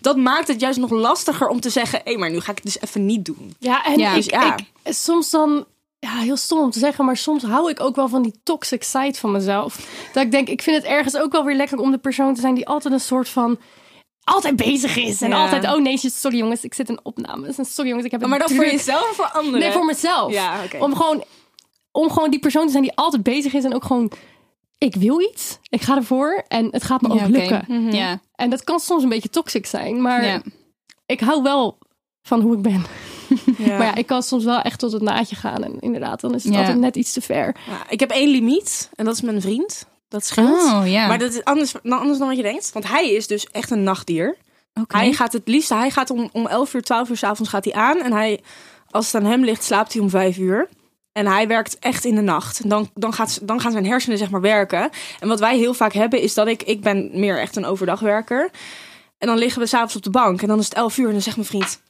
dat 0.00 0.16
maakt 0.16 0.48
het 0.48 0.60
juist 0.60 0.78
nog 0.78 0.90
lastiger 0.90 1.48
om 1.48 1.60
te 1.60 1.70
zeggen, 1.70 2.00
hé, 2.04 2.16
maar 2.16 2.30
nu 2.30 2.40
ga 2.40 2.50
ik 2.50 2.56
het 2.62 2.64
dus 2.64 2.80
even 2.80 3.06
niet 3.06 3.24
doen. 3.24 3.54
Ja, 3.58 3.84
en 3.84 3.98
Ja. 3.98 4.14
ik, 4.14 4.30
Ja. 4.30 4.56
ik- 4.56 4.92
soms 4.94 5.30
dan, 5.30 5.64
ja, 6.06 6.16
heel 6.16 6.36
stom 6.36 6.58
om 6.58 6.70
te 6.70 6.78
zeggen, 6.78 7.04
maar 7.04 7.16
soms 7.16 7.42
hou 7.42 7.70
ik 7.70 7.80
ook 7.80 7.96
wel 7.96 8.08
van 8.08 8.22
die 8.22 8.40
toxic 8.42 8.82
side 8.82 9.14
van 9.14 9.30
mezelf. 9.30 9.88
Dat 10.12 10.22
ik 10.22 10.30
denk, 10.30 10.48
ik 10.48 10.62
vind 10.62 10.76
het 10.76 10.86
ergens 10.86 11.16
ook 11.16 11.32
wel 11.32 11.44
weer 11.44 11.56
lekker 11.56 11.78
om 11.78 11.90
de 11.90 11.98
persoon 11.98 12.34
te 12.34 12.40
zijn 12.40 12.54
die 12.54 12.66
altijd 12.66 12.94
een 12.94 13.00
soort 13.00 13.28
van 13.28 13.58
altijd 14.24 14.56
bezig 14.56 14.96
is 14.96 15.20
en 15.20 15.28
Ja. 15.28 15.42
altijd, 15.42 15.64
oh 15.64 15.80
nee, 15.82 15.98
sorry 15.98 16.36
jongens, 16.36 16.64
ik 16.64 16.74
zit 16.74 16.88
in 16.88 17.00
opnames 17.02 17.58
en 17.58 17.64
sorry 17.64 17.88
jongens, 17.88 18.06
ik 18.06 18.12
heb 18.12 18.22
een 18.22 18.28
Maar 18.28 18.38
dan 18.38 18.48
voor 18.48 18.64
jezelf 18.64 19.10
of 19.10 19.16
voor 19.16 19.30
anderen? 19.30 19.60
Nee, 19.60 19.72
voor 19.72 19.84
mezelf. 19.84 20.32
Ja, 20.32 20.64
oké. 20.64 20.78
Om 20.78 20.96
gewoon, 20.96 21.24
om 21.90 22.10
gewoon 22.10 22.30
die 22.30 22.40
persoon 22.40 22.64
te 22.64 22.70
zijn 22.70 22.82
die 22.82 22.94
altijd 22.94 23.22
bezig 23.22 23.52
is 23.52 23.64
en 23.64 23.74
ook 23.74 23.84
gewoon, 23.84 24.12
ik 24.78 24.94
wil 24.94 25.20
iets, 25.20 25.58
ik 25.68 25.82
ga 25.82 25.96
ervoor 25.96 26.44
en 26.48 26.68
het 26.70 26.84
gaat 26.84 27.00
me 27.00 27.08
ook 27.08 27.28
lukken. 27.28 27.92
Ja. 27.92 28.20
En 28.34 28.50
dat 28.50 28.64
kan 28.64 28.80
soms 28.80 29.02
een 29.02 29.08
beetje 29.08 29.30
toxic 29.30 29.66
zijn, 29.66 30.02
maar 30.02 30.42
ik 31.06 31.20
hou 31.20 31.42
wel 31.42 31.78
van 32.22 32.40
hoe 32.40 32.54
ik 32.56 32.62
ben. 32.62 32.84
Ja. 33.58 33.66
Maar 33.78 33.86
ja, 33.86 33.94
ik 33.94 34.06
kan 34.06 34.22
soms 34.22 34.44
wel 34.44 34.60
echt 34.60 34.78
tot 34.78 34.92
het 34.92 35.02
naadje 35.02 35.36
gaan. 35.36 35.64
En 35.64 35.80
inderdaad, 35.80 36.20
dan 36.20 36.34
is 36.34 36.44
het 36.44 36.52
Ja. 36.52 36.58
altijd 36.58 36.78
net 36.78 36.96
iets 36.96 37.12
te 37.12 37.20
ver. 37.20 37.56
Ja, 37.66 37.86
ik 37.88 38.00
heb 38.00 38.10
één 38.10 38.28
limiet. 38.28 38.90
En 38.94 39.04
dat 39.04 39.14
is 39.14 39.20
mijn 39.20 39.40
vriend. 39.40 39.86
Dat 40.08 40.24
scheelt. 40.24 40.62
Oh 40.62 40.82
ja. 40.84 41.06
Maar 41.06 41.18
dat 41.18 41.32
is 41.34 41.44
anders, 41.44 41.72
nou, 41.82 42.00
anders 42.00 42.18
dan 42.18 42.28
wat 42.28 42.36
je 42.36 42.42
denkt. 42.42 42.72
Want 42.72 42.88
hij 42.88 43.10
is 43.12 43.26
dus 43.26 43.46
echt 43.46 43.70
een 43.70 43.82
nachtdier. 43.82 44.36
Hij 44.86 45.12
gaat 45.12 45.32
het 45.32 45.48
liefst, 45.48 45.68
hij 45.68 45.90
gaat 45.90 46.10
om, 46.10 46.28
om 46.32 46.46
11 46.46 46.74
uur, 46.74 46.82
12 46.82 47.08
uur 47.08 47.16
s'avonds 47.16 47.50
gaat 47.50 47.64
hij 47.64 47.74
aan. 47.74 47.98
En 48.02 48.12
hij, 48.12 48.40
als 48.90 49.12
het 49.12 49.22
aan 49.22 49.30
hem 49.30 49.44
ligt, 49.44 49.64
slaapt 49.64 49.92
hij 49.92 50.02
om 50.02 50.10
5 50.10 50.36
uur. 50.38 50.68
En 51.12 51.26
hij 51.26 51.46
werkt 51.48 51.78
echt 51.78 52.04
in 52.04 52.14
de 52.14 52.20
nacht. 52.20 52.68
Dan, 52.68 52.90
dan, 52.94 53.12
gaat, 53.12 53.38
dan 53.42 53.60
gaan 53.60 53.72
zijn 53.72 53.86
hersenen 53.86 54.18
zeg 54.18 54.30
maar 54.30 54.40
werken. 54.40 54.90
En 55.20 55.28
wat 55.28 55.40
wij 55.40 55.56
heel 55.58 55.74
vaak 55.74 55.92
hebben 55.92 56.20
is 56.20 56.34
dat 56.34 56.46
ik... 56.46 56.62
Ik 56.62 56.80
ben 56.80 57.10
meer 57.12 57.40
echt 57.40 57.56
een 57.56 57.64
overdagwerker. 57.64 58.50
En 59.18 59.26
dan 59.26 59.38
liggen 59.38 59.60
we 59.60 59.66
s'avonds 59.66 59.96
op 59.96 60.02
de 60.02 60.10
bank. 60.10 60.42
En 60.42 60.48
dan 60.48 60.58
is 60.58 60.64
het 60.64 60.74
11 60.74 60.96
uur 60.98 61.06
en 61.06 61.12
dan 61.12 61.20
zegt 61.22 61.36
mijn 61.36 61.48
vriend... 61.48 61.80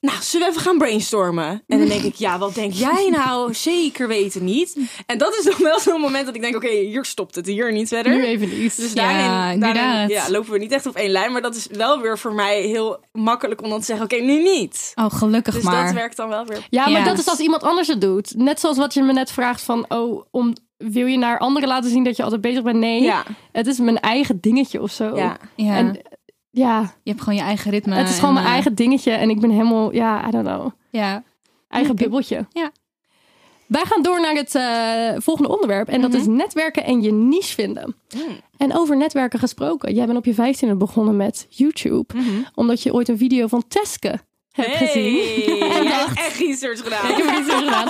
Nou, 0.00 0.16
zullen 0.22 0.46
we 0.46 0.52
even 0.52 0.66
gaan 0.66 0.78
brainstormen? 0.78 1.62
En 1.66 1.78
dan 1.78 1.88
denk 1.88 2.02
ik, 2.02 2.14
ja, 2.14 2.38
wat 2.38 2.54
denk 2.54 2.72
jij 2.72 3.08
nou? 3.10 3.54
Zeker 3.54 4.08
weten 4.08 4.44
niet. 4.44 4.76
En 5.06 5.18
dat 5.18 5.34
is 5.38 5.44
dan 5.44 5.54
wel 5.58 5.80
zo'n 5.80 6.00
moment 6.00 6.26
dat 6.26 6.34
ik 6.34 6.40
denk, 6.40 6.56
oké, 6.56 6.68
hier 6.70 7.04
stopt 7.04 7.34
het. 7.34 7.46
Hier 7.46 7.72
niet 7.72 7.88
verder. 7.88 8.12
Nu 8.12 8.24
even 8.24 8.48
niet. 8.48 8.76
Dus 8.76 8.92
Ja, 8.92 9.02
daarin, 9.02 9.20
daarin 9.26 9.82
inderdaad. 9.82 10.10
ja, 10.10 10.30
lopen 10.30 10.52
we 10.52 10.58
niet 10.58 10.72
echt 10.72 10.86
op 10.86 10.94
één 10.96 11.10
lijn. 11.10 11.32
Maar 11.32 11.42
dat 11.42 11.54
is 11.56 11.66
wel 11.70 12.00
weer 12.00 12.18
voor 12.18 12.32
mij 12.32 12.60
heel 12.62 13.00
makkelijk 13.12 13.62
om 13.62 13.68
dan 13.70 13.78
te 13.80 13.84
zeggen, 13.86 14.04
oké, 14.04 14.16
nu 14.16 14.42
niet. 14.42 14.92
Oh, 14.94 15.06
gelukkig 15.12 15.54
Dus 15.54 15.62
maar. 15.62 15.84
dat 15.84 15.94
werkt 15.94 16.16
dan 16.16 16.28
wel 16.28 16.46
weer. 16.46 16.66
Ja, 16.70 16.82
maar 16.88 17.00
Ja. 17.00 17.04
dat 17.04 17.18
is 17.18 17.28
als 17.28 17.38
iemand 17.38 17.62
anders 17.62 17.88
het 17.88 18.00
doet. 18.00 18.34
Net 18.36 18.60
zoals 18.60 18.76
wat 18.76 18.94
je 18.94 19.02
me 19.02 19.12
net 19.12 19.32
vraagt 19.32 19.62
van, 19.62 19.84
oh, 19.88 20.24
om, 20.30 20.52
wil 20.76 21.06
je 21.06 21.18
naar 21.18 21.38
anderen 21.38 21.68
laten 21.68 21.90
zien 21.90 22.04
dat 22.04 22.16
je 22.16 22.22
altijd 22.22 22.40
bezig 22.40 22.62
bent? 22.62 22.76
Nee, 22.76 23.02
Ja, 23.02 23.24
het 23.52 23.66
is 23.66 23.78
mijn 23.78 24.00
eigen 24.00 24.40
dingetje 24.40 24.82
of 24.82 24.90
zo. 24.90 25.16
ja. 25.16 25.36
ja. 25.56 25.76
En 25.76 26.00
ja, 26.50 26.80
je 27.02 27.10
hebt 27.10 27.22
gewoon 27.22 27.38
je 27.38 27.44
eigen 27.44 27.70
ritme. 27.70 27.94
het 27.94 28.08
is 28.08 28.14
gewoon 28.14 28.28
en, 28.28 28.34
mijn 28.34 28.46
eh, 28.46 28.52
eigen 28.52 28.74
dingetje 28.74 29.10
en 29.12 29.30
ik 29.30 29.40
ben 29.40 29.50
helemaal, 29.50 29.94
ja, 29.94 30.28
I 30.28 30.30
don't 30.30 30.46
know, 30.46 30.70
Ja. 30.90 31.22
eigen 31.68 31.92
Oké. 31.92 32.02
bubbeltje. 32.02 32.46
Ja. 32.52 32.70
Wij 33.66 33.84
gaan 33.84 34.02
door 34.02 34.20
naar 34.20 34.34
het 34.34 34.54
eh, 34.54 35.20
volgende 35.22 35.50
onderwerp 35.50 35.88
en 35.88 36.00
dat 36.00 36.14
is 36.14 36.26
netwerken 36.26 36.84
en 36.84 37.02
je 37.02 37.12
niche 37.12 37.54
vinden. 37.54 37.96
En 38.56 38.76
over 38.76 38.96
netwerken 38.96 39.38
gesproken, 39.38 39.94
jij 39.94 40.06
bent 40.06 40.18
op 40.18 40.24
je 40.24 40.34
vijftiende 40.34 40.76
begonnen 40.76 41.16
met 41.16 41.46
YouTube, 41.48 42.14
omdat 42.54 42.82
je 42.82 42.92
ooit 42.92 43.08
een 43.08 43.18
video 43.18 43.46
van 43.46 43.64
Teske 43.68 44.20
hebt 44.50 44.76
gezien. 44.76 45.18
En 45.76 45.84
dacht 45.84 46.18
echt 46.18 46.38
research 46.38 46.82
gedaan. 46.82 47.10
Ik 47.10 47.16
heb 47.16 47.44
gedaan. 47.44 47.88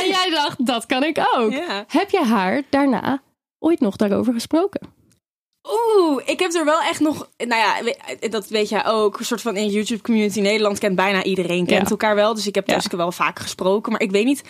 En 0.00 0.08
jij 0.08 0.30
dacht, 0.30 0.66
dat 0.66 0.86
kan 0.86 1.04
ik 1.04 1.18
ook. 1.36 1.52
Heb 1.88 2.10
je 2.10 2.24
haar 2.24 2.62
daarna 2.68 3.22
ooit 3.58 3.80
nog 3.80 3.96
daarover 3.96 4.32
gesproken? 4.32 4.80
Oeh, 5.68 6.22
ik 6.24 6.38
heb 6.38 6.54
er 6.54 6.64
wel 6.64 6.80
echt 6.80 7.00
nog. 7.00 7.28
Nou 7.36 7.60
ja, 7.60 7.92
dat 8.28 8.48
weet 8.48 8.68
jij 8.68 8.86
ook. 8.86 9.18
Een 9.18 9.24
soort 9.24 9.40
van 9.42 9.56
in 9.56 9.68
YouTube 9.68 10.02
community 10.02 10.40
Nederland 10.40 10.78
kent 10.78 10.94
bijna 10.96 11.22
iedereen 11.22 11.66
kent 11.66 11.82
Ja. 11.84 11.90
elkaar 11.90 12.14
wel. 12.14 12.34
Dus 12.34 12.46
ik 12.46 12.54
heb 12.54 12.68
Ja. 12.68 12.74
Teske 12.74 12.96
wel 12.96 13.12
vaak 13.12 13.38
gesproken. 13.38 13.92
Maar 13.92 14.00
ik 14.00 14.10
weet 14.10 14.24
niet 14.24 14.42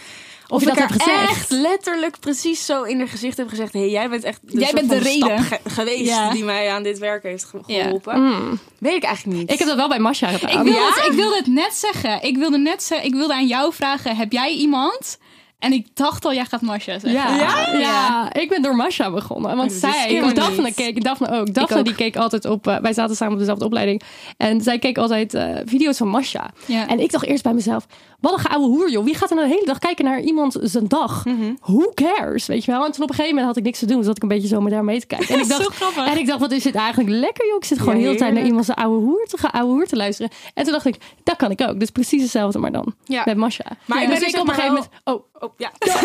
of, 0.49 0.61
je 0.61 0.67
dat 0.67 0.75
ik 0.77 0.81
haar 0.81 0.91
hebt 0.91 1.03
gezegd. 1.03 1.31
echt 1.31 1.51
letterlijk 1.51 2.19
precies 2.21 2.67
zo 2.67 2.83
in 2.83 2.99
haar 2.99 3.09
gezicht 3.09 3.37
heb 3.37 3.49
gezegd. 3.49 3.73
hey, 3.73 3.89
jij 3.91 4.09
bent 4.09 4.25
echt 4.25 4.41
de 4.43 4.59
Jij 4.59 4.73
bent 4.73 4.89
de 4.91 4.99
reden. 4.99 5.39
ge- 5.39 5.59
geweest 5.65 6.09
Ja. 6.09 6.31
die 6.31 6.45
mij 6.45 6.71
aan 6.71 6.83
dit 6.83 6.99
werk 6.99 7.23
heeft 7.23 7.51
Ja. 7.67 7.83
geholpen. 7.83 8.21
Mm. 8.23 8.59
Weet 8.79 8.95
ik 8.97 9.03
eigenlijk 9.03 9.39
niet. 9.39 9.51
Ik 9.53 9.59
heb 9.59 9.69
dat 9.69 9.77
wel 9.77 9.89
bij 9.89 9.99
Masha 9.99 10.29
gedaan. 10.29 10.51
Ik, 10.67 10.73
wilde 10.73 10.93
het, 10.95 11.07
ik 11.07 11.13
wilde 11.13 11.37
het 11.37 11.47
net 11.47 11.75
zeggen. 11.75 12.23
Ik 12.23 12.37
wilde 12.37 12.59
net 12.59 12.83
zeggen, 12.83 13.07
ik 13.07 13.15
wilde 13.15 13.35
aan 13.35 13.47
jou 13.47 13.73
vragen, 13.75 14.17
heb 14.17 14.33
jij 14.33 14.51
iemand? 14.53 15.19
En 15.59 15.73
ik 15.73 15.87
dacht 15.95 16.25
al, 16.25 16.35
jij 16.35 16.45
gaat 16.45 16.61
Masha 16.61 16.99
zeggen. 16.99 17.13
Ja, 17.13 17.37
ja? 17.37 17.79
Ja? 17.79 18.35
ik 18.35 18.49
ben 18.49 18.63
door 18.63 18.77
Masha 18.77 19.11
begonnen. 19.11 19.57
Want 19.57 19.71
Dat 19.71 19.81
wist 19.81 19.95
zij, 19.95 20.15
ik 20.15 20.35
Daphne 20.35 20.63
niet. 20.63 20.75
keek, 20.75 21.05
Daphne 21.05 21.31
ook. 21.31 21.55
Daphne 21.55 21.79
ook. 21.79 21.85
die 21.85 21.95
keek 21.95 22.17
altijd 22.17 22.45
op, 22.45 22.67
eh, 22.67 22.77
wij 22.77 22.93
zaten 22.93 23.17
samen 23.17 23.33
op 23.33 23.39
dezelfde 23.39 23.65
opleiding. 23.65 24.03
En 24.37 24.61
zij 24.61 24.79
keek 24.79 24.99
altijd 24.99 25.35
eh, 25.35 25.57
video's 25.65 25.97
van 25.97 26.09
Masha. 26.09 26.51
Ja. 26.67 26.89
En 26.89 27.01
ik 27.01 27.11
dacht 27.11 27.25
eerst 27.25 27.43
bij 27.43 27.53
mezelf, 27.53 27.87
wat 28.21 28.33
een 28.33 28.39
gouden 28.39 28.69
hoer 28.69 28.91
joh. 28.91 29.05
Wie 29.05 29.15
gaat 29.15 29.31
er 29.31 29.37
nou 29.37 29.49
de 29.49 29.55
hele 29.55 29.67
dag 29.67 29.79
kijken 29.79 30.05
naar 30.05 30.21
iemand 30.21 30.57
zijn 30.61 30.89
dag? 30.89 31.25
Mhm. 31.25 31.55
Who 31.61 31.93
cares, 31.95 32.47
weet 32.47 32.65
je 32.65 32.71
wel? 32.71 32.85
En 32.85 32.93
toen 32.93 33.03
op 33.03 33.09
een 33.09 33.15
gegeven 33.15 33.29
moment 33.37 33.47
had 33.47 33.57
ik 33.57 33.63
niks 33.65 33.79
te 33.79 33.87
doen. 33.87 33.97
Dus 33.97 34.07
zat 34.07 34.17
ik 34.17 34.23
een 34.23 34.29
beetje 34.29 34.49
zo 34.49 34.61
met 34.61 34.73
daar 34.73 34.85
mee 34.85 35.01
te 35.01 35.07
kijken. 35.07 35.35
En 35.35 35.41
ik 35.43 35.49
dacht, 35.49 35.63
Zo 35.63 35.69
grappig. 35.71 36.07
En 36.07 36.19
ik 36.19 36.27
dacht, 36.27 36.41
wat 36.41 36.51
is 36.53 36.63
dit 36.63 36.75
eigenlijk 36.75 37.11
lekker 37.11 37.47
joh. 37.47 37.57
Ik 37.57 37.65
zit 37.65 37.79
gewoon 37.79 37.95
Ja, 37.95 38.01
de 38.01 38.07
hele 38.07 38.19
tijd 38.19 38.33
naar 38.35 38.45
iemand 38.45 38.65
zijn 38.65 38.77
oude 38.79 39.05
hoer 39.05 39.25
te 39.27 39.37
gaan, 39.39 39.51
oude 39.51 39.73
hoer 39.73 39.87
te 39.87 39.97
luisteren. 39.97 40.31
En 40.55 40.65
toen 40.65 40.73
dacht 40.73 40.87
ik, 40.87 40.97
dat 41.23 41.37
kan 41.37 41.51
ik 41.51 41.61
ook. 41.61 41.81
Dus 41.81 41.91
precies 41.91 42.23
hetzelfde, 42.23 42.59
maar 42.59 42.73
dan 42.73 42.95
Ja. 43.05 43.23
met 43.25 43.37
Masha. 43.37 43.65
Maar 43.85 44.03
ik 44.03 44.09
ben 44.09 44.19
dus 44.21 44.25
dus 44.25 44.35
ik 44.35 44.41
op 44.41 44.49
een 44.49 44.55
gegeven 44.55 44.75
moment... 44.75 44.93
Oh, 45.05 45.27
Oh, 45.41 45.51
ja. 45.57 45.71
dus 45.79 45.95
ik 45.95 46.05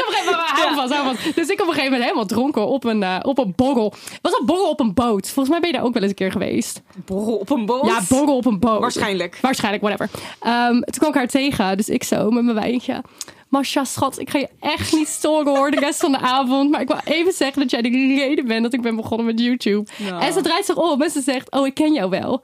op 0.00 0.06
een 0.06 0.14
gegeven 0.14 0.24
moment, 0.24 0.48
hou 0.48 0.74
vast, 0.74 0.92
hou 0.92 1.14
vast. 1.16 1.34
Dus 1.34 1.48
ik 1.48 1.60
op 1.60 1.66
een 1.66 1.72
gegeven 1.74 1.84
moment 1.84 2.02
helemaal 2.02 2.26
dronken 2.26 2.66
op 2.66 2.84
een, 2.84 3.02
eh, 3.02 3.18
op 3.22 3.38
een 3.38 3.52
borrel. 3.56 3.92
Was 4.22 4.32
dat 4.32 4.46
borrel 4.46 4.68
op 4.70 4.80
een 4.80 4.94
boot? 4.94 5.26
Volgens 5.28 5.48
mij 5.48 5.60
ben 5.60 5.70
je 5.70 5.76
daar 5.76 5.84
ook 5.84 5.92
wel 5.92 6.02
eens 6.02 6.10
een 6.10 6.16
keer 6.16 6.32
geweest. 6.32 6.82
Borrel 7.04 7.36
op 7.36 7.50
een 7.50 7.66
boot. 7.66 7.86
Ja, 7.86 8.00
borrel 8.08 8.36
op 8.36 8.46
een 8.46 8.58
boot. 8.58 8.80
Waarschijnlijk. 8.80 9.38
Waarschijnlijk, 9.40 9.82
whatever. 9.84 10.10
Ehm, 10.40 10.72
toen 10.72 10.98
kwam 10.98 11.08
ik 11.08 11.14
haar 11.14 11.26
tegen, 11.26 11.76
dus 11.76 11.88
ik 11.88 12.04
zo 12.04 12.30
met 12.30 12.44
mijn 12.44 12.56
wijntje. 12.56 13.02
Masha, 13.48 13.84
schat, 13.84 14.18
ik 14.18 14.30
ga 14.30 14.38
je 14.38 14.48
echt 14.60 14.92
niet 14.92 15.08
storen 15.08 15.56
hoor 15.56 15.70
de 15.70 15.80
rest 15.80 16.00
van 16.00 16.12
de 16.12 16.18
avond. 16.18 16.70
Maar 16.70 16.80
ik 16.80 16.88
wil 16.88 17.00
even 17.04 17.32
zeggen 17.32 17.60
dat 17.60 17.70
jij 17.70 17.82
de 17.82 17.88
reden 18.18 18.46
bent 18.46 18.62
dat 18.62 18.72
ik 18.72 18.82
ben 18.82 18.96
begonnen 18.96 19.26
met 19.26 19.40
YouTube. 19.40 19.90
En 20.20 20.32
ze 20.32 20.40
draait 20.40 20.64
zich 20.64 20.76
om 20.76 21.02
en 21.02 21.10
ze 21.10 21.20
zegt, 21.20 21.50
oh, 21.50 21.66
ik 21.66 21.74
ken 21.74 21.92
jou 21.92 22.10
wel. 22.10 22.42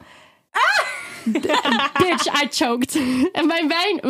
Bitch, 1.98 2.42
I 2.42 2.48
choked. 2.50 2.94
En 3.32 3.46
mijn 3.46 3.68
wijn... 3.68 4.00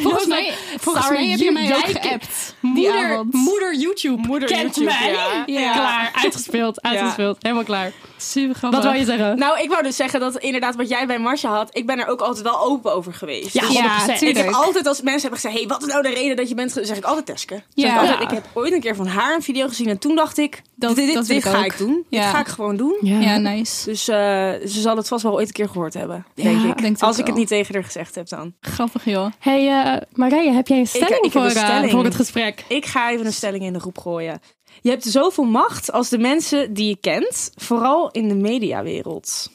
Volgens 0.00 0.26
mij, 0.26 0.52
volgens 0.78 1.06
Sorry, 1.06 1.20
mij 1.20 1.30
heb 1.30 1.38
je 1.38 1.50
mij 1.50 1.74
ook 1.76 1.84
geappt. 1.84 2.54
Moeder, 2.60 3.24
moeder 3.30 3.74
YouTube 3.74 4.26
Moeder 4.26 4.48
kent 4.48 4.62
YouTube, 4.76 4.84
mij. 4.84 5.12
ja. 5.12 5.42
Ja. 5.60 5.72
Klaar, 5.72 6.10
uitgespeeld, 6.14 6.82
uitgespeeld. 6.82 7.36
Helemaal 7.40 7.64
klaar. 7.64 7.92
Super 8.16 8.54
grappig. 8.54 8.78
Wat 8.80 8.88
wou 8.88 8.98
je 9.00 9.04
zeggen? 9.06 9.38
Nou, 9.38 9.60
ik 9.60 9.68
wou 9.70 9.82
dus 9.82 9.96
zeggen 9.96 10.20
dat 10.20 10.36
inderdaad 10.36 10.76
wat 10.76 10.88
jij 10.88 11.06
bij 11.06 11.18
Marcia 11.18 11.50
had, 11.50 11.68
ik 11.72 11.86
ben 11.86 11.98
er 11.98 12.06
ook 12.06 12.20
altijd 12.20 12.42
wel 12.44 12.60
open 12.60 12.94
over 12.94 13.14
geweest. 13.14 13.52
Ja, 13.52 13.60
Dus 13.60 13.68
100%. 13.68 13.74
Ja, 14.20 14.28
ik 14.28 14.36
heb 14.36 14.52
altijd 14.52 14.86
als 14.86 15.00
mensen 15.02 15.20
hebben 15.20 15.40
gezegd, 15.40 15.54
hey, 15.58 15.66
wat 15.66 15.82
is 15.82 15.88
nou 15.92 16.02
de 16.02 16.08
reden 16.08 16.36
dat 16.36 16.48
je 16.48 16.54
bent, 16.54 16.72
ge-" 16.72 16.84
zeg 16.84 16.96
ik 16.96 17.04
altijd 17.04 17.26
Teske. 17.26 17.62
Ja. 17.74 17.92
ik, 17.94 18.00
altijd, 18.00 18.20
ik 18.20 18.30
heb 18.30 18.44
ooit 18.52 18.72
een 18.72 18.80
keer 18.80 18.94
van 18.96 19.06
haar 19.06 19.34
een 19.34 19.42
video 19.42 19.68
gezien 19.68 19.88
en 19.88 19.98
toen 19.98 20.14
dacht 20.16 20.38
ik, 20.38 20.62
Dat- 20.74 20.94
dit, 20.96 21.06
dit, 21.06 21.14
dat 21.14 21.26
dit 21.26 21.36
ik 21.36 21.42
ga 21.50 21.58
ook. 21.58 21.64
ik 21.64 21.78
doen. 21.78 22.04
Ja. 22.08 22.20
Dit 22.22 22.30
ga 22.30 22.40
ik 22.40 22.46
gewoon 22.48 22.76
doen. 22.76 22.96
Ja, 23.00 23.36
nice. 23.38 23.84
Dus 23.84 24.08
eh, 24.08 24.16
ze 24.16 24.80
zal 24.80 24.96
het 24.96 25.08
vast 25.08 25.22
wel 25.22 25.32
ooit 25.32 25.46
een 25.46 25.52
keer 25.52 25.68
gehoord 25.68 25.94
hebben, 25.94 26.26
Ja, 26.34 26.42
denk 26.42 26.56
ik. 26.64 26.78
denk 26.78 26.92
het 26.92 27.02
als 27.02 27.18
ik 27.18 27.26
het 27.26 27.34
niet 27.36 27.48
tegen 27.48 27.74
haar 27.74 27.84
gezegd 27.84 28.14
heb 28.14 28.28
dan. 28.28 28.54
Grappig 28.60 29.04
joh. 29.04 29.26
Hey 29.38 29.66
uh, 29.94 30.00
Marije, 30.12 30.50
heb 30.52 30.68
jij 30.68 30.78
een 30.78 30.86
stelling, 30.86 31.24
ik 31.24 31.32
voor, 31.32 31.40
een 31.44 31.50
eh, 31.56 31.64
stelling. 31.64 31.90
voor 31.90 32.04
het 32.04 32.14
gesprek? 32.14 32.64
Ik 32.68 32.86
ga 32.86 33.10
even 33.10 33.26
een 33.26 33.32
stelling 33.32 33.64
in 33.64 33.72
de 33.72 33.80
groep 33.80 33.98
gooien. 33.98 34.40
Je 34.80 34.90
hebt 34.90 35.04
zoveel 35.04 35.44
macht 35.44 35.92
als 35.92 36.08
de 36.08 36.18
mensen 36.18 36.74
die 36.74 36.88
je 36.88 36.96
kent, 36.96 37.52
vooral 37.54 38.10
in 38.10 38.28
de 38.28 38.34
mediawereld. 38.34 39.50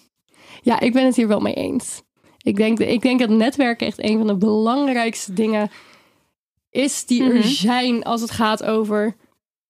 Ja, 0.62 0.80
ik 0.80 0.94
ben 0.94 1.06
het 1.06 1.16
hier 1.16 1.28
wel 1.28 1.40
mee 1.40 1.54
eens. 1.54 2.02
Ik 2.38 2.56
denk, 2.56 2.80
ik 2.80 3.02
denk 3.02 3.20
dat 3.20 3.30
netwerken 3.30 3.88
echt 3.88 4.04
een 4.04 4.18
van 4.18 4.28
de 4.28 4.38
belangrijkste 4.38 5.34
dingen 5.34 5.72
is 6.70 7.06
die 7.06 7.24
er 7.24 7.34
Mhm. 7.36 7.48
zijn 7.48 8.04
als 8.04 8.22
het 8.22 8.32
gaat 8.32 8.64
over 8.64 9.16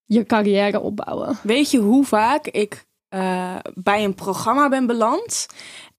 je 0.06 0.25
carrière 0.25 0.80
opbouwen. 0.80 1.39
Weet 1.43 1.71
je 1.71 1.80
hoe 1.80 2.06
vaak 2.06 2.47
ik 2.47 2.86
eh, 3.10 3.56
bij 3.73 4.04
een 4.04 4.15
programma 4.15 4.69
ben 4.69 4.86
beland? 4.88 5.47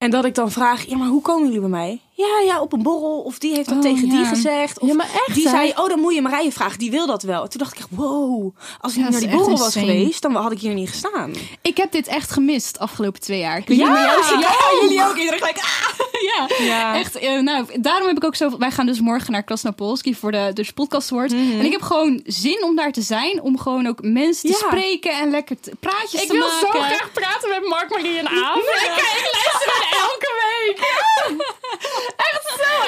En 0.03 0.11
dat 0.11 0.25
ik 0.25 0.35
dan 0.35 0.51
vraag, 0.51 0.85
ja, 0.89 0.97
maar 0.97 1.09
hoe 1.09 1.23
komen 1.23 1.45
jullie 1.45 1.61
bij 1.61 1.69
mij? 1.69 2.01
Ja, 2.15 2.41
ja, 2.47 2.61
op 2.61 2.73
een 2.73 2.83
borrel. 2.83 3.21
Of 3.21 3.39
die 3.39 3.55
heeft 3.55 3.69
dat 3.69 3.77
Oh, 3.77 3.83
tegen 3.83 4.09
die 4.09 4.19
ja. 4.19 4.25
gezegd. 4.25 4.79
Of 4.79 4.89
Ja, 4.89 4.95
maar 4.95 5.07
echt, 5.27 5.35
die 5.35 5.45
hè? 5.45 5.51
zei, 5.51 5.73
oh, 5.77 5.89
dan 5.89 6.01
moet 6.01 6.15
je 6.15 6.23
Marije 6.23 6.53
vragen. 6.53 6.79
Die 6.79 6.91
wil 6.91 7.07
dat 7.07 7.23
wel. 7.23 7.49
Toen 7.49 7.59
dacht 7.59 7.73
ik 7.73 7.79
echt, 7.79 7.89
wow. 7.91 8.55
Als 8.81 8.93
ik 8.93 8.99
Ja, 8.99 9.05
niet 9.05 9.13
naar 9.13 9.21
die 9.21 9.31
borrel 9.31 9.51
was 9.59 9.75
insane. 9.77 9.87
geweest, 9.87 10.23
dan 10.23 10.35
had 10.35 10.53
ik 10.53 10.61
hier 10.61 10.75
niet 10.75 10.89
gestaan. 10.89 11.33
Ik 11.63 11.77
heb 11.77 11.93
dit 11.93 12.07
echt 12.07 12.31
gemist 12.31 12.79
afgelopen 12.79 13.21
twee 13.21 13.39
jaar. 13.39 13.59
Ik 13.59 13.69
Ja, 13.69 13.75
jou- 13.75 14.41
ja, 14.41 14.51
jullie 14.81 15.03
ook. 15.05 15.17
Iedereen 15.17 15.39
gelijk, 15.39 15.57
ah. 15.59 15.99
ja. 16.59 16.65
Ja. 16.65 16.97
Echt, 16.99 17.15
eh, 17.19 17.39
nou, 17.41 17.67
daarom 17.81 18.07
heb 18.09 18.17
ik 18.17 18.25
ook 18.25 18.37
zo. 18.37 18.59
Wij 18.59 18.71
gaan 18.71 18.87
dus 18.87 19.01
morgen 19.01 19.33
naar 19.33 19.43
Krasnopolski 19.43 20.15
voor 20.15 20.33
de 20.33 20.51
dus 20.55 20.71
podcast 20.73 21.13
awards. 21.13 21.35
Mhm. 21.35 21.59
En 21.59 21.65
ik 21.65 21.73
heb 21.73 21.83
gewoon 21.83 22.21
zin 22.25 22.65
om 22.65 22.77
daar 22.77 22.93
te 22.93 23.03
zijn, 23.03 23.43
om 23.43 23.59
gewoon 23.59 23.87
ook 23.87 24.03
mensen 24.03 24.51
te 24.51 24.59
Ja. 24.61 24.67
spreken 24.69 25.13
en 25.21 25.31
lekker 25.31 25.61
te- 25.61 25.73
praatjes 25.81 26.23
Ik 26.23 26.27
te 26.29 26.33
wil 26.33 26.49
zo 26.49 26.67
maken. 26.79 26.97
graag 26.97 27.13
praten 27.13 27.49
met 27.49 27.69
Mark, 27.69 27.91
Marie 27.91 28.19
en 28.19 28.29
Aaf. 28.45 28.57
Ik, 28.57 28.63
ik 28.63 29.31
luister 29.33 29.53
het 29.53 29.62
elke 29.93 30.33
week. 30.43 30.79
echt 32.33 32.55
zo 32.57 32.83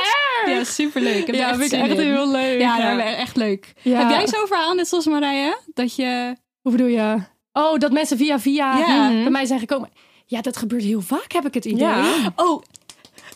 erg. 0.45 0.57
Ja, 0.59 0.65
superleuk. 0.65 1.27
Heb 1.27 1.29
er 1.29 1.35
Ja, 1.35 1.49
echt 1.49 1.59
vind 1.59 1.73
ik 1.73 1.81
echt 1.81 1.91
in. 1.91 1.99
heel 2.01 2.31
leuk. 2.31 2.61
Ja, 2.61 2.77
nou, 2.79 3.01
echt 3.01 3.37
leuk. 3.37 3.73
Ja. 3.83 3.99
Heb 3.99 4.11
jij 4.11 4.27
zo'n 4.27 4.47
verhaal, 4.47 4.75
net 4.75 4.89
zoals 4.89 5.07
Marije? 5.07 5.59
Dat 5.75 5.97
je... 5.97 6.37
Hoe 6.63 6.73
bedoel 6.73 6.87
je? 6.87 7.17
Oh, 7.53 7.79
dat 7.79 7.93
mensen 7.93 8.17
via 8.17 8.41
via 8.41 8.79
Ja. 8.79 9.09
bij 9.09 9.31
mij 9.31 9.45
zijn 9.47 9.59
gekomen. 9.61 9.91
Ja, 10.27 10.41
dat 10.41 10.57
gebeurt 10.57 10.83
heel 10.83 11.01
vaak, 11.01 11.33
heb 11.33 11.47
ik 11.47 11.55
het 11.55 11.65
idee. 11.65 11.87
Ja. 11.87 12.05
Oh, 12.37 12.63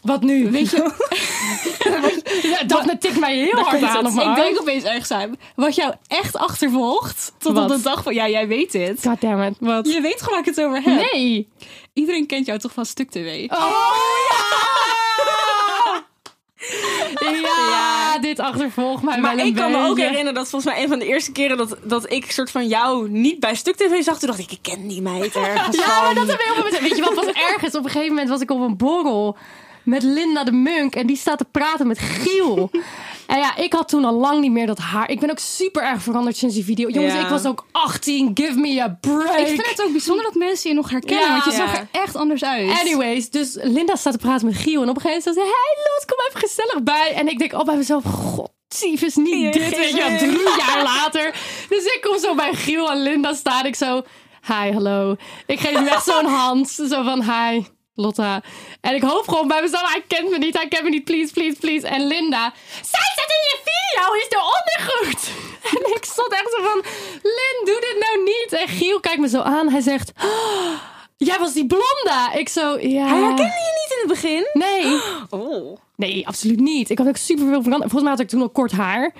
Wat 0.02 0.22
nu? 0.22 0.50
Weet 0.50 0.70
je? 0.70 0.90
ja, 2.50 2.64
Daphne 2.66 2.98
tikt 2.98 3.18
mij 3.18 3.36
heel 3.36 3.60
hard 3.60 3.82
aan 3.82 4.06
op 4.06 4.12
ik 4.12 4.34
denk 4.34 4.60
opeens 4.60 4.84
ergens 4.84 5.10
aan. 5.10 5.36
Wat 5.56 5.74
jou 5.74 5.94
echt 6.06 6.36
achtervolgt 6.36 7.32
tot 7.38 7.52
Wat? 7.54 7.70
op 7.70 7.76
de 7.76 7.82
dag 7.82 8.02
van... 8.02 8.14
Ja, 8.14 8.28
jij 8.28 8.48
weet 8.48 8.72
dit. 8.72 9.06
God 9.06 9.20
damn 9.20 9.42
it. 9.42 9.56
Wat? 9.60 9.92
Je 9.92 10.00
weet 10.00 10.22
gewoon 10.22 10.38
waar 10.38 10.48
ik 10.48 10.54
het 10.56 10.64
over 10.64 10.82
heb. 10.82 11.12
Nee. 11.12 11.48
Iedereen 11.98 12.26
kent 12.26 12.46
jou 12.46 12.58
toch 12.58 12.72
van 12.72 12.86
Stuk 12.86 13.10
TV? 13.10 13.46
Oh 13.50 13.94
ja! 14.30 14.46
Ja, 17.42 18.18
dit 18.18 18.40
achtervolgt 18.40 19.02
mij 19.02 19.18
Maar 19.18 19.36
wel 19.36 19.40
een 19.44 19.50
ik 19.50 19.54
kan 19.54 19.70
me 19.70 19.88
ook 19.88 19.98
herinneren 19.98 20.34
dat 20.34 20.48
volgens 20.48 20.72
mij 20.72 20.82
een 20.82 20.88
van 20.88 20.98
de 20.98 21.06
eerste 21.06 21.32
keren 21.32 21.56
dat, 21.56 21.76
dat 21.82 22.12
ik 22.12 22.30
soort 22.30 22.50
van 22.50 22.66
jou 22.68 23.08
niet 23.08 23.40
bij 23.40 23.54
Stuk 23.54 23.76
TV 23.76 24.02
zag. 24.02 24.18
Toen 24.18 24.28
dacht 24.28 24.40
ik, 24.40 24.52
ik 24.52 24.58
ken 24.62 24.88
die 24.88 25.02
meid 25.02 25.36
ergens 25.46 25.76
Ja, 25.76 25.82
van. 25.82 26.04
maar 26.04 26.14
dat 26.14 26.26
hebben 26.28 26.36
we 26.36 26.42
heel 26.44 26.54
veel 26.54 26.62
mensen. 26.62 26.82
Weet 26.82 26.96
je 26.96 27.02
wat 27.02 27.14
was 27.14 27.26
erg 27.26 27.62
is? 27.62 27.74
Op 27.74 27.84
een 27.84 27.90
gegeven 27.90 28.08
moment 28.08 28.28
was 28.28 28.40
ik 28.40 28.50
op 28.50 28.60
een 28.60 28.76
borrel 28.76 29.36
met 29.88 30.02
Linda 30.02 30.44
de 30.44 30.52
Munk 30.52 30.94
en 30.94 31.06
die 31.06 31.16
staat 31.16 31.38
te 31.38 31.44
praten 31.44 31.86
met 31.86 31.98
Giel. 31.98 32.70
En 33.26 33.38
ja, 33.38 33.56
ik 33.56 33.72
had 33.72 33.88
toen 33.88 34.04
al 34.04 34.14
lang 34.14 34.40
niet 34.40 34.50
meer 34.50 34.66
dat 34.66 34.78
haar. 34.78 35.10
Ik 35.10 35.20
ben 35.20 35.30
ook 35.30 35.38
super 35.38 35.82
erg 35.82 36.02
veranderd 36.02 36.36
sinds 36.36 36.54
die 36.54 36.64
video. 36.64 36.88
Jongens, 36.88 37.14
Ja. 37.14 37.20
ik 37.20 37.28
was 37.28 37.44
ook 37.46 37.66
18. 37.72 38.30
Give 38.34 38.58
me 38.58 38.82
a 38.82 38.98
break. 39.00 39.38
Ik 39.38 39.46
vind 39.46 39.66
het 39.66 39.82
ook 39.82 39.92
bijzonder 39.92 40.24
dat 40.24 40.34
mensen 40.34 40.70
je 40.70 40.76
nog 40.76 40.90
herkennen. 40.90 41.26
Ja. 41.26 41.32
want 41.32 41.44
je 41.44 41.50
zag 41.50 41.76
er 41.76 41.88
echt 41.90 42.16
anders 42.16 42.44
uit. 42.44 42.80
Anyways, 42.80 43.30
dus 43.30 43.58
Linda 43.62 43.96
staat 43.96 44.12
te 44.12 44.18
praten 44.18 44.46
met 44.46 44.56
Giel. 44.56 44.82
En 44.82 44.88
op 44.88 44.94
een 44.96 45.00
gegeven 45.02 45.22
moment 45.34 45.46
zei 45.46 45.46
ze... 45.46 45.64
Hey 45.74 45.84
Lot, 45.84 46.04
kom 46.04 46.26
even 46.28 46.48
gezellig 46.48 46.82
bij. 46.82 47.14
En 47.14 47.28
ik 47.28 47.38
denk 47.38 47.52
oh 47.52 47.64
bij 47.64 47.76
mezelf... 47.76 48.04
God 48.04 48.50
tyfus 48.68 49.14
niet 49.16 49.52
dit, 49.52 49.76
weet 49.76 49.90
je 49.90 49.96
wel, 49.96 50.18
drie 50.18 50.56
jaar 50.58 50.82
later. 50.82 51.34
Dus 51.68 51.84
ik 51.84 51.98
kom 52.00 52.18
zo 52.18 52.34
bij 52.34 52.54
Giel 52.54 52.90
en 52.90 53.02
Linda 53.02 53.34
staan. 53.34 53.66
Ik 53.66 53.74
zo, 53.74 54.02
hi, 54.46 54.72
hallo. 54.72 55.16
Ik 55.46 55.60
geef 55.60 55.72
hem 55.72 55.86
echt 55.86 56.04
zo'n 56.04 56.26
hand. 56.26 56.70
Zo 56.70 57.02
van, 57.02 57.22
hi, 57.22 57.62
Lotta. 57.98 58.42
En 58.80 58.94
ik 58.94 59.02
hoop 59.02 59.28
gewoon 59.28 59.48
bij 59.48 59.62
mezelf, 59.62 59.92
hij 59.92 60.04
kent 60.06 60.30
me 60.30 60.38
niet, 60.38 60.56
hij 60.56 60.68
kent 60.68 60.82
me 60.82 60.90
niet, 60.90 61.04
please, 61.04 61.32
please, 61.32 61.56
please. 61.60 61.86
En 61.86 62.06
Linda, 62.06 62.52
zij 62.72 63.06
staat 63.12 63.30
in 63.36 63.44
je 63.50 63.58
video, 63.68 64.14
is 64.14 64.26
er 64.28 64.42
ondergoed. 64.56 65.22
En 65.68 65.94
ik 65.96 66.04
stond 66.04 66.32
echt 66.32 66.54
zo 66.56 66.62
van, 66.62 66.82
Lin, 67.22 67.60
doe 67.64 67.80
dit 67.80 67.96
nou 68.00 68.22
niet. 68.24 68.52
En 68.52 68.68
Giel 68.68 69.00
kijkt 69.00 69.20
me 69.20 69.28
zo 69.28 69.40
aan, 69.40 69.68
hij 69.68 69.80
zegt, 69.80 70.12
"Oh, 70.24 70.72
jij 71.16 71.38
was 71.38 71.52
die 71.52 71.66
blonde. 71.66 72.30
Ik 72.38 72.48
zo, 72.48 72.78
ja. 72.80 73.06
Hij 73.06 73.18
herkende 73.18 73.42
je 73.42 73.80
niet 73.80 73.90
in 73.90 73.98
het 73.98 74.08
begin? 74.08 74.48
Nee. 74.52 75.00
Oh. 75.40 75.76
Nee, 75.96 76.26
absoluut 76.26 76.60
niet. 76.60 76.90
Ik 76.90 76.98
had 76.98 77.08
ook 77.08 77.16
super 77.16 77.46
veel 77.46 77.62
veranderd. 77.62 77.90
Volgens 77.90 78.02
mij 78.02 78.10
had 78.10 78.20
ik 78.20 78.28
toen 78.28 78.42
al 78.42 78.48
kort 78.48 78.72
haar. 78.72 79.14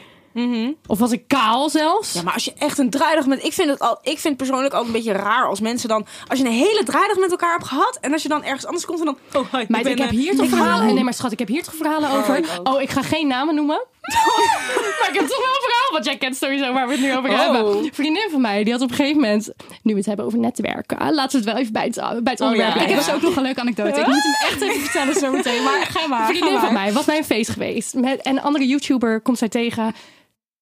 Of 0.87 0.99
was 0.99 1.13
ik 1.13 1.23
kaal 1.27 1.71
zelfs? 1.71 2.13
Ja, 2.13 2.23
maar 2.23 2.35
als 2.35 2.45
je 2.45 2.53
echt 2.59 2.79
een 2.79 2.91
draaidag 2.91 3.27
met... 3.27 3.45
Ik 3.45 3.53
vind 3.53 3.69
het 3.69 3.79
al, 3.81 3.99
ik 4.03 4.19
vind 4.19 4.37
persoonlijk 4.37 4.75
ook 4.75 4.87
een 4.87 4.93
beetje 4.93 5.13
raar 5.13 5.47
als 5.49 5.61
mensen 5.61 5.89
dan... 5.89 6.07
Als 6.29 6.39
je 6.39 6.45
een 6.45 6.53
hele 6.53 6.83
draaidag 6.85 7.17
met 7.17 7.31
elkaar 7.31 7.53
hebt 7.53 7.67
gehad... 7.67 7.99
En 8.01 8.13
als 8.13 8.23
je 8.23 8.29
dan 8.29 8.45
ergens 8.45 8.67
anders 8.67 8.85
komt 8.87 8.99
en 8.99 9.05
dan... 9.05 9.19
Oh, 9.43 9.53
hi, 9.53 9.65
Meid, 9.69 9.83
ben, 9.83 9.93
ik 9.93 9.99
heb 9.99 10.11
hier 10.11 10.35
toch 10.37 10.45
ik 10.45 10.51
verhalen. 10.51 10.95
Nee, 10.95 11.05
maar 11.05 11.15
schat, 11.15 11.33
ik 11.33 11.39
heb 11.39 11.49
hier 11.49 11.63
toch 11.63 11.75
verhalen 11.75 12.11
over. 12.11 12.37
ik. 12.37 12.47
Oh, 12.63 12.81
ik 12.81 12.91
ga 12.91 13.03
geen 13.03 13.27
namen 13.27 13.55
noemen. 13.55 13.87
maar 15.01 15.09
ik 15.09 15.15
heb 15.15 15.27
toch 15.29 15.39
wel 15.39 15.55
een 15.55 15.63
verhaal, 15.63 15.93
want 15.93 16.05
jij 16.05 16.17
kent 16.17 16.37
sowieso 16.37 16.73
waar 16.73 16.87
we 16.87 16.93
het 16.93 17.03
nu 17.03 17.17
over 17.17 17.31
Oh. 17.31 17.39
hebben. 17.39 17.95
Vriendin 17.95 18.29
van 18.31 18.41
mij, 18.41 18.65
die 18.65 18.73
had 18.73 18.83
op 18.83 18.91
een 18.91 18.97
gegeven 18.97 19.21
moment, 19.21 19.53
nu 19.83 19.93
we 19.93 19.99
het 19.99 20.07
hebben 20.07 20.25
over 20.25 20.39
netwerken, 20.39 21.15
laten 21.15 21.31
we 21.31 21.37
het 21.37 21.55
wel 21.55 21.57
even 21.57 21.73
bij 21.73 21.85
het, 21.85 21.95
bij 22.25 22.33
het 22.33 22.41
onderwerp 22.41 22.75
ja. 22.75 22.81
Ik 22.83 22.89
heb 22.89 22.99
dus 22.99 23.13
ook 23.13 23.23
nog 23.23 23.37
een 23.37 23.43
leuke 23.43 23.61
anekdote. 23.61 24.01
Ik 24.01 24.07
moet 24.07 24.23
hem 24.23 24.51
echt 24.51 24.61
even 24.61 24.81
vertellen 24.81 25.15
zo 25.15 25.33
meteen. 25.33 25.63
Maar 25.63 25.87
ga 25.91 26.07
maar. 26.07 26.19
Een 26.21 26.25
ga 26.27 26.31
vriendin 26.33 26.53
maar. 26.53 26.65
van 26.65 26.73
mij 26.73 26.93
was 26.93 27.05
bij 27.05 27.17
een 27.17 27.25
feest 27.25 27.51
geweest. 27.51 27.95
Met, 27.95 28.23
en 28.23 28.37
een 28.37 28.43
andere 28.43 28.67
YouTuber 28.67 29.21
komt 29.21 29.39
zij 29.39 29.49
tegen. 29.49 29.95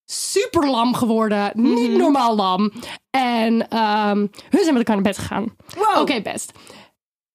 Super 0.06 0.70
lam 0.70 0.94
geworden. 0.94 1.50
Niet 1.54 1.90
normaal 1.90 2.36
lam. 2.36 2.72
En 3.10 3.68
ehm, 3.68 4.16
hun 4.18 4.60
zijn 4.62 4.66
met 4.66 4.76
elkaar 4.76 4.94
naar 4.94 5.04
bed 5.04 5.18
gegaan. 5.18 5.56
Wow. 5.76 6.00
Oké, 6.00 6.20
best. 6.22 6.52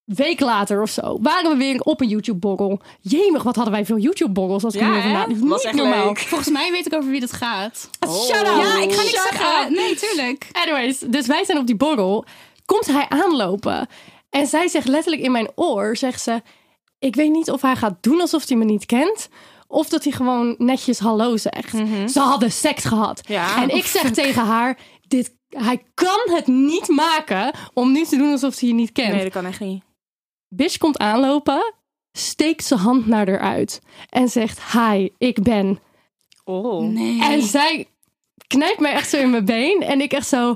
Week 0.03 0.39
later 0.39 0.81
of 0.81 0.89
zo 0.89 1.17
waren 1.21 1.51
we 1.51 1.57
weer 1.57 1.79
op 1.81 2.01
een 2.01 2.07
YouTube-borrel. 2.07 2.79
Jemig, 3.01 3.43
wat 3.43 3.55
hadden 3.55 3.73
wij 3.73 3.85
veel 3.85 3.97
YouTube-borrels 3.97 4.63
als 4.63 4.73
ik 4.75 4.81
Ja. 4.81 5.27
Was 5.27 5.37
Niet 5.37 5.63
echt 5.63 5.75
normaal. 5.75 6.05
leuk. 6.05 6.19
Volgens 6.19 6.49
mij 6.49 6.71
weet 6.71 6.85
ik 6.85 6.93
over 6.93 7.09
wie 7.09 7.19
dat 7.19 7.33
gaat. 7.33 7.89
Shut 8.07 8.35
up. 8.39 8.45
Ja, 8.45 8.81
ik 8.81 8.91
ga 8.93 9.01
niks 9.01 9.21
zeggen. 9.29 9.73
Nee, 9.73 9.95
tuurlijk. 9.95 10.47
Anyways, 10.51 10.99
dus 10.99 11.27
wij 11.27 11.45
zijn 11.45 11.57
op 11.57 11.65
die 11.65 11.75
borrel. 11.75 12.25
Komt 12.65 12.87
hij 12.87 13.05
aanlopen. 13.09 13.87
En 14.29 14.47
zij 14.47 14.67
zegt 14.67 14.87
letterlijk 14.87 15.23
in 15.23 15.31
mijn 15.31 15.49
oor, 15.55 15.97
zegt 15.97 16.21
ze... 16.21 16.41
Ik 16.99 17.15
weet 17.15 17.31
niet 17.31 17.51
of 17.51 17.61
hij 17.61 17.75
gaat 17.75 17.95
doen 18.01 18.21
alsof 18.21 18.47
hij 18.47 18.57
me 18.57 18.63
niet 18.65 18.85
kent... 18.85 19.29
of 19.71 19.89
dat 19.89 20.03
hij 20.03 20.13
gewoon 20.13 20.55
netjes 20.57 20.99
hallo 20.99 21.37
zegt. 21.37 21.75
Ze 22.11 22.19
hadden 22.19 22.51
seks 22.51 22.83
gehad. 22.83 23.21
Ja. 23.27 23.61
En 23.61 23.69
ik 23.75 23.85
zeg 23.85 24.11
tegen 24.11 24.45
haar... 24.45 24.77
Dit, 25.07 25.35
hij 25.49 25.83
kan 25.93 26.19
het 26.23 26.47
niet 26.47 26.87
maken 26.87 27.53
om 27.73 27.91
nu 27.91 28.03
te 28.03 28.17
doen 28.17 28.31
alsof 28.31 28.59
hij 28.59 28.69
je 28.69 28.75
niet 28.75 28.91
kent. 28.91 29.13
Nee, 29.13 29.23
dat 29.23 29.31
kan 29.31 29.45
echt 29.45 29.59
niet. 29.59 29.83
Bish 30.47 30.77
komt 30.77 30.97
aanlopen, 30.97 31.73
steekt 32.11 32.63
zijn 32.63 32.79
hand 32.79 33.07
naar 33.07 33.29
haar 33.29 33.39
uit... 33.39 33.81
en 34.09 34.29
zegt, 34.29 34.61
hi, 34.71 35.09
ik 35.17 35.43
ben... 35.43 35.79
Oh. 36.43 36.83
Nee. 36.83 37.21
En 37.23 37.41
zij 37.41 37.87
knijpt 38.47 38.79
mij 38.79 38.91
echt 38.91 39.09
zo 39.09 39.17
in 39.17 39.29
mijn 39.29 39.45
been. 39.45 39.81
En 39.81 40.01
ik 40.01 40.11
echt 40.13 40.27
zo... 40.27 40.55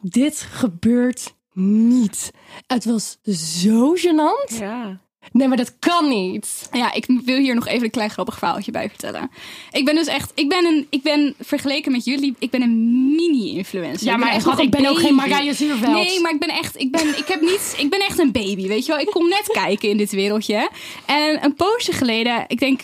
Dit 0.00 0.40
gebeurt 0.40 1.34
niet. 1.52 2.30
Het 2.66 2.84
was 2.84 3.18
zo 3.62 3.94
gênant. 3.96 4.58
Ja. 4.58 5.00
Nee, 5.32 5.48
maar 5.48 5.56
dat 5.56 5.78
kan 5.78 6.08
niet. 6.08 6.68
Ja, 6.72 6.92
ik 6.92 7.06
wil 7.24 7.36
hier 7.36 7.54
nog 7.54 7.66
even 7.66 7.84
een 7.84 7.90
klein 7.90 8.10
grappig 8.10 8.38
verhaaltje 8.38 8.72
bij 8.72 8.88
vertellen. 8.88 9.30
Ik 9.70 9.84
ben 9.84 9.94
dus 9.94 10.06
echt, 10.06 10.32
ik 10.34 10.48
ben 10.48 10.64
een, 10.64 10.86
ik 10.90 11.02
ben 11.02 11.34
vergeleken 11.40 11.92
met 11.92 12.04
jullie, 12.04 12.34
ik 12.38 12.50
ben 12.50 12.62
een 12.62 13.06
mini-influencer. 13.14 14.06
Ja, 14.06 14.12
Ik 14.12 14.18
ben 14.18 14.26
maar 14.26 14.34
echt 14.34 14.58
ik 14.58 14.70
ben 14.70 14.86
ook 14.86 14.98
geen. 14.98 15.14
Mariah 15.14 15.54
Zuurveld. 15.54 15.92
Nee, 15.92 16.20
maar 16.20 16.32
ik 16.32 16.38
ben 16.38 16.48
echt, 16.48 16.80
ik 16.80 16.90
ben, 16.90 17.08
ik 17.08 17.26
heb 17.26 17.40
niet, 17.40 17.74
ik 17.78 17.90
ben 17.90 18.00
echt 18.00 18.18
een 18.18 18.32
baby, 18.32 18.66
weet 18.66 18.86
je 18.86 18.92
wel. 18.92 19.00
Ik 19.00 19.10
kom 19.10 19.28
net 19.28 19.48
kijken 19.62 19.88
in 19.88 19.96
dit 19.96 20.10
wereldje. 20.10 20.70
En 21.06 21.44
een 21.44 21.54
poosje 21.54 21.92
geleden, 21.92 22.44
ik 22.46 22.58
denk 22.58 22.80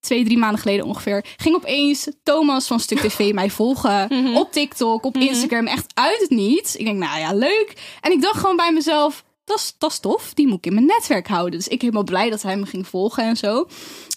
twee, 0.00 0.24
drie 0.24 0.38
maanden 0.38 0.60
geleden 0.60 0.86
ongeveer, 0.86 1.24
ging 1.36 1.54
opeens 1.54 2.08
Thomas 2.22 2.66
van 2.66 2.80
Stuk 2.80 2.98
TV 2.98 3.32
mij 3.32 3.50
volgen 3.50 4.08
op 4.36 4.52
TikTok, 4.52 5.04
op 5.04 5.16
Instagram, 5.16 5.66
echt 5.66 5.86
uit 5.94 6.20
het 6.20 6.30
niets. 6.30 6.76
Ik 6.76 6.84
denk, 6.84 6.98
nou 6.98 7.18
ja, 7.18 7.34
leuk. 7.34 7.72
En 8.00 8.12
ik 8.12 8.22
dacht 8.22 8.38
gewoon 8.38 8.56
bij 8.56 8.72
mezelf, 8.72 9.24
dat 9.44 9.58
is, 9.80 9.98
tof, 10.00 10.34
die 10.34 10.46
moet 10.46 10.58
ik 10.58 10.66
in 10.66 10.74
mijn 10.74 10.86
netwerk 10.86 11.28
houden. 11.28 11.58
Dus 11.58 11.68
ik 11.68 11.80
helemaal 11.80 12.04
blij 12.04 12.30
dat 12.30 12.42
hij 12.42 12.56
me 12.56 12.66
ging 12.66 12.86
volgen 12.88 13.24
en 13.24 13.36
zo. 13.36 13.66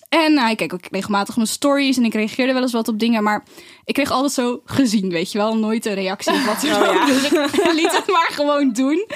En 0.09 0.37
hij 0.39 0.55
keek 0.55 0.73
ook 0.73 0.85
regelmatig 0.91 1.35
mijn 1.35 1.47
stories 1.47 1.97
en 1.97 2.03
ik 2.05 2.13
reageerde 2.13 2.53
wel 2.53 2.61
eens 2.61 2.71
wat 2.71 2.87
op 2.87 2.99
dingen, 2.99 3.23
maar 3.23 3.45
ik 3.83 3.93
kreeg 3.93 4.11
altijd 4.11 4.31
zo 4.31 4.61
gezien, 4.65 5.09
weet 5.09 5.31
je 5.31 5.37
wel, 5.37 5.57
nooit 5.57 5.85
een 5.85 5.93
reactie 5.93 6.33
of 6.33 6.45
wat 6.45 6.71
ook. 6.89 7.05
Dus 7.07 7.23
ik 7.23 7.71
liet 7.73 7.95
het 7.97 8.07
maar 8.07 8.29
gewoon 8.31 8.71
doen. 8.73 9.07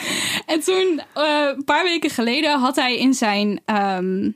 En 0.46 0.60
toen, 0.60 1.02
eh, 1.14 1.48
een 1.56 1.64
paar 1.64 1.84
weken 1.84 2.10
geleden, 2.10 2.60
had 2.60 2.76
hij 2.76 2.98
in 2.98 3.14
zijn. 3.14 3.62
ehm, 3.66 4.32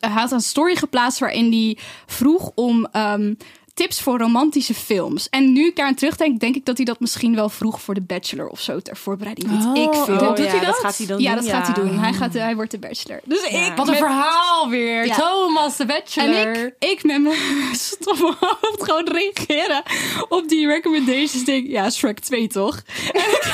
hij 0.00 0.10
had 0.10 0.32
een 0.32 0.40
story 0.40 0.76
geplaatst 0.76 1.18
waarin 1.18 1.52
hij 1.52 1.78
vroeg 2.06 2.50
om 2.54 2.86
ehm, 2.92 3.34
tips 3.76 4.00
voor 4.00 4.18
romantische 4.18 4.74
films. 4.74 5.28
En 5.28 5.52
nu 5.52 5.66
ik 5.66 5.76
daar 5.76 5.86
aan 5.86 5.94
terugdenk, 5.94 6.40
denk 6.40 6.54
ik 6.56 6.64
dat 6.64 6.76
hij 6.76 6.84
dat 6.86 7.00
misschien 7.00 7.34
wel 7.34 7.48
vroeg 7.48 7.80
voor 7.80 7.94
de 7.94 8.00
Bachelor 8.00 8.48
of 8.48 8.60
zo 8.60 8.80
ter 8.80 8.96
voorbereiding. 8.96 9.48
Weet 9.48 9.84
ik 9.86 9.94
veel. 9.94 10.14
oh, 10.16 10.22
Oh, 10.22 10.34
doet 10.36 10.44
ja, 10.44 10.50
hij 10.50 10.60
dat? 10.66 10.76
gaat 10.76 10.96
hij 10.96 11.06
dan 11.06 11.20
ja, 11.20 11.34
doen? 11.34 11.44
dat 11.44 11.52
gaat 11.52 11.66
hij 11.66 11.74
doen. 11.74 11.98
Hij, 11.98 12.12
gaat, 12.12 12.32
hij 12.32 12.54
wordt 12.54 12.70
de 12.70 12.78
Bachelor. 12.78 13.20
Dus 13.24 13.42
ik. 13.42 13.72
Wat 13.76 13.86
een 13.86 13.92
met- 13.92 14.02
verhaal 14.02 14.68
weer. 14.68 15.06
Ja. 15.06 15.14
Thomas 15.16 15.76
de 15.76 15.86
Bachelor. 15.86 16.46
en 16.46 16.64
ik, 16.66 16.74
ik 16.90 17.02
met 17.04 17.22
mijn 17.22 17.38
stomme 17.90 18.34
hoofd 18.40 18.82
gewoon 18.84 19.08
reageren 19.12 19.82
op 20.28 20.48
die 20.48 20.66
recommendations. 20.66 21.44
Denk, 21.44 21.66
ja, 21.66 21.90
Shrek 21.90 22.18
2 22.18 22.46
toch? 22.48 22.76
En 23.12 23.20
ik, 23.20 23.42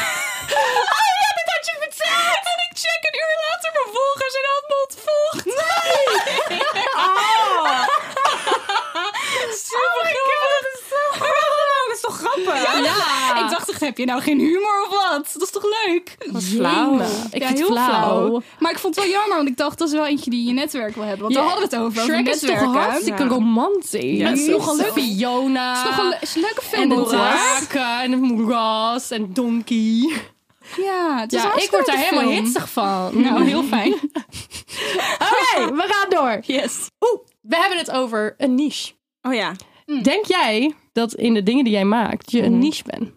oh 0.97 1.09
ja, 1.21 1.29
dat 1.39 1.49
had 1.55 1.65
je 1.65 1.77
verteld. 1.79 2.45
En 2.53 2.59
ik 2.71 2.79
check 2.79 3.01
een 3.09 3.19
uur 3.23 3.37
later 3.51 3.71
mijn 3.73 3.91
volgers 3.97 4.35
en 4.35 4.45
had 4.53 4.65
me 4.69 4.77
ontvolgd. 4.89 5.45
Nee. 5.61 6.61
Oh. 9.53 9.59
Super 9.59 10.81
grappig. 10.89 11.23
Oh, 11.23 11.89
dat 11.89 11.95
is 11.97 12.01
toch 12.01 12.17
grappig? 12.19 12.85
Ja. 12.85 13.45
Ik 13.45 13.51
dacht 13.51 13.71
echt, 13.71 13.81
heb 13.81 13.99
je 13.99 14.05
nou 14.05 14.21
geen 14.23 14.39
humor 14.39 14.83
of 14.83 14.89
wat? 15.11 15.31
Dat 15.33 15.43
is 15.43 15.51
toch 15.51 15.65
leuk? 15.87 16.17
Wat 16.33 16.43
flauw. 16.43 16.95
Ik 16.95 17.01
ja, 17.01 17.07
vind 17.31 17.49
het 17.49 17.59
heel 17.59 17.67
flauw. 17.67 18.43
Maar 18.59 18.71
ik 18.71 18.79
vond 18.79 18.95
het 18.97 19.05
wel 19.05 19.15
jammer, 19.15 19.37
want 19.37 19.49
ik 19.49 19.57
dacht, 19.57 19.79
dat 19.79 19.89
is 19.89 19.95
wel 19.95 20.07
eentje 20.07 20.31
die 20.31 20.47
je 20.47 20.53
netwerk 20.53 20.95
wil 20.95 21.05
hebben. 21.05 21.23
Want 21.23 21.35
daar 21.35 21.43
Ja, 21.45 21.49
hadden 21.51 21.69
we 21.69 21.77
het 21.77 21.85
over, 21.85 22.03
over 22.03 22.15
Shrek 22.15 22.29
is 22.35 22.41
toch 22.41 22.75
hartstikke 22.75 23.23
Ja. 23.23 23.29
romantisch. 23.29 23.91
Ja, 24.19 24.29
het 24.29 24.39
is 24.39 24.47
nog 24.47 24.67
een 24.71 24.77
Jezus. 24.77 24.95
leuke 24.95 25.01
Fiona. 25.17 25.69
Het 25.79 25.89
is 25.91 25.97
nog 25.97 26.05
een, 26.07 26.17
is 26.21 26.35
een 26.35 26.41
leuke 26.41 26.63
film. 26.63 26.83
en 26.83 26.89
de 26.89 27.05
draken 27.09 28.01
en 28.03 28.13
het 28.13 28.21
moeras 28.21 29.11
en 29.11 29.33
Donkey. 29.33 30.13
Ja, 30.77 31.19
het 31.21 31.33
is 31.33 31.43
Ja, 31.43 31.55
ik 31.57 31.71
word 31.71 31.87
daar 31.87 31.97
helemaal 31.97 32.31
hitsig 32.31 32.69
van. 32.71 33.11
Nou, 33.23 33.45
heel 33.45 33.63
fijn. 33.63 33.93
Oké, 35.31 35.75
we 35.75 35.85
gaan 35.89 36.11
door. 36.11 36.39
Yes. 36.47 36.87
Oeh, 37.01 37.21
we 37.41 37.57
hebben 37.57 37.79
het 37.79 37.91
over 37.91 38.35
een 38.39 38.55
niche. 38.55 38.93
Oh 39.23 39.35
ja. 39.35 39.53
Denk 40.03 40.25
jij 40.27 40.75
dat 40.93 41.15
in 41.15 41.35
de 41.35 41.43
dingen 41.43 41.65
die 41.65 41.73
jij 41.73 41.85
maakt 41.85 42.31
je 42.31 42.43
een 42.43 42.59
niche 42.59 42.83
bent? 42.87 43.11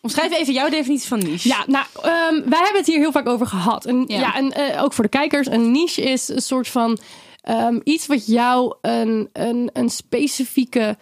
Omschrijf 0.00 0.32
even 0.38 0.52
jouw 0.54 0.68
definitie 0.68 1.08
van 1.08 1.18
niche. 1.18 1.48
Ja, 1.48 1.64
nou, 1.66 1.84
ehm, 2.02 2.48
wij 2.50 2.58
hebben 2.62 2.76
het 2.76 2.86
hier 2.86 2.98
heel 2.98 3.12
vaak 3.12 3.28
over 3.28 3.46
gehad. 3.46 3.84
En, 3.86 4.04
ja. 4.06 4.18
Ja. 4.20 4.34
en 4.34 4.52
eh, 4.52 4.82
ook 4.82 4.92
voor 4.92 5.04
de 5.04 5.10
kijkers, 5.10 5.46
een 5.46 5.70
niche 5.72 6.02
is 6.02 6.28
een 6.28 6.42
soort 6.42 6.68
van 6.68 6.98
ehm, 7.40 7.80
iets 7.84 8.06
wat 8.06 8.26
jou 8.26 8.74
een, 8.80 9.28
een, 9.32 9.70
een 9.72 9.88
specifieke 9.90 10.96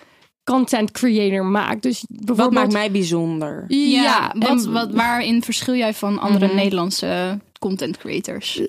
content 0.45 0.91
creator 0.91 1.45
maakt. 1.45 1.83
Dus 1.83 2.05
Wat 2.09 2.25
bijvoorbeeld. 2.27 2.53
maakt 2.61 2.73
mij 2.73 2.91
bijzonder? 2.91 3.65
Ja, 3.69 4.03
Ja, 4.03 4.35
wat, 4.39 4.49
en- 4.65 4.73
wat, 4.73 4.91
waarin 4.93 5.43
verschil 5.43 5.75
jij 5.75 5.95
van 5.95 6.19
andere 6.19 6.55
Nederlandse 6.55 7.39
content 7.63 7.97
creators? 7.99 8.61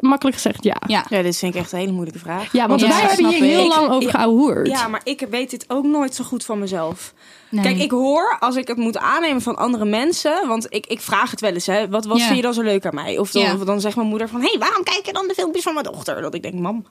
makkelijk 0.00 0.36
gezegd, 0.36 0.64
ja. 0.64 0.76
Ja. 0.86 1.06
Ja, 1.08 1.22
dit 1.22 1.36
vind 1.36 1.54
ik 1.54 1.60
echt 1.60 1.72
een 1.72 1.78
hele 1.78 1.92
moeilijke 1.92 2.18
vraag. 2.20 2.52
Ja, 2.52 2.68
want 2.68 2.80
Ja, 2.80 2.88
wij 2.88 2.96
hebben 2.96 3.16
snap 3.16 3.30
hier 3.32 3.42
heel 3.42 3.64
ik. 3.64 3.68
lang 3.76 3.88
over 3.90 4.02
Ja. 4.02 4.10
geouwehoerd. 4.10 4.66
Ja, 4.68 4.88
maar 4.88 5.00
ik 5.04 5.26
weet 5.30 5.50
dit 5.50 5.64
ook 5.68 5.84
nooit 5.84 6.14
zo 6.14 6.24
goed 6.24 6.44
van 6.44 6.58
mezelf. 6.58 7.14
Nee. 7.50 7.64
Kijk, 7.64 7.78
ik 7.78 7.90
hoor 7.90 8.36
als 8.40 8.56
ik 8.56 8.68
het 8.68 8.76
moet 8.76 8.98
aannemen 8.98 9.42
van 9.42 9.56
andere 9.56 9.84
mensen, 9.84 10.48
want 10.48 10.66
ik, 10.68 10.86
ik 10.86 11.00
vraag 11.00 11.30
het 11.30 11.40
wel 11.40 11.52
eens, 11.52 11.66
hè. 11.66 11.88
Wat, 11.88 12.04
wat 12.04 12.18
Ja. 12.18 12.24
vind 12.24 12.36
je 12.36 12.42
dan 12.42 12.54
zo 12.54 12.62
leuk 12.62 12.86
aan 12.86 12.94
mij? 12.94 13.18
Of 13.18 13.30
dan, 13.30 13.42
Ja. 13.42 13.54
of 13.54 13.60
dan 13.60 13.80
zegt 13.80 13.96
mijn 13.96 14.08
moeder 14.08 14.28
van, 14.28 14.40
hé, 14.40 14.46
hey, 14.48 14.58
waarom 14.58 14.82
kijk 14.84 15.06
je 15.06 15.12
dan 15.12 15.28
de 15.28 15.34
filmpjes 15.34 15.62
van 15.62 15.72
mijn 15.74 15.84
dochter? 15.84 16.20
Dat 16.20 16.34
ik 16.34 16.42
denk, 16.42 16.54
mam. 16.54 16.86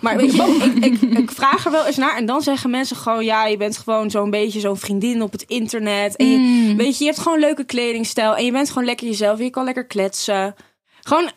Maar 0.00 0.16
weet 0.20 0.30
je, 0.30 0.36
wel, 0.36 0.48
ik, 0.48 0.84
ik, 0.84 1.18
ik 1.18 1.30
vraag 1.30 1.64
er 1.64 1.70
wel 1.70 1.86
eens 1.86 1.96
naar 1.96 2.16
en 2.16 2.26
dan 2.26 2.42
zeggen 2.42 2.70
mensen 2.70 2.96
gewoon, 2.96 3.24
ja, 3.24 3.46
je 3.46 3.56
bent 3.56 3.76
gewoon 3.78 4.10
zo'n 4.10 4.30
beetje 4.30 4.60
zo'n 4.60 4.76
vriendin 4.76 5.22
op 5.22 5.32
het 5.32 5.42
internet. 5.42 6.16
En 6.16 6.26
je, 6.30 6.38
Mm. 6.38 6.76
weet 6.76 6.98
je, 6.98 7.04
je 7.04 7.10
hebt 7.10 7.22
gewoon 7.22 7.38
leuke 7.40 7.64
kledingstijl 7.64 8.34
en 8.36 8.44
je 8.44 8.52
bent 8.52 8.68
gewoon 8.68 8.84
lekker 8.84 9.06
jezelf. 9.06 9.38
Je 9.38 9.50
kan 9.50 9.64
lekker 9.64 9.86
kletsen. 9.86 10.54
Gewoon, 11.04 11.30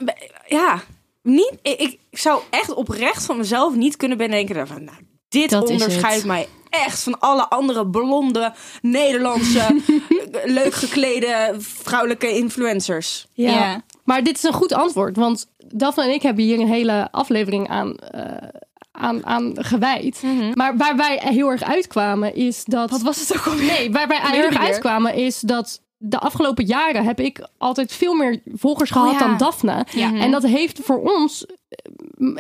ja, 0.48 0.82
niet, 1.22 1.54
ik, 1.62 1.80
ik 2.10 2.20
zou 2.20 2.42
echt 2.50 2.74
oprecht 2.74 3.26
van 3.26 3.38
mezelf 3.38 3.76
niet 3.76 3.98
kunnen 3.98 4.18
bedenken 4.18 4.68
van, 4.68 4.84
nou, 4.84 4.98
dit 5.30 5.50
Dat 5.50 5.70
onderscheidt 5.70 6.26
mij 6.26 6.48
echt 6.70 7.04
van 7.04 7.20
alle 7.20 7.50
andere 7.50 7.88
blonde 7.88 8.54
Nederlandse 8.82 9.82
leuk 10.60 10.74
geklede 10.74 11.56
vrouwelijke 11.58 12.34
influencers. 12.34 13.28
Ja. 13.34 13.52
Ja. 13.52 13.84
Maar 14.04 14.24
dit 14.24 14.36
is 14.36 14.44
een 14.44 14.54
goed 14.54 14.74
antwoord, 14.74 15.16
want 15.16 15.48
Daphne 15.58 16.04
en 16.04 16.14
ik 16.14 16.22
hebben 16.22 16.44
hier 16.44 16.60
een 16.60 16.68
hele 16.68 17.08
aflevering 17.12 17.70
aan, 17.70 17.96
eh, 17.96 18.48
aan, 18.92 19.26
aan 19.26 19.54
gewijd. 19.56 20.22
Mhm. 20.22 20.52
Maar 20.54 20.78
waar 20.78 20.96
wij 20.96 21.22
heel 21.24 21.50
erg 21.50 21.64
uitkwamen 21.64 22.36
is 22.36 22.64
dat... 22.66 22.90
Wat 22.90 23.02
was 23.02 23.20
het 23.20 23.38
ook 23.38 23.46
alweer? 23.46 23.66
Nee, 23.66 23.92
waar 23.92 24.08
wij 24.08 24.20
heel 24.22 24.44
erg 24.44 24.58
uitkwamen 24.58 25.14
is 25.14 25.40
dat 25.40 25.82
de 25.98 26.20
afgelopen 26.20 26.66
jaren 26.66 27.04
heb 27.04 27.20
ik 27.20 27.48
altijd 27.58 27.94
veel 27.94 28.14
meer 28.14 28.42
volgers 28.46 28.92
gehad 28.92 29.12
ja. 29.12 29.20
dan 29.20 29.38
Daphne. 29.38 29.86
Ja. 29.92 30.14
En 30.14 30.32
dat 30.32 30.44
heeft 30.44 30.80
voor 30.84 31.02
ons, 31.02 31.46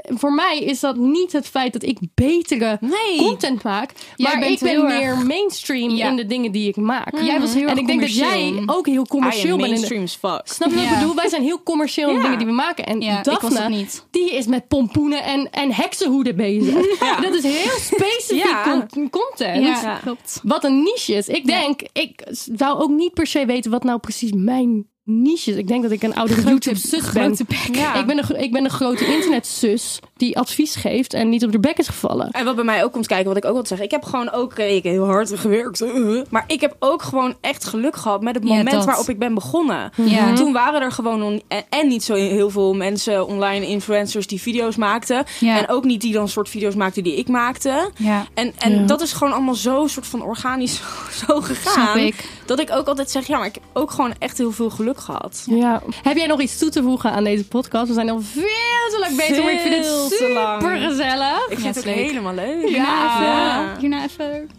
voor 0.04 0.34
mij 0.34 0.60
is 0.60 0.80
dat 0.80 0.96
niet 0.96 1.32
het 1.32 1.48
feit 1.48 1.74
dat 1.74 1.84
ik 1.84 1.98
betere 2.14 2.78
Nee. 2.82 3.18
content 3.18 3.64
maak, 3.64 3.92
maar 4.18 4.48
ik 4.48 4.60
ben 4.60 4.84
meer 4.86 5.02
erg- 5.02 5.24
mainstream 5.24 5.90
Ja. 5.90 6.10
in 6.10 6.16
de 6.16 6.26
dingen 6.26 6.52
die 6.52 6.68
ik 6.68 6.76
maak. 6.76 7.20
Jij 7.22 7.40
was 7.40 7.54
heel 7.54 7.68
en 7.68 7.78
ik 7.78 7.88
denk 7.88 8.02
dat 8.02 8.16
jij 8.16 8.42
commercieel. 8.46 8.76
ook 8.78 8.86
heel 8.88 9.06
commercieel 9.06 9.58
bent. 9.58 9.70
In 9.70 9.82
de, 9.82 9.90
mainstream 9.90 10.04
as 10.04 10.16
fuck. 10.16 10.42
snap 10.56 10.70
je 10.70 10.76
wat 10.76 10.84
ik 10.84 10.90
bedoel? 11.00 11.16
Wij 11.16 11.30
zijn 11.30 11.42
heel 11.44 11.64
commercieel 11.64 12.08
in 12.10 12.16
de 12.16 12.22
Ja. 12.22 12.24
dingen 12.24 12.38
die 12.38 12.48
we 12.48 12.54
maken. 12.54 12.86
En 12.86 13.02
Ja, 13.02 13.20
ik 13.20 13.26
was 13.26 13.40
Daphne, 13.40 13.60
dat 13.60 13.70
niet. 13.70 14.06
die 14.12 14.32
is 14.36 14.46
met 14.48 14.68
pompoenen 14.68 15.24
en, 15.24 15.50
en 15.52 15.72
heksenhoeden 15.74 16.36
bezig. 16.36 16.74
Dat 17.22 17.34
is 17.34 17.44
heel 17.44 17.78
specifiek 17.80 18.44
Ja. 18.44 18.64
con- 18.90 19.10
content. 19.10 19.66
Ja, 19.82 20.00
klopt. 20.04 20.40
Wat 20.44 20.64
een 20.64 20.84
niche 20.84 21.14
is. 21.14 21.28
Ik 21.28 21.46
denk, 21.46 21.82
ik 21.94 22.22
zou 22.32 22.80
ook 22.80 22.90
niet 22.90 23.14
per 23.14 23.28
se 23.28 23.46
weten 23.46 23.72
wat 23.72 23.84
nou 23.84 24.00
precies 24.00 24.32
mijn 24.36 24.88
niche 25.10 25.52
is. 25.52 25.58
Ik 25.58 25.68
denk 25.68 25.82
dat 25.84 25.92
ik 25.92 26.04
een 26.04 26.16
oudere 26.16 26.42
YouTube-zus 26.50 27.12
ben. 27.12 27.24
grote 27.24 27.44
bek. 27.48 27.76
Ja. 27.76 27.94
Ik, 27.96 28.06
ben 28.06 28.18
een, 28.18 28.42
ik 28.42 28.52
ben 28.52 28.64
een 28.64 28.70
grote 28.70 29.06
internetzus 29.14 30.00
die 30.18 30.38
advies 30.38 30.76
geeft 30.76 31.14
en 31.14 31.30
niet 31.30 31.44
op 31.46 31.52
de 31.52 31.60
bek 31.60 31.78
is 31.78 31.88
gevallen. 31.88 32.32
En 32.32 32.46
wat 32.46 32.56
bij 32.56 32.64
mij 32.64 32.84
ook 32.84 32.92
komt 32.92 33.08
kijken, 33.08 33.28
wat 33.28 33.38
ik 33.38 33.46
ook 33.46 33.54
wil 33.54 33.66
zeggen. 33.66 33.86
Ik 33.86 33.92
heb 33.92 34.04
gewoon 34.04 34.32
ook 34.32 34.54
eh, 34.54 34.76
ik 34.76 34.84
heb 34.84 34.94
heel 34.94 35.06
hard 35.06 35.32
gewerkt. 35.40 35.82
eh, 35.82 36.22
Maar 36.30 36.44
ik 36.48 36.62
heb 36.62 36.76
ook 36.80 37.02
gewoon 37.02 37.36
echt 37.42 37.66
geluk 37.66 37.96
gehad 37.96 38.22
met 38.22 38.36
het 38.36 38.44
moment 38.44 38.86
waarop 38.86 39.10
ik 39.10 39.20
ben 39.20 39.34
begonnen. 39.34 39.92
Ja. 39.96 40.34
Toen 40.34 40.54
waren 40.54 40.82
er 40.82 40.92
gewoon 40.92 41.24
on- 41.24 41.42
en, 41.48 41.64
en 41.70 41.88
niet 41.88 42.04
zo 42.04 42.14
heel 42.14 42.50
veel 42.50 42.74
mensen, 42.74 43.28
online 43.28 43.68
influencers, 43.68 44.28
die 44.28 44.42
video's 44.42 44.76
maakten. 44.76 45.24
Ja. 45.40 45.58
En 45.58 45.70
ook 45.70 45.84
niet 45.84 46.02
die 46.02 46.14
dan 46.14 46.30
soort 46.30 46.50
video's 46.50 46.76
maakten 46.76 47.04
die 47.04 47.16
ik 47.16 47.28
maakte. 47.28 47.92
Ja. 47.98 48.26
En, 48.34 48.54
en 48.58 48.72
Ja. 48.80 48.86
dat 48.86 49.02
is 49.02 49.14
gewoon 49.14 49.34
allemaal 49.34 49.56
zo 49.56 49.88
soort 49.88 50.08
van 50.08 50.22
organisch 50.24 50.82
zo 51.28 51.42
gegaan. 51.42 51.84
Snap 51.84 51.96
ik. 51.96 52.30
Dat 52.48 52.60
ik 52.60 52.72
ook 52.72 52.88
altijd 52.88 53.12
zeg, 53.12 53.28
ja, 53.28 53.38
maar 53.38 53.48
ik 53.48 53.54
heb 53.54 53.64
ook 53.74 53.92
gewoon 53.92 54.14
echt 54.20 54.38
heel 54.38 54.52
veel 54.52 54.70
geluk 54.70 55.00
gehad. 55.00 55.44
Ja. 55.50 55.82
Heb 56.04 56.18
jij 56.18 56.28
nog 56.28 56.42
iets 56.42 56.58
toe 56.58 56.70
te 56.70 56.82
voegen 56.84 57.12
aan 57.12 57.24
deze 57.24 57.48
podcast? 57.48 57.88
We 57.88 57.94
zijn 57.94 58.10
al 58.10 58.22
veel 58.22 58.90
te 58.90 58.98
lang 59.00 59.16
bezig, 59.16 59.44
maar 59.44 59.54
ik 59.54 59.60
vind 59.60 59.76
het 59.76 60.14
super 60.20 60.78
gezellig. 60.78 61.48
Ik 61.50 61.60
vind 61.60 61.76
het 61.76 61.76
het 61.76 61.88
ook 61.88 61.96
leuk. 61.96 62.08
helemaal 62.08 62.34
leuk. 62.34 62.70
Ja. 62.70 63.22
Ja. 63.22 63.76
Hierna 63.80 64.04
even... 64.04 64.50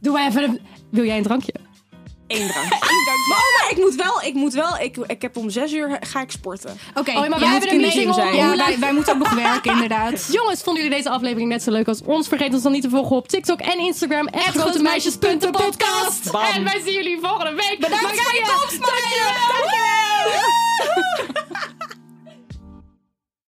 Doe 0.00 0.12
maar 0.12 0.26
even 0.26 0.60
Wil 0.90 1.04
jij 1.04 1.16
een 1.16 1.22
drankje? 1.22 1.54
Eén 2.26 2.48
drank. 2.48 2.72
Eén 2.72 3.14
oh, 3.64 3.70
ik 3.70 3.76
moet 3.76 3.94
wel, 3.94 4.22
ik 4.22 4.34
moet 4.34 4.52
wel, 4.52 4.78
ik, 4.78 4.96
ik 4.96 5.22
heb 5.22 5.36
om 5.36 5.50
zes 5.50 5.72
uur 5.72 5.98
ga 6.00 6.20
ik 6.20 6.30
sporten. 6.30 6.78
Oké, 6.94 7.10
oh, 7.10 7.28
maar 7.28 7.40
wij 7.40 7.48
hebben 7.48 7.70
een 7.70 7.80
meeting 7.80 8.14
zijn. 8.14 8.34
Ja, 8.34 8.78
wij, 8.78 8.92
moeten 8.92 9.12
ook 9.12 9.18
nog 9.18 9.34
werken 9.34 9.72
inderdaad. 9.72 10.28
Jongens, 10.32 10.62
vonden 10.62 10.82
jullie 10.82 10.98
deze 10.98 11.10
aflevering 11.10 11.48
net 11.48 11.62
zo 11.62 11.70
leuk 11.70 11.88
als 11.88 12.02
ons? 12.04 12.28
Vergeet 12.28 12.52
ons 12.52 12.62
dan 12.62 12.72
niet 12.72 12.82
te 12.82 12.88
volgen 12.88 13.16
op 13.16 13.28
TikTok 13.28 13.60
en 13.60 13.78
Instagram. 13.78 14.28
Grotemeisjes.podcast. 14.32 16.30
En 16.54 16.64
wij 16.64 16.80
zien 16.84 16.92
jullie 16.92 17.18
volgende 17.22 17.54
week. 17.54 17.76
Bedankt 17.80 18.22